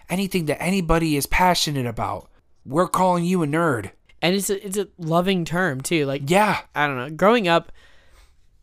anything 0.10 0.46
that 0.48 0.62
anybody 0.62 1.16
is 1.16 1.26
passionate 1.26 1.86
about. 1.86 2.30
We're 2.66 2.88
calling 2.88 3.24
you 3.26 3.42
a 3.44 3.48
nerd. 3.48 3.92
and 4.22 4.36
it's 4.36 4.50
a, 4.50 4.66
it's 4.66 4.78
a 4.78 4.88
loving 4.98 5.46
term 5.46 5.82
too. 5.82 6.06
Like 6.06 6.24
Yeah. 6.30 6.60
I 6.76 6.88
don't 6.88 6.98
know. 6.98 7.10
Growing 7.10 7.48
up, 7.48 7.72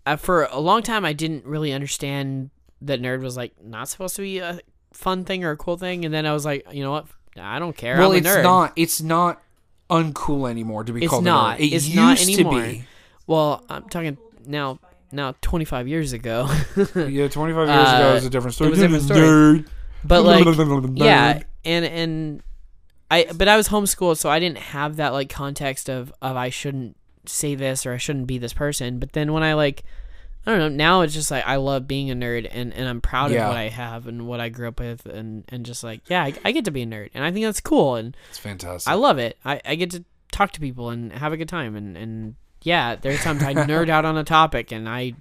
uh, 0.07 0.17
for 0.17 0.45
a 0.45 0.59
long 0.61 0.83
time, 0.83 1.05
I 1.05 1.13
didn't 1.13 1.45
really 1.45 1.73
understand 1.73 2.51
that 2.81 3.01
nerd 3.03 3.23
was 3.23 3.37
like 3.37 3.53
not 3.63 3.89
supposed 3.89 4.15
to 4.17 4.23
be 4.23 4.39
a 4.39 4.61
fun 4.93 5.25
thing 5.25 5.45
or 5.45 5.51
a 5.53 5.57
cool 5.57 5.77
thing, 5.77 6.05
and 6.05 6.13
then 6.13 6.27
I 6.27 6.33
was 6.33 6.45
like, 6.45 6.67
you 6.73 6.83
know 6.83 6.91
what? 6.91 7.07
I 7.41 7.59
don't 7.59 7.77
care. 7.77 7.99
Well, 7.99 8.11
I'm 8.11 8.17
a 8.17 8.19
it's 8.19 8.43
not. 8.43 8.73
It's 8.77 9.01
not 9.01 9.43
uncool 9.91 10.51
anymore 10.51 10.85
to 10.85 10.93
be 10.93 11.01
called. 11.01 11.05
It's 11.05 11.11
called 11.11 11.25
not. 11.25 11.59
a 11.59 11.63
nerd. 11.63 11.67
It 11.67 11.75
It's 11.75 11.87
used 11.87 11.97
not 11.97 12.19
to 12.19 12.51
be. 12.51 12.85
Well, 13.27 13.65
I'm 13.69 13.89
talking 13.89 14.19
now. 14.47 14.79
Now, 15.11 15.35
25 15.41 15.89
years 15.89 16.13
ago, 16.13 16.49
Yeah, 16.95 17.29
25 17.29 17.35
years 17.39 17.71
Uh, 17.89 17.97
ago 17.97 18.15
is 18.17 18.27
a 18.27 18.31
different 18.31 18.55
story. 18.55 18.69
it 18.69 18.71
was 18.73 18.79
a 18.81 18.83
different 18.83 19.05
story. 19.05 19.21
Nerd. 19.21 19.67
but 20.05 20.23
like, 20.23 20.45
yeah, 20.97 21.41
and 21.65 21.85
and 21.87 22.43
I, 23.11 23.27
but 23.35 23.49
I 23.49 23.57
was 23.57 23.69
homeschooled, 23.71 24.19
so 24.19 24.29
I 24.29 24.39
didn't 24.39 24.59
have 24.59 24.97
that 24.97 25.15
like 25.15 25.31
context 25.31 25.89
of 25.89 26.13
of 26.21 26.37
I 26.37 26.51
shouldn't 26.51 26.95
say 27.25 27.55
this 27.55 27.87
or 27.87 27.95
I 27.95 27.97
shouldn't 27.97 28.27
be 28.27 28.37
this 28.37 28.53
person. 28.53 28.99
But 28.99 29.13
then 29.15 29.33
when 29.33 29.43
I 29.43 29.55
like, 29.55 29.83
I 30.49 30.53
don't 30.53 30.61
know. 30.61 30.69
Now 30.71 31.01
it's 31.03 31.13
just 31.13 31.31
like 31.31 31.47
I 31.47 31.57
love 31.57 31.87
being 31.87 32.11
a 32.11 32.15
nerd, 32.15 32.49
and 32.51 32.73
and 32.73 32.89
I'm 32.89 33.01
proud 33.03 33.31
Yeah. 33.31 33.43
of 33.45 33.49
what 33.49 33.59
I 33.59 33.69
have 33.69 34.07
and 34.07 34.27
what 34.27 34.41
I 34.41 34.49
grew 34.49 34.69
up 34.69 34.81
with, 34.81 35.05
and 35.05 35.45
and 35.51 35.67
just 35.67 35.85
like 35.85 36.01
yeah, 36.09 36.25
I, 36.25 36.33
I 36.45 36.53
get 36.53 36.65
to 36.65 36.71
be 36.71 36.83
a 36.83 36.87
nerd, 36.87 37.11
and 37.13 37.23
I 37.23 37.31
think 37.31 37.45
that's 37.45 37.61
cool, 37.61 37.97
and 37.97 38.17
It's 38.31 38.39
fantastic. 38.39 38.91
I 38.91 38.95
love 38.95 39.19
it. 39.19 39.37
I 39.45 39.61
I 39.65 39.75
get 39.75 39.91
to 39.91 40.05
talk 40.33 40.53
to 40.53 40.61
people 40.61 40.89
and 40.91 41.13
have 41.13 41.33
a 41.33 41.37
good 41.37 41.49
time, 41.51 41.77
and 41.77 41.97
and 41.99 42.35
yeah, 42.63 42.97
there's 42.97 43.21
times 43.23 43.43
I 43.43 43.53
nerd 43.73 43.91
out 43.91 44.07
on 44.07 44.17
a 44.17 44.25
topic, 44.25 44.73
and 44.73 44.89
I 44.89 45.13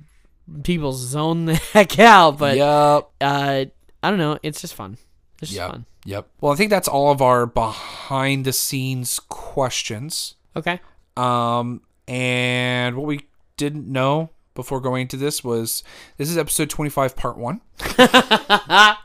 people 0.64 0.94
zone 0.94 1.44
the 1.46 1.56
heck 1.74 2.00
out, 2.00 2.38
but 2.38 2.56
yup. 2.56 3.12
uh, 3.20 3.66
I 4.02 4.10
don't 4.10 4.20
know. 4.20 4.40
It's 4.44 4.62
just 4.62 4.76
fun. 4.76 4.98
It's 5.42 5.52
just 5.52 5.60
Yep. 5.60 5.72
fun. 5.72 5.86
Yep. 6.06 6.28
Well, 6.40 6.54
I 6.54 6.56
think 6.56 6.70
that's 6.70 6.88
all 6.88 7.12
of 7.12 7.22
our 7.22 7.46
behind 7.46 8.46
the 8.46 8.54
scenes 8.54 9.20
questions. 9.20 10.36
Okay. 10.56 10.80
Um, 11.18 11.82
and 12.08 12.96
what 12.96 13.06
we 13.08 13.28
didn't 13.58 13.88
know 13.92 14.30
before 14.58 14.82
going 14.82 15.04
into 15.04 15.16
this 15.16 15.42
was 15.42 15.84
this 16.18 16.30
is 16.30 16.38
episode 16.38 16.70
25, 16.70 17.16
part 17.16 17.38
one. 17.38 17.62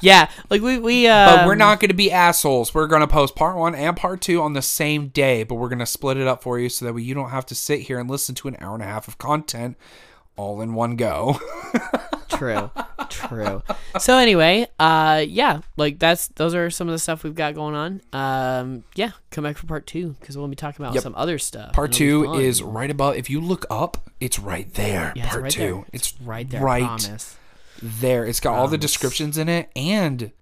Yeah, 0.00 0.30
like 0.50 0.62
we 0.62 0.78
we 0.78 1.08
uh 1.08 1.36
But 1.36 1.46
we're 1.46 1.56
not 1.56 1.80
going 1.80 1.88
to 1.88 1.94
be 1.94 2.12
assholes. 2.12 2.72
We're 2.72 2.86
going 2.86 3.00
to 3.00 3.08
post 3.08 3.34
part 3.34 3.56
one 3.56 3.74
and 3.74 3.96
part 3.96 4.20
two 4.20 4.40
on 4.40 4.52
the 4.52 4.62
same 4.62 5.08
day, 5.08 5.42
but 5.42 5.56
we're 5.56 5.68
going 5.68 5.80
to 5.80 5.86
split 5.86 6.16
it 6.16 6.28
up 6.28 6.42
for 6.42 6.58
you 6.58 6.68
so 6.68 6.84
that 6.84 6.94
way 6.94 7.02
you 7.02 7.14
don't 7.14 7.30
have 7.30 7.46
to 7.46 7.56
sit 7.56 7.80
here 7.80 7.98
and 7.98 8.08
listen 8.08 8.36
to 8.36 8.46
an 8.48 8.56
hour 8.60 8.74
and 8.74 8.82
a 8.84 8.86
half 8.86 9.08
of 9.08 9.18
content 9.18 9.76
all 10.36 10.60
in 10.60 10.74
one 10.74 10.94
go. 10.94 11.40
true. 12.38 12.70
True. 13.10 13.62
So 13.98 14.16
anyway, 14.18 14.66
uh 14.78 15.24
yeah, 15.26 15.60
like 15.76 15.98
that's 15.98 16.28
those 16.28 16.54
are 16.54 16.70
some 16.70 16.88
of 16.88 16.92
the 16.92 16.98
stuff 16.98 17.24
we've 17.24 17.34
got 17.34 17.54
going 17.54 17.74
on. 17.74 18.00
Um 18.12 18.84
yeah, 18.94 19.12
come 19.30 19.44
back 19.44 19.56
for 19.56 19.66
part 19.66 19.86
2 19.86 20.16
cuz 20.20 20.36
we'll 20.36 20.48
be 20.48 20.56
talking 20.56 20.84
about 20.84 20.94
Yep. 20.94 21.02
some 21.02 21.14
other 21.16 21.38
stuff. 21.38 21.72
Part 21.72 21.92
two 21.92 22.34
is 22.34 22.62
right 22.62 22.90
about 22.90 23.16
If 23.16 23.28
you 23.30 23.40
look 23.40 23.64
up, 23.70 24.10
it's 24.20 24.38
right 24.38 24.72
there. 24.74 25.12
Yeah, 25.16 25.24
it's 25.24 25.30
part 25.32 25.42
right 25.42 25.52
two. 25.52 25.60
there. 25.60 25.84
It's 25.92 26.14
right 26.22 26.48
there. 26.50 26.60
right 26.62 26.84
Promise. 26.84 27.36
there. 27.82 28.24
It's 28.24 28.40
got 28.40 28.54
all 28.54 28.68
the 28.68 28.78
descriptions 28.78 29.38
in 29.38 29.48
it 29.48 29.70
and 29.76 30.32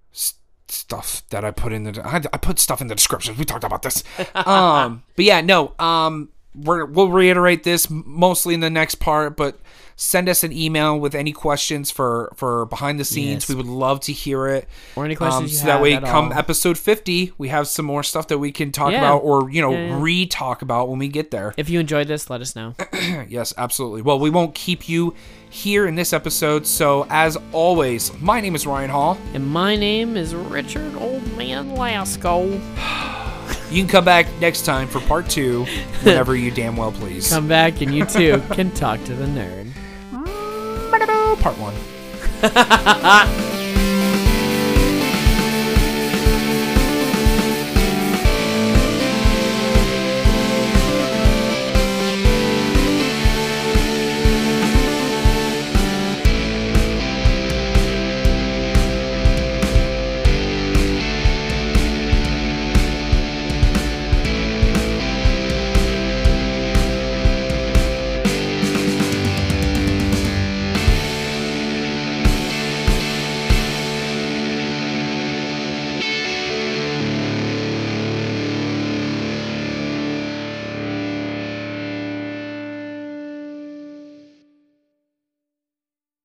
stuff 0.69 1.23
that 1.29 1.45
I 1.45 1.51
put 1.51 1.71
in 1.71 1.83
the. 1.83 2.01
I, 2.05 2.17
I 2.33 2.37
put 2.37 2.59
stuff 2.59 2.81
in 2.81 2.87
the 2.87 2.95
descriptions. 2.95 3.37
We 3.37 3.45
talked 3.45 3.63
about 3.63 3.83
this. 3.83 4.03
um, 4.35 5.03
but 5.15 5.23
yeah, 5.25 5.39
no. 5.41 5.73
Um, 5.79 6.29
we're 6.55 6.85
we'll 6.85 7.09
reiterate 7.09 7.63
this 7.63 7.89
mostly 7.89 8.53
in 8.53 8.59
the 8.59 8.69
next 8.69 8.95
part, 8.95 9.37
but 9.37 9.59
send 9.99 10.29
us 10.29 10.43
an 10.43 10.53
email 10.53 10.97
with 10.99 11.15
any 11.15 11.31
questions 11.31 11.89
for 11.89 12.31
for 12.35 12.65
behind 12.67 12.99
the 12.99 13.03
scenes. 13.03 13.43
Yes. 13.43 13.49
We 13.49 13.55
would 13.55 13.65
love 13.65 13.99
to 14.01 14.13
hear 14.13 14.47
it. 14.47 14.67
Or 14.95 15.03
any 15.05 15.15
questions 15.15 15.51
Um, 15.53 15.57
so 15.57 15.65
that 15.65 15.81
way, 15.81 15.97
come 15.97 16.25
all. 16.31 16.33
episode 16.33 16.77
fifty, 16.77 17.33
we 17.39 17.47
have 17.49 17.67
some 17.67 17.85
more 17.85 18.03
stuff 18.03 18.27
that 18.27 18.37
we 18.37 18.51
can 18.51 18.71
talk 18.71 18.91
Yeah. 18.91 18.99
about, 18.99 19.19
or 19.23 19.49
you 19.49 19.61
know, 19.61 19.71
Yeah, 19.71 19.87
yeah. 19.87 19.97
re-talk 19.99 20.61
about 20.61 20.87
when 20.89 20.99
we 20.99 21.07
get 21.07 21.31
there. 21.31 21.53
If 21.57 21.69
you 21.69 21.79
enjoyed 21.79 22.07
this, 22.07 22.29
let 22.29 22.41
us 22.41 22.55
know. 22.55 22.75
Yes, 23.27 23.53
absolutely. 23.57 24.01
Well, 24.03 24.19
we 24.19 24.29
won't 24.29 24.53
keep 24.53 24.87
you 24.87 25.13
here 25.49 25.87
in 25.87 25.95
this 25.95 26.13
episode. 26.13 26.67
So, 26.67 27.07
as 27.09 27.37
always, 27.51 28.11
my 28.21 28.39
name 28.41 28.53
is 28.53 28.67
Ryan 28.67 28.89
Hall. 28.89 29.17
and 29.33 29.47
my 29.47 29.75
name 29.75 30.15
is 30.17 30.35
Richard 30.35 30.93
Oldman 30.93 31.75
Lasco. 31.77 32.61
You 33.71 33.81
can 33.83 33.89
come 33.89 34.05
back 34.05 34.27
next 34.39 34.63
time 34.65 34.87
for 34.87 34.99
part 35.01 35.29
two 35.29 35.65
whenever 36.03 36.35
you 36.35 36.51
damn 36.51 36.75
well 36.77 36.91
please. 36.91 37.29
Come 37.33 37.47
back 37.49 37.81
and 37.81 37.93
you 37.93 38.05
too 38.05 38.41
can 38.51 38.71
talk 38.71 39.01
to 39.05 39.13
the 39.13 39.25
nerd. 39.25 39.66
Part 41.39 41.57
one. 41.57 41.75